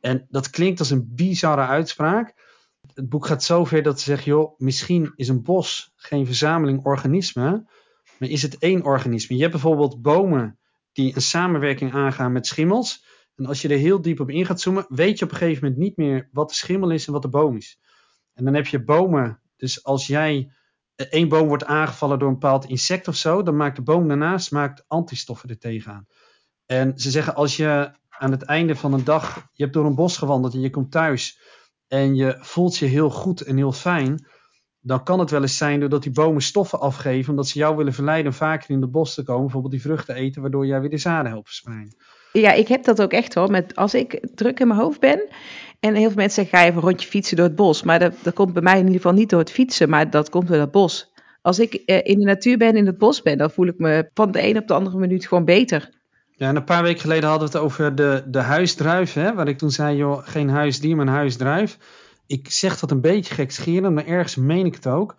En 0.00 0.26
dat 0.30 0.50
klinkt 0.50 0.78
als 0.78 0.90
een 0.90 1.14
bizarre 1.14 1.66
uitspraak. 1.66 2.34
Het 2.94 3.08
boek 3.08 3.26
gaat 3.26 3.42
zover 3.42 3.82
dat 3.82 4.00
ze 4.00 4.04
zegt, 4.04 4.24
joh, 4.24 4.58
misschien 4.58 5.12
is 5.16 5.28
een 5.28 5.42
bos 5.42 5.92
geen 5.96 6.26
verzameling 6.26 6.84
organismen, 6.84 7.68
maar 8.18 8.28
is 8.28 8.42
het 8.42 8.58
één 8.58 8.82
organisme. 8.82 9.34
Je 9.34 9.40
hebt 9.40 9.52
bijvoorbeeld 9.52 10.02
bomen 10.02 10.58
die 10.92 11.14
een 11.14 11.22
samenwerking 11.22 11.92
aangaan 11.92 12.32
met 12.32 12.46
schimmels. 12.46 13.04
En 13.36 13.46
als 13.46 13.62
je 13.62 13.68
er 13.68 13.78
heel 13.78 14.00
diep 14.00 14.20
op 14.20 14.30
in 14.30 14.46
gaat 14.46 14.60
zoomen, 14.60 14.86
weet 14.88 15.18
je 15.18 15.24
op 15.24 15.30
een 15.30 15.36
gegeven 15.36 15.62
moment 15.64 15.80
niet 15.80 15.96
meer 15.96 16.28
wat 16.32 16.48
de 16.48 16.54
schimmel 16.54 16.90
is 16.90 17.06
en 17.06 17.12
wat 17.12 17.22
de 17.22 17.28
boom 17.28 17.56
is. 17.56 17.78
En 18.34 18.44
dan 18.44 18.54
heb 18.54 18.66
je 18.66 18.84
bomen. 18.84 19.40
Dus 19.56 19.84
als 19.84 20.06
jij 20.06 20.52
één 20.96 21.28
boom 21.28 21.48
wordt 21.48 21.64
aangevallen 21.64 22.18
door 22.18 22.28
een 22.28 22.38
bepaald 22.38 22.64
insect 22.64 23.08
of 23.08 23.16
zo, 23.16 23.42
dan 23.42 23.56
maakt 23.56 23.76
de 23.76 23.82
boom 23.82 24.08
daarnaast 24.08 24.50
maakt 24.50 24.84
antistoffen 24.88 25.48
er 25.48 25.58
tegenaan. 25.58 26.06
En 26.66 26.98
ze 26.98 27.10
zeggen 27.10 27.34
als 27.34 27.56
je 27.56 27.92
aan 28.08 28.30
het 28.30 28.42
einde 28.42 28.76
van 28.76 28.92
een 28.92 29.04
dag, 29.04 29.48
je 29.52 29.62
hebt 29.62 29.74
door 29.74 29.86
een 29.86 29.94
bos 29.94 30.16
gewandeld 30.16 30.54
en 30.54 30.60
je 30.60 30.70
komt 30.70 30.90
thuis 30.90 31.40
en 31.88 32.14
je 32.14 32.36
voelt 32.40 32.76
je 32.76 32.86
heel 32.86 33.10
goed 33.10 33.40
en 33.40 33.56
heel 33.56 33.72
fijn, 33.72 34.26
dan 34.80 35.04
kan 35.04 35.18
het 35.18 35.30
wel 35.30 35.42
eens 35.42 35.56
zijn 35.56 35.80
doordat 35.80 36.02
die 36.02 36.12
bomen 36.12 36.42
stoffen 36.42 36.80
afgeven, 36.80 37.30
omdat 37.30 37.48
ze 37.48 37.58
jou 37.58 37.76
willen 37.76 37.92
verleiden 37.92 38.32
vaker 38.32 38.70
in 38.70 38.80
het 38.80 38.90
bos 38.90 39.14
te 39.14 39.22
komen, 39.22 39.42
bijvoorbeeld 39.42 39.72
die 39.72 39.82
vruchten 39.82 40.14
eten, 40.14 40.42
waardoor 40.42 40.66
jij 40.66 40.80
weer 40.80 40.90
de 40.90 40.98
zaden 40.98 41.30
helpt 41.30 41.46
verspreiden. 41.46 41.96
Ja, 42.32 42.52
ik 42.52 42.68
heb 42.68 42.84
dat 42.84 43.02
ook 43.02 43.12
echt 43.12 43.34
hoor. 43.34 43.50
Met, 43.50 43.76
als 43.76 43.94
ik 43.94 44.20
druk 44.34 44.60
in 44.60 44.66
mijn 44.66 44.80
hoofd 44.80 45.00
ben 45.00 45.28
en 45.80 45.94
heel 45.94 46.06
veel 46.06 46.16
mensen 46.16 46.42
zeggen, 46.42 46.58
ga 46.58 46.64
even 46.64 46.76
een 46.76 46.88
rondje 46.88 47.08
fietsen 47.08 47.36
door 47.36 47.46
het 47.46 47.56
bos. 47.56 47.82
Maar 47.82 47.98
dat, 47.98 48.14
dat 48.22 48.34
komt 48.34 48.52
bij 48.52 48.62
mij 48.62 48.78
in 48.78 48.84
ieder 48.84 48.96
geval 48.96 49.12
niet 49.12 49.30
door 49.30 49.38
het 49.38 49.50
fietsen, 49.50 49.88
maar 49.88 50.10
dat 50.10 50.30
komt 50.30 50.48
door 50.48 50.56
het 50.56 50.70
bos. 50.70 51.12
Als 51.42 51.58
ik 51.58 51.74
eh, 51.74 52.00
in 52.02 52.18
de 52.18 52.24
natuur 52.24 52.56
ben, 52.56 52.76
in 52.76 52.86
het 52.86 52.98
bos 52.98 53.22
ben, 53.22 53.38
dan 53.38 53.50
voel 53.50 53.66
ik 53.66 53.78
me 53.78 54.10
van 54.14 54.32
de 54.32 54.48
een 54.48 54.58
op 54.58 54.66
de 54.66 54.74
andere 54.74 54.98
minuut 54.98 55.26
gewoon 55.26 55.44
beter. 55.44 55.90
Ja, 56.36 56.48
en 56.48 56.56
een 56.56 56.64
paar 56.64 56.82
weken 56.82 57.00
geleden 57.00 57.28
hadden 57.28 57.48
we 57.48 57.54
het 57.54 57.64
over 57.64 57.94
de, 57.94 58.22
de 58.26 58.38
huisdruif, 58.38 59.12
hè, 59.12 59.34
waar 59.34 59.48
ik 59.48 59.58
toen 59.58 59.70
zei, 59.70 59.96
joh, 59.96 60.18
geen 60.22 60.48
huisdier, 60.48 60.96
maar 60.96 61.06
een 61.06 61.12
huisdruif. 61.12 61.78
Ik 62.26 62.50
zeg 62.50 62.78
dat 62.78 62.90
een 62.90 63.00
beetje 63.00 63.34
gekscherend, 63.34 63.94
maar 63.94 64.06
ergens 64.06 64.36
meen 64.36 64.66
ik 64.66 64.74
het 64.74 64.86
ook. 64.86 65.14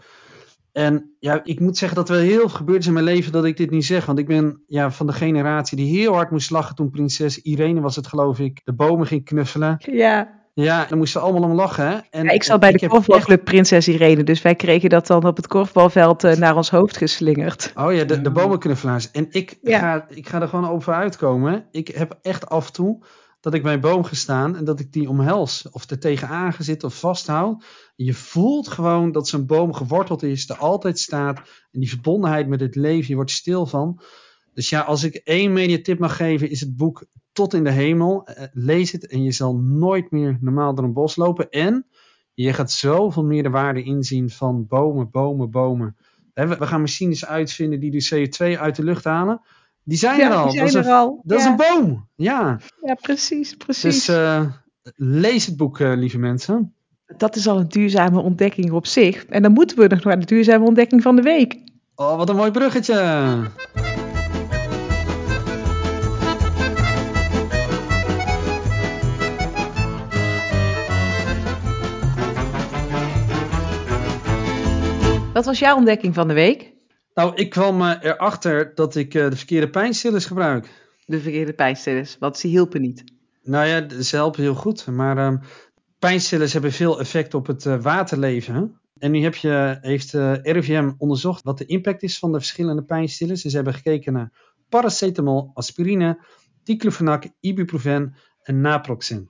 En 0.74 1.16
ja, 1.20 1.42
ik 1.44 1.60
moet 1.60 1.78
zeggen 1.78 1.98
dat 1.98 2.10
er 2.10 2.20
heel 2.20 2.40
veel 2.40 2.50
gebeurd 2.50 2.80
is 2.80 2.88
in 2.88 2.94
mijn 2.94 3.06
leven 3.06 3.32
dat 3.32 3.46
ik 3.46 3.58
dit 3.58 3.70
niet 3.70 3.86
zeg. 3.86 4.06
Want 4.06 4.20
ik 4.20 4.28
ben 4.28 4.64
ja, 4.68 4.92
van 4.92 5.08
de 5.08 5.14
generatie 5.14 5.78
die 5.78 6.00
heel 6.00 6.14
hard 6.14 6.32
moest 6.32 6.52
lachen 6.52 6.76
toen 6.76 6.90
prinses 6.90 7.42
Irene 7.42 7.82
was 7.82 7.96
het 7.96 8.08
geloof 8.08 8.40
ik, 8.40 8.62
de 8.64 8.74
bomen 8.74 9.08
ging 9.08 9.26
knuffelen. 9.26 9.76
Ja. 9.92 10.42
Ja, 10.56 10.86
daar 10.86 10.98
moesten 10.98 11.22
allemaal 11.22 11.50
om 11.50 11.56
lachen. 11.56 11.88
Hè? 11.88 11.98
En, 12.10 12.24
ja, 12.24 12.32
ik 12.32 12.44
zat 12.44 12.60
bij 12.60 12.72
de 12.72 12.88
korfbalclub 12.88 13.38
echt... 13.38 13.44
Prinses 13.44 13.88
Irene, 13.88 14.24
dus 14.24 14.42
wij 14.42 14.56
kregen 14.56 14.90
dat 14.90 15.08
dan 15.08 15.26
op 15.26 15.36
het 15.36 15.48
korfbalveld 15.48 16.24
uh, 16.24 16.36
naar 16.36 16.56
ons 16.56 16.70
hoofd 16.70 16.98
geslingerd. 16.98 17.72
Oh 17.76 17.94
ja, 17.94 18.04
de, 18.04 18.22
de 18.22 18.32
bomenknuffelaars. 18.32 19.12
En 19.12 19.28
ik, 19.30 19.58
ja. 19.62 19.80
ga, 19.80 20.06
ik 20.10 20.30
ga 20.30 20.42
er 20.42 20.48
gewoon 20.48 20.70
over 20.70 20.94
uitkomen. 20.94 21.66
Ik 21.72 21.88
heb 21.88 22.18
echt 22.22 22.50
af 22.50 22.68
en 22.68 22.74
toe 22.74 23.04
dat 23.40 23.54
ik 23.54 23.64
bij 23.64 23.74
een 23.74 23.80
boom 23.80 24.04
gestaan 24.04 24.56
en 24.56 24.64
dat 24.64 24.80
ik 24.80 24.94
die 24.94 25.10
omhels 25.10 25.68
of 25.72 25.90
er 25.90 26.00
tegenaan 26.00 26.54
gezit 26.54 26.84
of 26.84 27.00
vasthoud. 27.00 27.64
Je 27.96 28.14
voelt 28.14 28.68
gewoon 28.68 29.12
dat 29.12 29.28
zo'n 29.28 29.46
boom 29.46 29.74
geworteld 29.74 30.24
is, 30.24 30.50
er 30.50 30.58
altijd 30.58 31.00
staat. 31.00 31.38
En 31.72 31.80
die 31.80 31.90
verbondenheid 31.90 32.48
met 32.48 32.60
het 32.60 32.76
leven, 32.76 33.10
je 33.10 33.16
wordt 33.16 33.32
stil 33.32 33.66
van. 33.66 34.02
Dus 34.54 34.70
ja, 34.70 34.82
als 34.82 35.04
ik 35.04 35.16
één 35.16 35.54
mediatip 35.54 36.00
mag 36.00 36.16
geven, 36.16 36.50
is 36.50 36.60
het 36.60 36.76
boek 36.76 37.06
Tot 37.32 37.54
in 37.54 37.64
de 37.64 37.72
Hemel. 37.72 38.30
Uh, 38.30 38.44
lees 38.52 38.92
het 38.92 39.08
en 39.08 39.24
je 39.24 39.32
zal 39.32 39.56
nooit 39.56 40.12
meer 40.12 40.38
normaal 40.42 40.76
door 40.76 40.86
een 40.86 40.94
bos 40.94 41.16
lopen. 41.16 41.50
En 41.50 41.88
je 42.34 42.54
gaat 42.54 42.72
zoveel 42.72 43.24
meer 43.24 43.44
de 43.44 43.50
waarde 43.50 43.84
inzien 43.84 44.30
van 44.30 44.68
bomen, 44.68 45.12
bomen, 45.12 45.52
bomen. 45.52 45.96
We 46.34 46.68
gaan 46.68 46.82
machines 46.82 47.26
uitvinden 47.26 47.80
die 47.80 47.92
de 47.92 48.28
CO2 48.28 48.60
uit 48.60 48.76
de 48.76 48.84
lucht 48.84 49.04
halen. 49.04 49.42
Die 49.84 49.98
zijn 49.98 50.20
ja, 50.20 50.30
er 50.30 50.36
al. 50.36 50.44
Die 50.44 50.52
zijn 50.52 50.66
dat 50.66 50.76
is, 50.76 50.82
er 50.82 50.92
een, 50.92 50.98
al. 50.98 51.22
dat 51.24 51.40
ja. 51.40 51.44
is 51.44 51.50
een 51.50 51.56
boom. 51.56 52.10
Ja, 52.16 52.60
ja 52.82 52.94
precies, 52.94 53.56
precies. 53.56 54.06
Dus 54.06 54.10
uh, 54.16 54.52
lees 54.96 55.46
het 55.46 55.58
boek, 55.58 55.80
uh, 55.80 55.94
lieve 55.96 56.18
mensen. 56.18 56.76
Dat 57.17 57.36
is 57.36 57.47
al 57.47 57.60
een 57.60 57.67
duurzame 57.67 58.21
ontdekking 58.21 58.71
op 58.71 58.88
zich. 58.88 59.26
En 59.26 59.41
dan 59.41 59.52
moeten 59.52 59.78
we 59.78 59.88
nog 59.88 60.04
naar 60.04 60.19
de 60.19 60.26
duurzame 60.26 60.65
ontdekking 60.65 61.02
van 61.02 61.15
de 61.15 61.21
week. 61.21 61.58
Oh, 61.95 62.17
wat 62.17 62.30
een 62.30 62.36
mooi 62.36 62.52
bruggetje. 62.52 62.93
Wat 75.34 75.45
was 75.45 75.60
jouw 75.60 75.76
ontdekking 75.76 76.13
van 76.13 76.28
de 76.28 76.34
week? 76.34 76.71
Nou, 77.13 77.36
ik 77.36 77.49
kwam 77.49 77.82
erachter 77.82 78.71
dat 78.76 78.95
ik 78.95 79.13
uh, 79.13 79.30
de 79.30 79.36
verkeerde 79.36 79.69
pijnstillers 79.69 80.26
gebruik. 80.26 80.69
De 81.06 81.19
verkeerde 81.19 81.54
pijnstillers, 81.54 82.17
want 82.19 82.38
ze 82.38 82.47
hielpen 82.47 82.82
niet. 82.82 83.04
Nou 83.43 83.67
ja, 83.67 84.02
ze 84.02 84.15
helpen 84.15 84.41
heel 84.41 84.56
goed. 84.56 84.88
Maar 84.88 85.17
uh, 85.17 85.39
pijnstillers 86.04 86.54
hebben 86.54 86.72
veel 86.72 87.00
effect 87.00 87.34
op 87.34 87.48
het 87.48 87.66
uh, 87.66 87.82
waterleven. 87.82 88.80
En 88.98 89.12
nu 89.12 89.22
heb 89.22 89.36
je, 89.36 89.78
heeft 89.82 90.13
uh, 90.13 90.34
RIVM 90.42 90.92
onderzocht 90.98 91.44
wat 91.44 91.58
de 91.58 91.66
impact 91.66 92.04
is 92.04 92.20
van 92.20 92.32
de 92.32 92.38
verschillende 92.38 92.84
pijnstillers. 92.84 93.44
En 93.44 93.50
ze 93.50 93.56
hebben 93.56 93.74
gekeken 93.74 94.13
naar 94.13 94.32
paracetamol, 94.70 95.52
aspirine, 95.54 96.26
diclofenac, 96.63 97.26
ibuprofen 97.39 98.16
en 98.42 98.62
naproxen. 98.62 99.30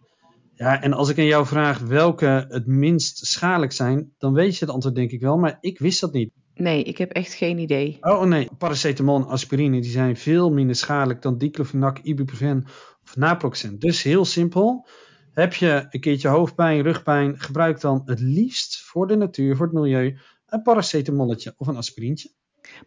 Ja, 0.55 0.81
en 0.81 0.93
als 0.93 1.09
ik 1.09 1.17
aan 1.17 1.25
jou 1.25 1.45
vraag 1.45 1.79
welke 1.79 2.45
het 2.49 2.67
minst 2.67 3.25
schadelijk 3.25 3.71
zijn, 3.71 4.13
dan 4.17 4.33
weet 4.33 4.57
je 4.57 4.65
het 4.65 4.73
antwoord 4.73 4.95
denk 4.95 5.11
ik 5.11 5.21
wel. 5.21 5.37
Maar 5.37 5.57
ik 5.59 5.79
wist 5.79 6.01
dat 6.01 6.13
niet. 6.13 6.31
Nee, 6.53 6.83
ik 6.83 6.97
heb 6.97 7.11
echt 7.11 7.33
geen 7.33 7.57
idee. 7.57 7.97
Oh 8.01 8.23
nee, 8.23 8.49
paracetamol 8.57 9.15
en 9.15 9.27
aspirine 9.27 9.81
die 9.81 9.91
zijn 9.91 10.17
veel 10.17 10.51
minder 10.51 10.75
schadelijk 10.75 11.21
dan 11.21 11.37
diclofenac, 11.37 11.99
ibuprofen 11.99 12.63
of 13.03 13.15
naproxen. 13.15 13.79
Dus 13.79 14.03
heel 14.03 14.25
simpel. 14.25 14.87
Heb 15.33 15.53
je 15.53 15.87
een 15.89 15.99
keertje 15.99 16.27
hoofdpijn, 16.27 16.81
rugpijn, 16.81 17.39
gebruik 17.39 17.81
dan 17.81 18.01
het 18.05 18.19
liefst 18.19 18.81
voor 18.81 19.07
de 19.07 19.15
natuur, 19.15 19.55
voor 19.55 19.65
het 19.65 19.75
milieu, 19.75 20.17
een 20.47 20.61
paracetamolletje 20.61 21.53
of 21.57 21.67
een 21.67 21.77
aspirintje. 21.77 22.29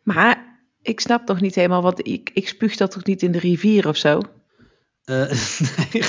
Maar 0.02 0.60
ik 0.82 1.00
snap 1.00 1.26
toch 1.26 1.40
niet 1.40 1.54
helemaal, 1.54 1.82
want 1.82 2.06
ik, 2.06 2.30
ik 2.34 2.48
spuug 2.48 2.76
dat 2.76 2.90
toch 2.90 3.04
niet 3.04 3.22
in 3.22 3.32
de 3.32 3.38
rivier 3.38 3.88
of 3.88 3.96
zo? 3.96 4.20
Uh, 5.04 5.30
nee, 5.92 6.02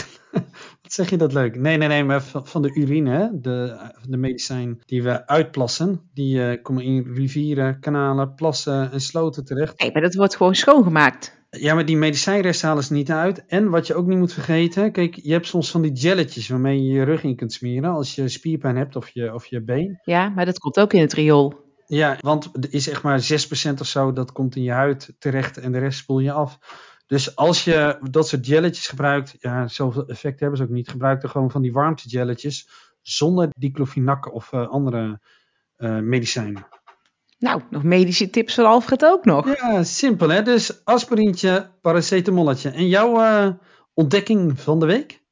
wat 0.82 0.93
zeg 0.93 1.10
je 1.10 1.17
dat 1.17 1.34
leuk? 1.34 1.56
Nee, 1.56 1.78
nee, 1.78 1.88
nee, 1.88 2.04
maar 2.04 2.23
van, 2.23 2.47
van 2.47 2.62
de 2.62 2.73
urine, 2.73 3.30
de, 3.34 3.89
de 4.08 4.17
medicijn 4.17 4.82
die 4.86 5.04
we 5.04 5.28
uitplassen, 5.28 6.10
die 6.13 6.38
uh, 6.38 6.62
komen 6.62 6.84
in 6.84 7.13
rivieren, 7.13 7.80
kanalen, 7.80 8.34
plassen 8.34 8.91
en 8.91 9.02
sloten 9.02 9.45
terecht. 9.45 9.80
Nee, 9.80 9.91
maar 9.91 10.02
dat 10.02 10.15
wordt 10.15 10.36
gewoon 10.36 10.56
schoongemaakt. 10.56 11.45
Ja, 11.50 11.74
maar 11.74 11.86
die 11.86 11.98
medicijnresten 11.98 12.68
halen 12.68 12.84
ze 12.84 12.94
niet 12.94 13.12
uit. 13.12 13.46
En 13.46 13.70
wat 13.70 13.88
je 13.88 13.96
ook 13.96 14.06
niet 14.08 14.18
moet 14.18 14.34
vergeten, 14.34 14.92
kijk, 14.92 15.16
je 15.16 15.32
hebt 15.32 15.48
soms 15.48 15.72
van 15.72 15.82
die 15.82 15.92
jelletjes 15.92 16.48
waarmee 16.48 16.84
je 16.84 16.92
je 16.92 17.04
rug 17.04 17.24
in 17.24 17.36
kunt 17.36 17.54
smeren 17.54 17.92
als 17.92 18.16
je 18.16 18.28
spierpijn 18.28 18.76
hebt 18.76 18.96
of 18.96 19.10
je, 19.10 19.34
of 19.34 19.46
je 19.46 19.62
been. 19.62 20.00
Ja, 20.04 20.30
maar 20.30 20.46
dat 20.46 20.60
komt 20.60 20.80
ook 20.80 20.94
in 20.94 21.02
het 21.02 21.14
riool. 21.14 21.66
Ja, 21.86 22.18
want 22.20 22.46
er 22.54 22.74
is 22.74 22.90
echt 22.90 23.04
maar 23.04 23.22
6% 23.72 23.80
of 23.80 23.88
zo 23.88 24.14
dat 24.14 24.32
komt 24.32 24.56
in 24.56 24.64
je 24.64 24.72
huid 24.72 25.16
terecht 25.20 25.58
en 25.58 25.72
de 25.72 25.80
rest 25.80 26.00
spoel 26.00 26.20
je 26.20 26.32
af. 26.32 26.60
Dus 27.06 27.36
als 27.36 27.64
je 27.64 27.98
dat 28.12 28.28
soort 28.28 28.46
jelletjes 28.46 28.88
gebruikt, 28.88 29.36
ja, 29.40 29.68
zoveel 29.68 30.08
effect 30.08 30.40
hebben 30.40 30.58
ze 30.58 30.64
ook 30.64 30.70
niet. 30.70 30.90
Gebruik 30.90 31.24
er 31.24 31.30
gewoon 31.30 31.52
van 31.52 31.62
die 31.62 31.74
warmtejelletjes 31.74 32.70
zonder 33.02 33.50
diclofenac 33.58 34.34
of 34.34 34.52
uh, 34.52 34.68
andere 34.68 35.20
uh, 35.78 36.00
medicijnen. 36.00 36.68
Nou, 37.39 37.62
nog 37.69 37.84
medische 37.84 38.30
tips 38.30 38.56
voor 38.56 38.63
Alfred 38.63 39.06
ook 39.06 39.26
nog. 39.26 39.58
Ja, 39.58 39.84
simpel 39.84 40.30
hè. 40.30 40.41
Dus 40.41 40.86
aspirintje, 40.86 41.71
paracetamolletje. 41.82 42.69
En 42.69 42.88
jouw 42.88 43.19
uh, 43.19 43.50
ontdekking 43.93 44.60
van 44.60 44.80
de 44.80 44.86
week? 44.86 45.26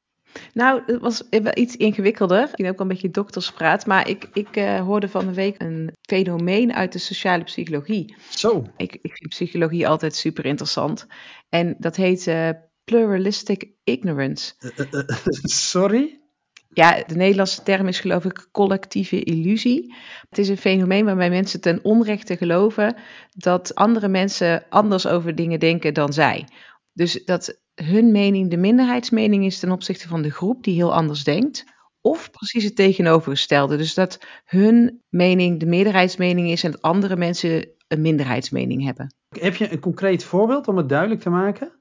Nou, 0.54 0.82
het 0.86 1.02
was 1.02 1.24
iets 1.54 1.76
ingewikkelder. 1.76 2.42
Misschien 2.42 2.70
ook 2.70 2.80
een 2.80 2.88
beetje 2.88 3.10
dokterspraat. 3.10 3.86
Maar 3.86 4.10
ik, 4.10 4.30
ik 4.34 4.58
uh, 4.58 4.80
hoorde 4.80 5.10
van 5.10 5.26
de 5.26 5.34
week 5.34 5.62
een 5.62 5.92
fenomeen 6.02 6.74
uit 6.74 6.92
de 6.94 7.00
sociale 7.00 7.44
psychologie. 7.44 8.16
Zo. 8.30 8.66
Ik, 8.78 8.94
ik 9.02 9.18
vind 9.18 9.30
psychologie 9.30 9.88
altijd 9.88 10.16
super 10.16 10.46
interessant. 10.46 11.08
En 11.50 11.76
dat 11.80 11.96
heet 11.96 12.28
uh, 12.28 12.50
pluralistic 12.84 13.70
ignorance. 13.84 14.54
Sorry? 15.72 16.25
Ja, 16.70 17.04
de 17.08 17.16
Nederlandse 17.16 17.64
term 17.64 17.88
is 17.88 18.00
geloof 18.00 18.26
ik 18.26 18.48
collectieve 18.52 19.24
illusie. 19.24 19.96
Het 20.30 20.38
is 20.38 20.50
een 20.50 20.58
fenomeen 20.58 21.06
waarbij 21.06 21.30
mensen 21.30 21.62
ten 21.62 21.80
onrechte 21.84 22.38
geloven 22.38 22.96
dat 23.32 23.76
andere 23.76 24.08
mensen 24.08 24.66
anders 24.70 25.08
over 25.08 25.36
dingen 25.36 25.60
denken 25.60 25.94
dan 25.94 26.14
zij. 26.14 26.48
Dus 26.94 27.26
dat 27.26 27.60
hun 27.76 28.12
mening 28.12 28.50
de 28.50 28.58
minderheidsmening 28.58 29.46
is 29.46 29.60
ten 29.60 29.72
opzichte 29.72 30.08
van 30.08 30.22
de 30.22 30.32
groep 30.32 30.64
die 30.64 30.76
heel 30.76 30.94
anders 30.94 31.24
denkt. 31.24 31.64
Of 32.02 32.32
precies 32.32 32.64
het 32.64 32.76
tegenovergestelde. 32.76 33.78
Dus 33.78 33.94
dat 33.94 34.20
hun 34.46 35.02
mening 35.10 35.60
de 35.60 35.66
meerderheidsmening 35.66 36.50
is 36.50 36.64
en 36.64 36.72
dat 36.72 36.82
andere 36.82 37.16
mensen 37.16 37.70
een 37.88 38.02
minderheidsmening 38.02 38.84
hebben. 38.84 39.16
Heb 39.30 39.56
je 39.56 39.72
een 39.72 39.80
concreet 39.80 40.24
voorbeeld 40.24 40.68
om 40.68 40.78
het 40.78 40.90
duidelijk 40.90 41.22
te 41.22 41.30
maken? 41.30 41.80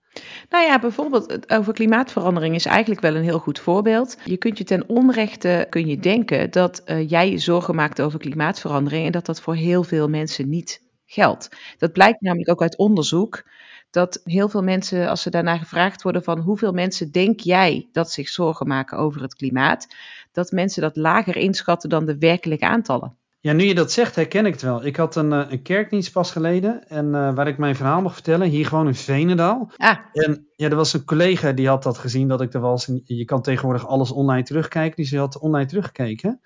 Nou 0.48 0.66
ja, 0.66 0.78
bijvoorbeeld 0.78 1.50
over 1.50 1.72
klimaatverandering 1.72 2.54
is 2.54 2.64
eigenlijk 2.64 3.00
wel 3.00 3.14
een 3.14 3.22
heel 3.22 3.38
goed 3.38 3.58
voorbeeld. 3.58 4.16
Je 4.24 4.36
kunt 4.36 4.58
je 4.58 4.64
ten 4.64 4.88
onrechte 4.88 5.66
kun 5.70 5.86
je 5.86 5.98
denken 5.98 6.50
dat 6.50 6.82
uh, 6.86 7.08
jij 7.10 7.30
je 7.30 7.38
zorgen 7.38 7.74
maakt 7.74 8.00
over 8.00 8.18
klimaatverandering 8.18 9.06
en 9.06 9.12
dat 9.12 9.26
dat 9.26 9.40
voor 9.40 9.54
heel 9.54 9.84
veel 9.84 10.08
mensen 10.08 10.48
niet 10.48 10.82
geldt. 11.06 11.48
Dat 11.78 11.92
blijkt 11.92 12.20
namelijk 12.20 12.50
ook 12.50 12.62
uit 12.62 12.76
onderzoek 12.76 13.44
dat 13.90 14.20
heel 14.24 14.48
veel 14.48 14.62
mensen, 14.62 15.08
als 15.08 15.22
ze 15.22 15.30
daarna 15.30 15.58
gevraagd 15.58 16.02
worden 16.02 16.24
van 16.24 16.38
hoeveel 16.38 16.72
mensen 16.72 17.12
denk 17.12 17.40
jij 17.40 17.88
dat 17.92 18.10
zich 18.10 18.28
zorgen 18.28 18.66
maken 18.68 18.98
over 18.98 19.22
het 19.22 19.34
klimaat, 19.34 19.86
dat 20.32 20.50
mensen 20.50 20.82
dat 20.82 20.96
lager 20.96 21.36
inschatten 21.36 21.88
dan 21.88 22.06
de 22.06 22.18
werkelijke 22.18 22.66
aantallen. 22.66 23.16
Ja, 23.44 23.52
nu 23.52 23.64
je 23.64 23.74
dat 23.74 23.92
zegt, 23.92 24.16
herken 24.16 24.46
ik 24.46 24.52
het 24.52 24.62
wel. 24.62 24.84
Ik 24.84 24.96
had 24.96 25.16
een, 25.16 25.32
eh, 25.32 25.50
een 25.50 25.62
kerkdienst 25.62 26.12
pas 26.12 26.30
geleden 26.30 26.88
en 26.88 27.06
uh, 27.06 27.34
waar 27.34 27.48
ik 27.48 27.58
mijn 27.58 27.76
verhaal 27.76 28.02
mocht 28.02 28.14
vertellen, 28.14 28.48
hier 28.48 28.66
gewoon 28.66 28.86
in 28.86 28.94
Venendaal. 28.94 29.70
Ah. 29.76 29.98
En 30.12 30.48
ja, 30.56 30.68
er 30.68 30.76
was 30.76 30.92
een 30.92 31.04
collega 31.04 31.52
die 31.52 31.68
had 31.68 31.82
dat 31.82 31.98
gezien, 31.98 32.28
dat 32.28 32.40
ik 32.40 32.54
er 32.54 32.60
was. 32.60 32.88
En 32.88 33.02
je 33.04 33.24
kan 33.24 33.42
tegenwoordig 33.42 33.86
alles 33.86 34.10
online 34.10 34.42
terugkijken, 34.42 34.96
die 34.96 35.04
ze 35.04 35.18
had 35.18 35.38
online 35.38 35.66
teruggekeken. 35.66 36.40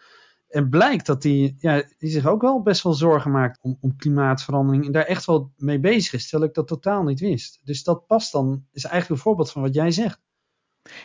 En 0.48 0.68
blijkt 0.68 1.06
dat 1.06 1.22
die, 1.22 1.56
ja, 1.58 1.82
die 1.98 2.10
zich 2.10 2.26
ook 2.26 2.42
wel 2.42 2.62
best 2.62 2.82
wel 2.82 2.92
zorgen 2.92 3.30
maakt 3.30 3.58
om, 3.62 3.78
om 3.80 3.96
klimaatverandering 3.96 4.86
en 4.86 4.92
daar 4.92 5.04
echt 5.04 5.24
wel 5.24 5.52
mee 5.56 5.80
bezig 5.80 6.12
is, 6.12 6.28
terwijl 6.28 6.48
ik 6.48 6.56
dat 6.56 6.66
totaal 6.66 7.02
niet 7.02 7.20
wist. 7.20 7.60
Dus 7.64 7.82
dat 7.82 8.06
past 8.06 8.32
dan, 8.32 8.64
is 8.72 8.84
eigenlijk 8.84 9.14
een 9.14 9.26
voorbeeld 9.26 9.50
van 9.50 9.62
wat 9.62 9.74
jij 9.74 9.90
zegt. 9.90 10.20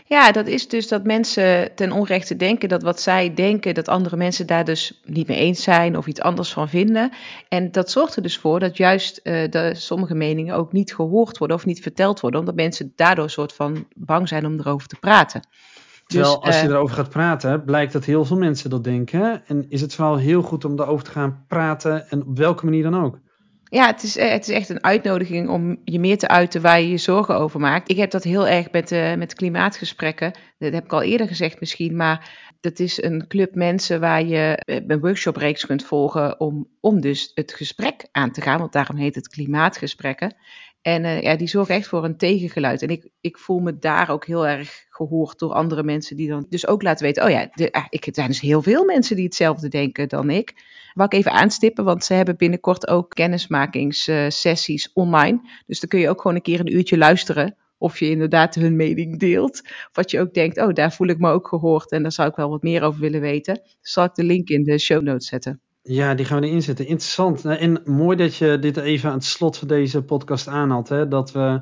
Ja, 0.06 0.32
dat 0.32 0.48
is 0.48 0.68
dus 0.68 0.88
dat 0.88 1.04
mensen 1.04 1.76
ten 1.76 1.92
onrechte 1.92 2.36
denken 2.36 2.70
dat 2.70 2.84
wat 2.84 3.02
zij 3.02 3.34
denken, 3.34 3.74
dat 3.74 3.88
andere 3.88 4.16
mensen 4.16 4.48
daar 4.48 4.66
dus 4.66 5.02
niet 5.06 5.28
mee 5.28 5.38
eens 5.38 5.64
zijn 5.64 5.98
of 5.98 6.08
iets 6.08 6.22
anders 6.22 6.54
van 6.54 6.70
vinden. 6.70 7.12
En 7.50 7.72
dat 7.72 7.92
zorgt 7.92 8.16
er 8.16 8.22
dus 8.22 8.38
voor 8.38 8.60
dat 8.60 8.78
juist 8.78 9.20
uh, 9.24 9.50
de, 9.50 9.72
sommige 9.76 10.16
meningen 10.16 10.56
ook 10.56 10.72
niet 10.72 10.96
gehoord 10.96 11.38
worden 11.38 11.58
of 11.58 11.66
niet 11.66 11.82
verteld 11.82 12.20
worden, 12.20 12.40
omdat 12.40 12.56
mensen 12.56 12.94
daardoor 12.96 13.24
een 13.24 13.30
soort 13.30 13.54
van 13.54 13.88
bang 13.96 14.28
zijn 14.28 14.46
om 14.46 14.60
erover 14.60 14.88
te 14.88 15.00
praten. 15.00 15.42
Terwijl 16.08 16.36
dus, 16.36 16.46
als 16.46 16.62
je 16.62 16.68
uh, 16.68 16.74
erover 16.74 16.96
gaat 16.96 17.10
praten, 17.10 17.64
blijkt 17.64 17.94
dat 17.94 18.06
heel 18.06 18.26
veel 18.26 18.38
mensen 18.38 18.70
dat 18.70 18.84
denken. 18.84 19.42
En 19.48 19.66
is 19.70 19.82
het 19.82 19.96
vooral 19.96 20.18
heel 20.18 20.42
goed 20.42 20.66
om 20.66 20.80
erover 20.80 21.06
te 21.06 21.12
gaan 21.12 21.46
praten 21.48 22.10
en 22.10 22.26
op 22.26 22.38
welke 22.38 22.66
manier 22.66 22.84
dan 22.84 23.04
ook. 23.04 23.20
Ja, 23.74 23.86
het 23.86 24.04
is, 24.04 24.16
het 24.16 24.48
is 24.48 24.56
echt 24.56 24.70
een 24.70 24.84
uitnodiging 24.84 25.50
om 25.50 25.78
je 25.84 26.00
meer 26.00 26.18
te 26.18 26.28
uiten 26.28 26.62
waar 26.62 26.82
je 26.82 26.90
je 26.90 26.98
zorgen 26.98 27.36
over 27.36 27.60
maakt. 27.60 27.90
Ik 27.90 27.98
heb 27.98 28.12
dat 28.12 28.24
heel 28.24 28.48
erg 28.48 28.72
met, 28.72 28.92
uh, 28.92 29.14
met 29.16 29.34
klimaatgesprekken. 29.34 30.34
Dat 30.58 30.74
heb 30.74 30.84
ik 30.84 30.94
al 30.94 31.02
eerder 31.02 31.28
gezegd 31.28 31.60
misschien, 31.60 31.96
maar 31.96 32.30
dat 32.62 32.80
is 32.80 33.04
een 33.04 33.28
club 33.28 33.56
mensen 33.56 34.00
waar 34.00 34.24
je 34.26 34.62
een 34.66 35.00
workshopreeks 35.00 35.66
kunt 35.66 35.84
volgen 35.84 36.40
om, 36.40 36.68
om 36.80 37.02
dus 37.02 37.32
het 37.34 37.54
gesprek 37.54 38.08
aan 38.12 38.32
te 38.32 38.42
gaan. 38.42 38.60
Want 38.60 38.74
daarom 38.74 38.98
heet 38.98 39.16
het 39.16 39.28
klimaatgesprekken. 39.28 40.36
En 40.84 41.04
uh, 41.04 41.22
ja, 41.22 41.36
die 41.36 41.48
zorgen 41.48 41.76
echt 41.76 41.88
voor 41.88 42.04
een 42.04 42.18
tegengeluid. 42.18 42.82
En 42.82 42.90
ik, 42.90 43.10
ik 43.22 43.38
voel 43.38 43.60
me 43.60 43.78
daar 43.78 44.10
ook 44.10 44.26
heel 44.26 44.48
erg 44.48 44.86
gehoord 44.90 45.40
door 45.40 45.54
andere 45.54 45.84
mensen 45.84 46.16
die 46.16 46.28
dan 46.28 46.46
dus 46.50 46.68
ook 46.68 46.82
laten 46.82 47.06
weten: 47.06 47.24
oh 47.24 47.30
ja, 47.30 47.50
de, 47.54 47.72
ah, 47.72 47.86
ik, 47.90 48.06
er 48.06 48.14
zijn 48.14 48.28
dus 48.28 48.42
heel 48.42 48.62
veel 48.62 48.86
mensen 48.86 49.16
die 49.16 49.26
hetzelfde 49.26 49.68
denken 49.68 50.10
dan 50.10 50.30
ik. 50.30 50.54
Wou 50.94 51.10
ik 51.12 51.20
even 51.20 51.32
aanstippen, 51.32 51.84
want 51.84 52.04
ze 52.04 52.14
hebben 52.14 52.38
binnenkort 52.38 52.88
ook 52.88 53.10
kennismakingssessies 53.10 54.94
online. 54.94 55.42
Dus 55.66 55.80
dan 55.80 55.90
kun 55.90 56.00
je 56.00 56.10
ook 56.10 56.22
gewoon 56.22 56.36
een 56.36 56.44
keer 56.44 56.60
een 56.60 56.76
uurtje 56.76 56.98
luisteren 56.98 57.56
of 57.78 58.00
je 58.00 58.10
inderdaad 58.10 58.56
hun 58.56 58.76
mening 58.76 59.20
deelt. 59.20 59.62
Of 59.64 59.90
wat 59.94 60.12
je 60.12 60.20
ook 60.20 60.34
denkt, 60.34 60.58
oh, 60.58 60.74
daar 60.74 60.94
voel 60.94 61.08
ik 61.08 61.20
me 61.20 61.32
ook 61.32 61.48
gehoord 61.48 61.92
en 61.92 62.02
daar 62.02 62.12
zou 62.12 62.30
ik 62.30 62.36
wel 62.36 62.50
wat 62.50 62.64
meer 62.64 62.82
over 62.84 63.00
willen 63.00 63.22
weten. 63.22 63.62
zal 63.82 64.04
ik 64.04 64.16
de 64.16 64.24
link 64.24 64.50
in 64.50 64.64
de 64.64 64.78
show 64.78 65.02
notes 65.02 65.28
zetten. 65.28 65.62
Ja, 65.86 66.16
die 66.16 66.26
gaan 66.26 66.42
we 66.42 66.48
erin 66.48 66.62
zetten. 66.62 66.88
Interessant. 66.88 67.44
Nou, 67.44 67.58
en 67.58 67.82
mooi 67.86 68.18
dat 68.18 68.36
je 68.36 68.60
dit 68.60 68.78
even 68.78 69.10
aan 69.10 69.16
het 69.16 69.26
slot 69.26 69.58
van 69.58 69.68
deze 69.68 70.04
podcast 70.04 70.48
aanhaalt. 70.48 70.90
Hè? 70.90 71.08
Dat 71.08 71.32
we, 71.32 71.62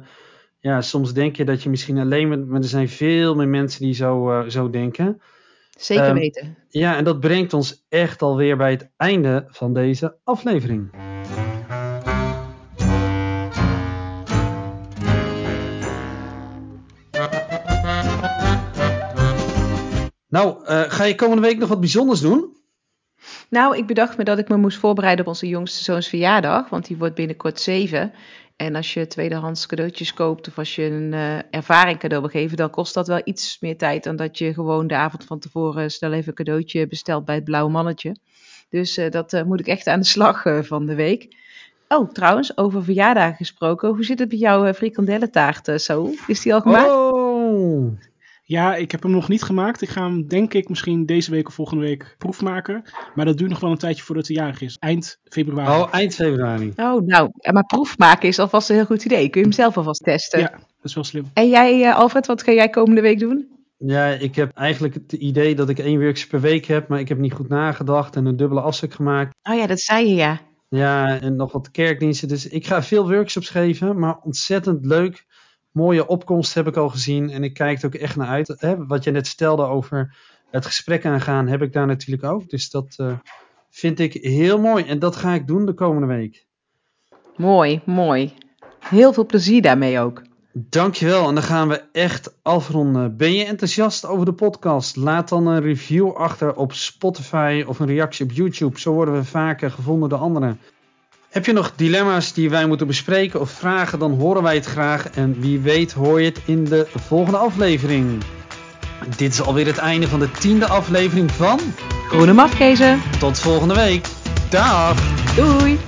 ja, 0.59 0.81
soms 0.81 1.13
denk 1.13 1.35
je 1.35 1.45
dat 1.45 1.63
je 1.63 1.69
misschien 1.69 1.97
alleen 1.97 2.29
bent, 2.29 2.47
maar 2.47 2.61
er 2.61 2.67
zijn 2.67 2.89
veel 2.89 3.35
meer 3.35 3.47
mensen 3.47 3.81
die 3.81 3.93
zo, 3.93 4.31
uh, 4.31 4.49
zo 4.49 4.69
denken. 4.69 5.21
Zeker 5.77 6.07
um, 6.09 6.13
weten. 6.13 6.57
Ja, 6.69 6.97
en 6.97 7.03
dat 7.03 7.19
brengt 7.19 7.53
ons 7.53 7.85
echt 7.89 8.21
alweer 8.21 8.57
bij 8.57 8.71
het 8.71 8.89
einde 8.97 9.45
van 9.47 9.73
deze 9.73 10.17
aflevering. 10.23 10.91
Nou, 20.27 20.63
uh, 20.63 20.81
ga 20.81 21.03
je 21.03 21.15
komende 21.15 21.41
week 21.41 21.57
nog 21.57 21.69
wat 21.69 21.79
bijzonders 21.79 22.21
doen? 22.21 22.59
Nou, 23.51 23.77
ik 23.77 23.87
bedacht 23.87 24.17
me 24.17 24.23
dat 24.23 24.37
ik 24.37 24.49
me 24.49 24.57
moest 24.57 24.77
voorbereiden 24.77 25.25
op 25.25 25.31
onze 25.31 25.47
jongste 25.47 25.83
zoons 25.83 26.07
verjaardag, 26.07 26.69
want 26.69 26.87
die 26.87 26.97
wordt 26.97 27.15
binnenkort 27.15 27.59
zeven. 27.59 28.13
En 28.55 28.75
als 28.75 28.93
je 28.93 29.07
tweedehands 29.07 29.65
cadeautjes 29.65 30.13
koopt 30.13 30.47
of 30.47 30.57
als 30.57 30.75
je 30.75 30.83
een 30.83 31.11
uh, 31.11 31.37
ervaring 31.53 31.99
cadeau 31.99 32.21
wil 32.21 32.31
geven, 32.41 32.57
dan 32.57 32.69
kost 32.69 32.93
dat 32.93 33.07
wel 33.07 33.21
iets 33.23 33.57
meer 33.59 33.77
tijd 33.77 34.03
dan 34.03 34.15
dat 34.15 34.37
je 34.37 34.53
gewoon 34.53 34.87
de 34.87 34.95
avond 34.95 35.23
van 35.23 35.39
tevoren 35.39 35.91
snel 35.91 36.11
even 36.11 36.27
een 36.27 36.33
cadeautje 36.33 36.87
bestelt 36.87 37.25
bij 37.25 37.35
het 37.35 37.43
blauwe 37.43 37.71
mannetje. 37.71 38.15
Dus 38.69 38.97
uh, 38.97 39.09
dat 39.09 39.33
uh, 39.33 39.43
moet 39.43 39.59
ik 39.59 39.67
echt 39.67 39.87
aan 39.87 39.99
de 39.99 40.05
slag 40.05 40.43
van 40.61 40.85
de 40.85 40.95
week. 40.95 41.35
Oh, 41.87 42.11
trouwens, 42.11 42.57
over 42.57 42.83
verjaardagen 42.83 43.35
gesproken. 43.35 43.89
Hoe 43.89 44.05
zit 44.05 44.19
het 44.19 44.29
met 44.29 44.39
jouw 44.39 44.73
frikandellentaart, 44.73 45.81
zo? 45.81 46.09
Is 46.27 46.41
die 46.41 46.53
al 46.53 46.61
gemaakt? 46.61 46.89
Oh! 46.89 47.91
Ja, 48.43 48.75
ik 48.75 48.91
heb 48.91 49.03
hem 49.03 49.11
nog 49.11 49.27
niet 49.27 49.43
gemaakt. 49.43 49.81
Ik 49.81 49.89
ga 49.89 50.03
hem 50.03 50.27
denk 50.27 50.53
ik 50.53 50.69
misschien 50.69 51.05
deze 51.05 51.31
week 51.31 51.47
of 51.47 51.53
volgende 51.53 51.83
week 51.83 52.15
proefmaken. 52.17 52.83
Maar 53.15 53.25
dat 53.25 53.37
duurt 53.37 53.49
nog 53.49 53.59
wel 53.59 53.71
een 53.71 53.77
tijdje 53.77 54.03
voordat 54.03 54.27
hij 54.27 54.35
jarig 54.35 54.61
is. 54.61 54.77
Eind 54.79 55.19
februari. 55.23 55.81
Oh, 55.81 55.93
eind 55.93 56.15
februari. 56.15 56.73
Oh, 56.75 57.01
nou, 57.05 57.29
maar 57.51 57.65
proefmaken 57.65 58.27
is 58.27 58.39
alvast 58.39 58.69
een 58.69 58.75
heel 58.75 58.85
goed 58.85 59.05
idee. 59.05 59.29
Kun 59.29 59.41
je 59.41 59.47
hem 59.47 59.55
zelf 59.55 59.77
alvast 59.77 60.03
testen? 60.03 60.39
Ja, 60.39 60.49
dat 60.51 60.61
is 60.83 60.93
wel 60.93 61.03
slim. 61.03 61.29
En 61.33 61.49
jij, 61.49 61.79
uh, 61.79 61.95
Alfred, 61.95 62.27
wat 62.27 62.43
ga 62.43 62.51
jij 62.51 62.69
komende 62.69 63.01
week 63.01 63.19
doen? 63.19 63.47
Ja, 63.77 64.07
ik 64.07 64.35
heb 64.35 64.51
eigenlijk 64.53 64.93
het 64.93 65.11
idee 65.13 65.55
dat 65.55 65.69
ik 65.69 65.79
één 65.79 65.99
workshop 65.99 66.29
per 66.29 66.41
week 66.41 66.65
heb, 66.65 66.87
maar 66.87 66.99
ik 66.99 67.09
heb 67.09 67.17
niet 67.17 67.33
goed 67.33 67.49
nagedacht 67.49 68.15
en 68.15 68.25
een 68.25 68.37
dubbele 68.37 68.61
afspraak 68.61 68.93
gemaakt. 68.93 69.35
Oh 69.49 69.55
ja, 69.55 69.67
dat 69.67 69.79
zei 69.79 70.07
je 70.07 70.15
ja. 70.15 70.39
Ja, 70.69 71.19
en 71.19 71.35
nog 71.35 71.51
wat 71.51 71.71
kerkdiensten. 71.71 72.27
Dus 72.27 72.47
ik 72.47 72.67
ga 72.67 72.83
veel 72.83 73.09
workshops 73.09 73.49
geven, 73.49 73.99
maar 73.99 74.17
ontzettend 74.23 74.85
leuk 74.85 75.25
mooie 75.71 76.07
opkomst 76.07 76.53
heb 76.53 76.67
ik 76.67 76.75
al 76.75 76.89
gezien. 76.89 77.29
En 77.29 77.43
ik 77.43 77.53
kijk 77.53 77.79
er 77.79 77.85
ook 77.85 77.93
echt 77.93 78.15
naar 78.15 78.27
uit. 78.27 78.55
Hè, 78.57 78.85
wat 78.85 79.03
je 79.03 79.11
net 79.11 79.27
stelde 79.27 79.63
over 79.63 80.15
het 80.51 80.65
gesprek 80.65 81.05
aangaan, 81.05 81.47
heb 81.47 81.61
ik 81.61 81.73
daar 81.73 81.87
natuurlijk 81.87 82.23
ook. 82.23 82.49
Dus 82.49 82.69
dat 82.69 82.95
uh, 82.97 83.13
vind 83.69 83.99
ik 83.99 84.13
heel 84.13 84.59
mooi. 84.59 84.83
En 84.83 84.99
dat 84.99 85.15
ga 85.15 85.33
ik 85.33 85.47
doen 85.47 85.65
de 85.65 85.73
komende 85.73 86.07
week. 86.07 86.45
Mooi, 87.35 87.81
mooi. 87.85 88.33
Heel 88.79 89.13
veel 89.13 89.25
plezier 89.25 89.61
daarmee 89.61 89.99
ook. 89.99 90.21
Dankjewel. 90.53 91.27
En 91.27 91.33
dan 91.33 91.43
gaan 91.43 91.67
we 91.67 91.83
echt 91.91 92.33
afronden. 92.41 93.17
Ben 93.17 93.33
je 93.33 93.45
enthousiast 93.45 94.05
over 94.05 94.25
de 94.25 94.33
podcast? 94.33 94.95
Laat 94.95 95.29
dan 95.29 95.47
een 95.47 95.61
review 95.61 96.11
achter 96.11 96.55
op 96.55 96.73
Spotify 96.73 97.63
of 97.67 97.79
een 97.79 97.87
reactie 97.87 98.25
op 98.25 98.31
YouTube. 98.31 98.79
Zo 98.79 98.93
worden 98.93 99.13
we 99.13 99.23
vaker 99.23 99.71
gevonden 99.71 100.09
door 100.09 100.19
anderen. 100.19 100.59
Heb 101.31 101.45
je 101.45 101.53
nog 101.53 101.71
dilemma's 101.75 102.33
die 102.33 102.49
wij 102.49 102.65
moeten 102.67 102.87
bespreken 102.87 103.39
of 103.39 103.51
vragen, 103.51 103.99
dan 103.99 104.19
horen 104.19 104.43
wij 104.43 104.55
het 104.55 104.65
graag. 104.65 105.09
En 105.09 105.39
wie 105.39 105.59
weet 105.59 105.91
hoor 105.91 106.21
je 106.21 106.25
het 106.29 106.39
in 106.45 106.63
de 106.63 106.87
volgende 106.95 107.37
aflevering. 107.37 108.23
Dit 109.17 109.31
is 109.31 109.41
alweer 109.41 109.65
het 109.65 109.77
einde 109.77 110.07
van 110.07 110.19
de 110.19 110.31
tiende 110.31 110.67
aflevering 110.67 111.31
van... 111.31 111.59
Groene 112.07 112.33
Mafkezen. 112.33 113.01
Tot 113.19 113.39
volgende 113.39 113.73
week. 113.73 114.05
Dag. 114.49 114.97
Doei. 115.35 115.79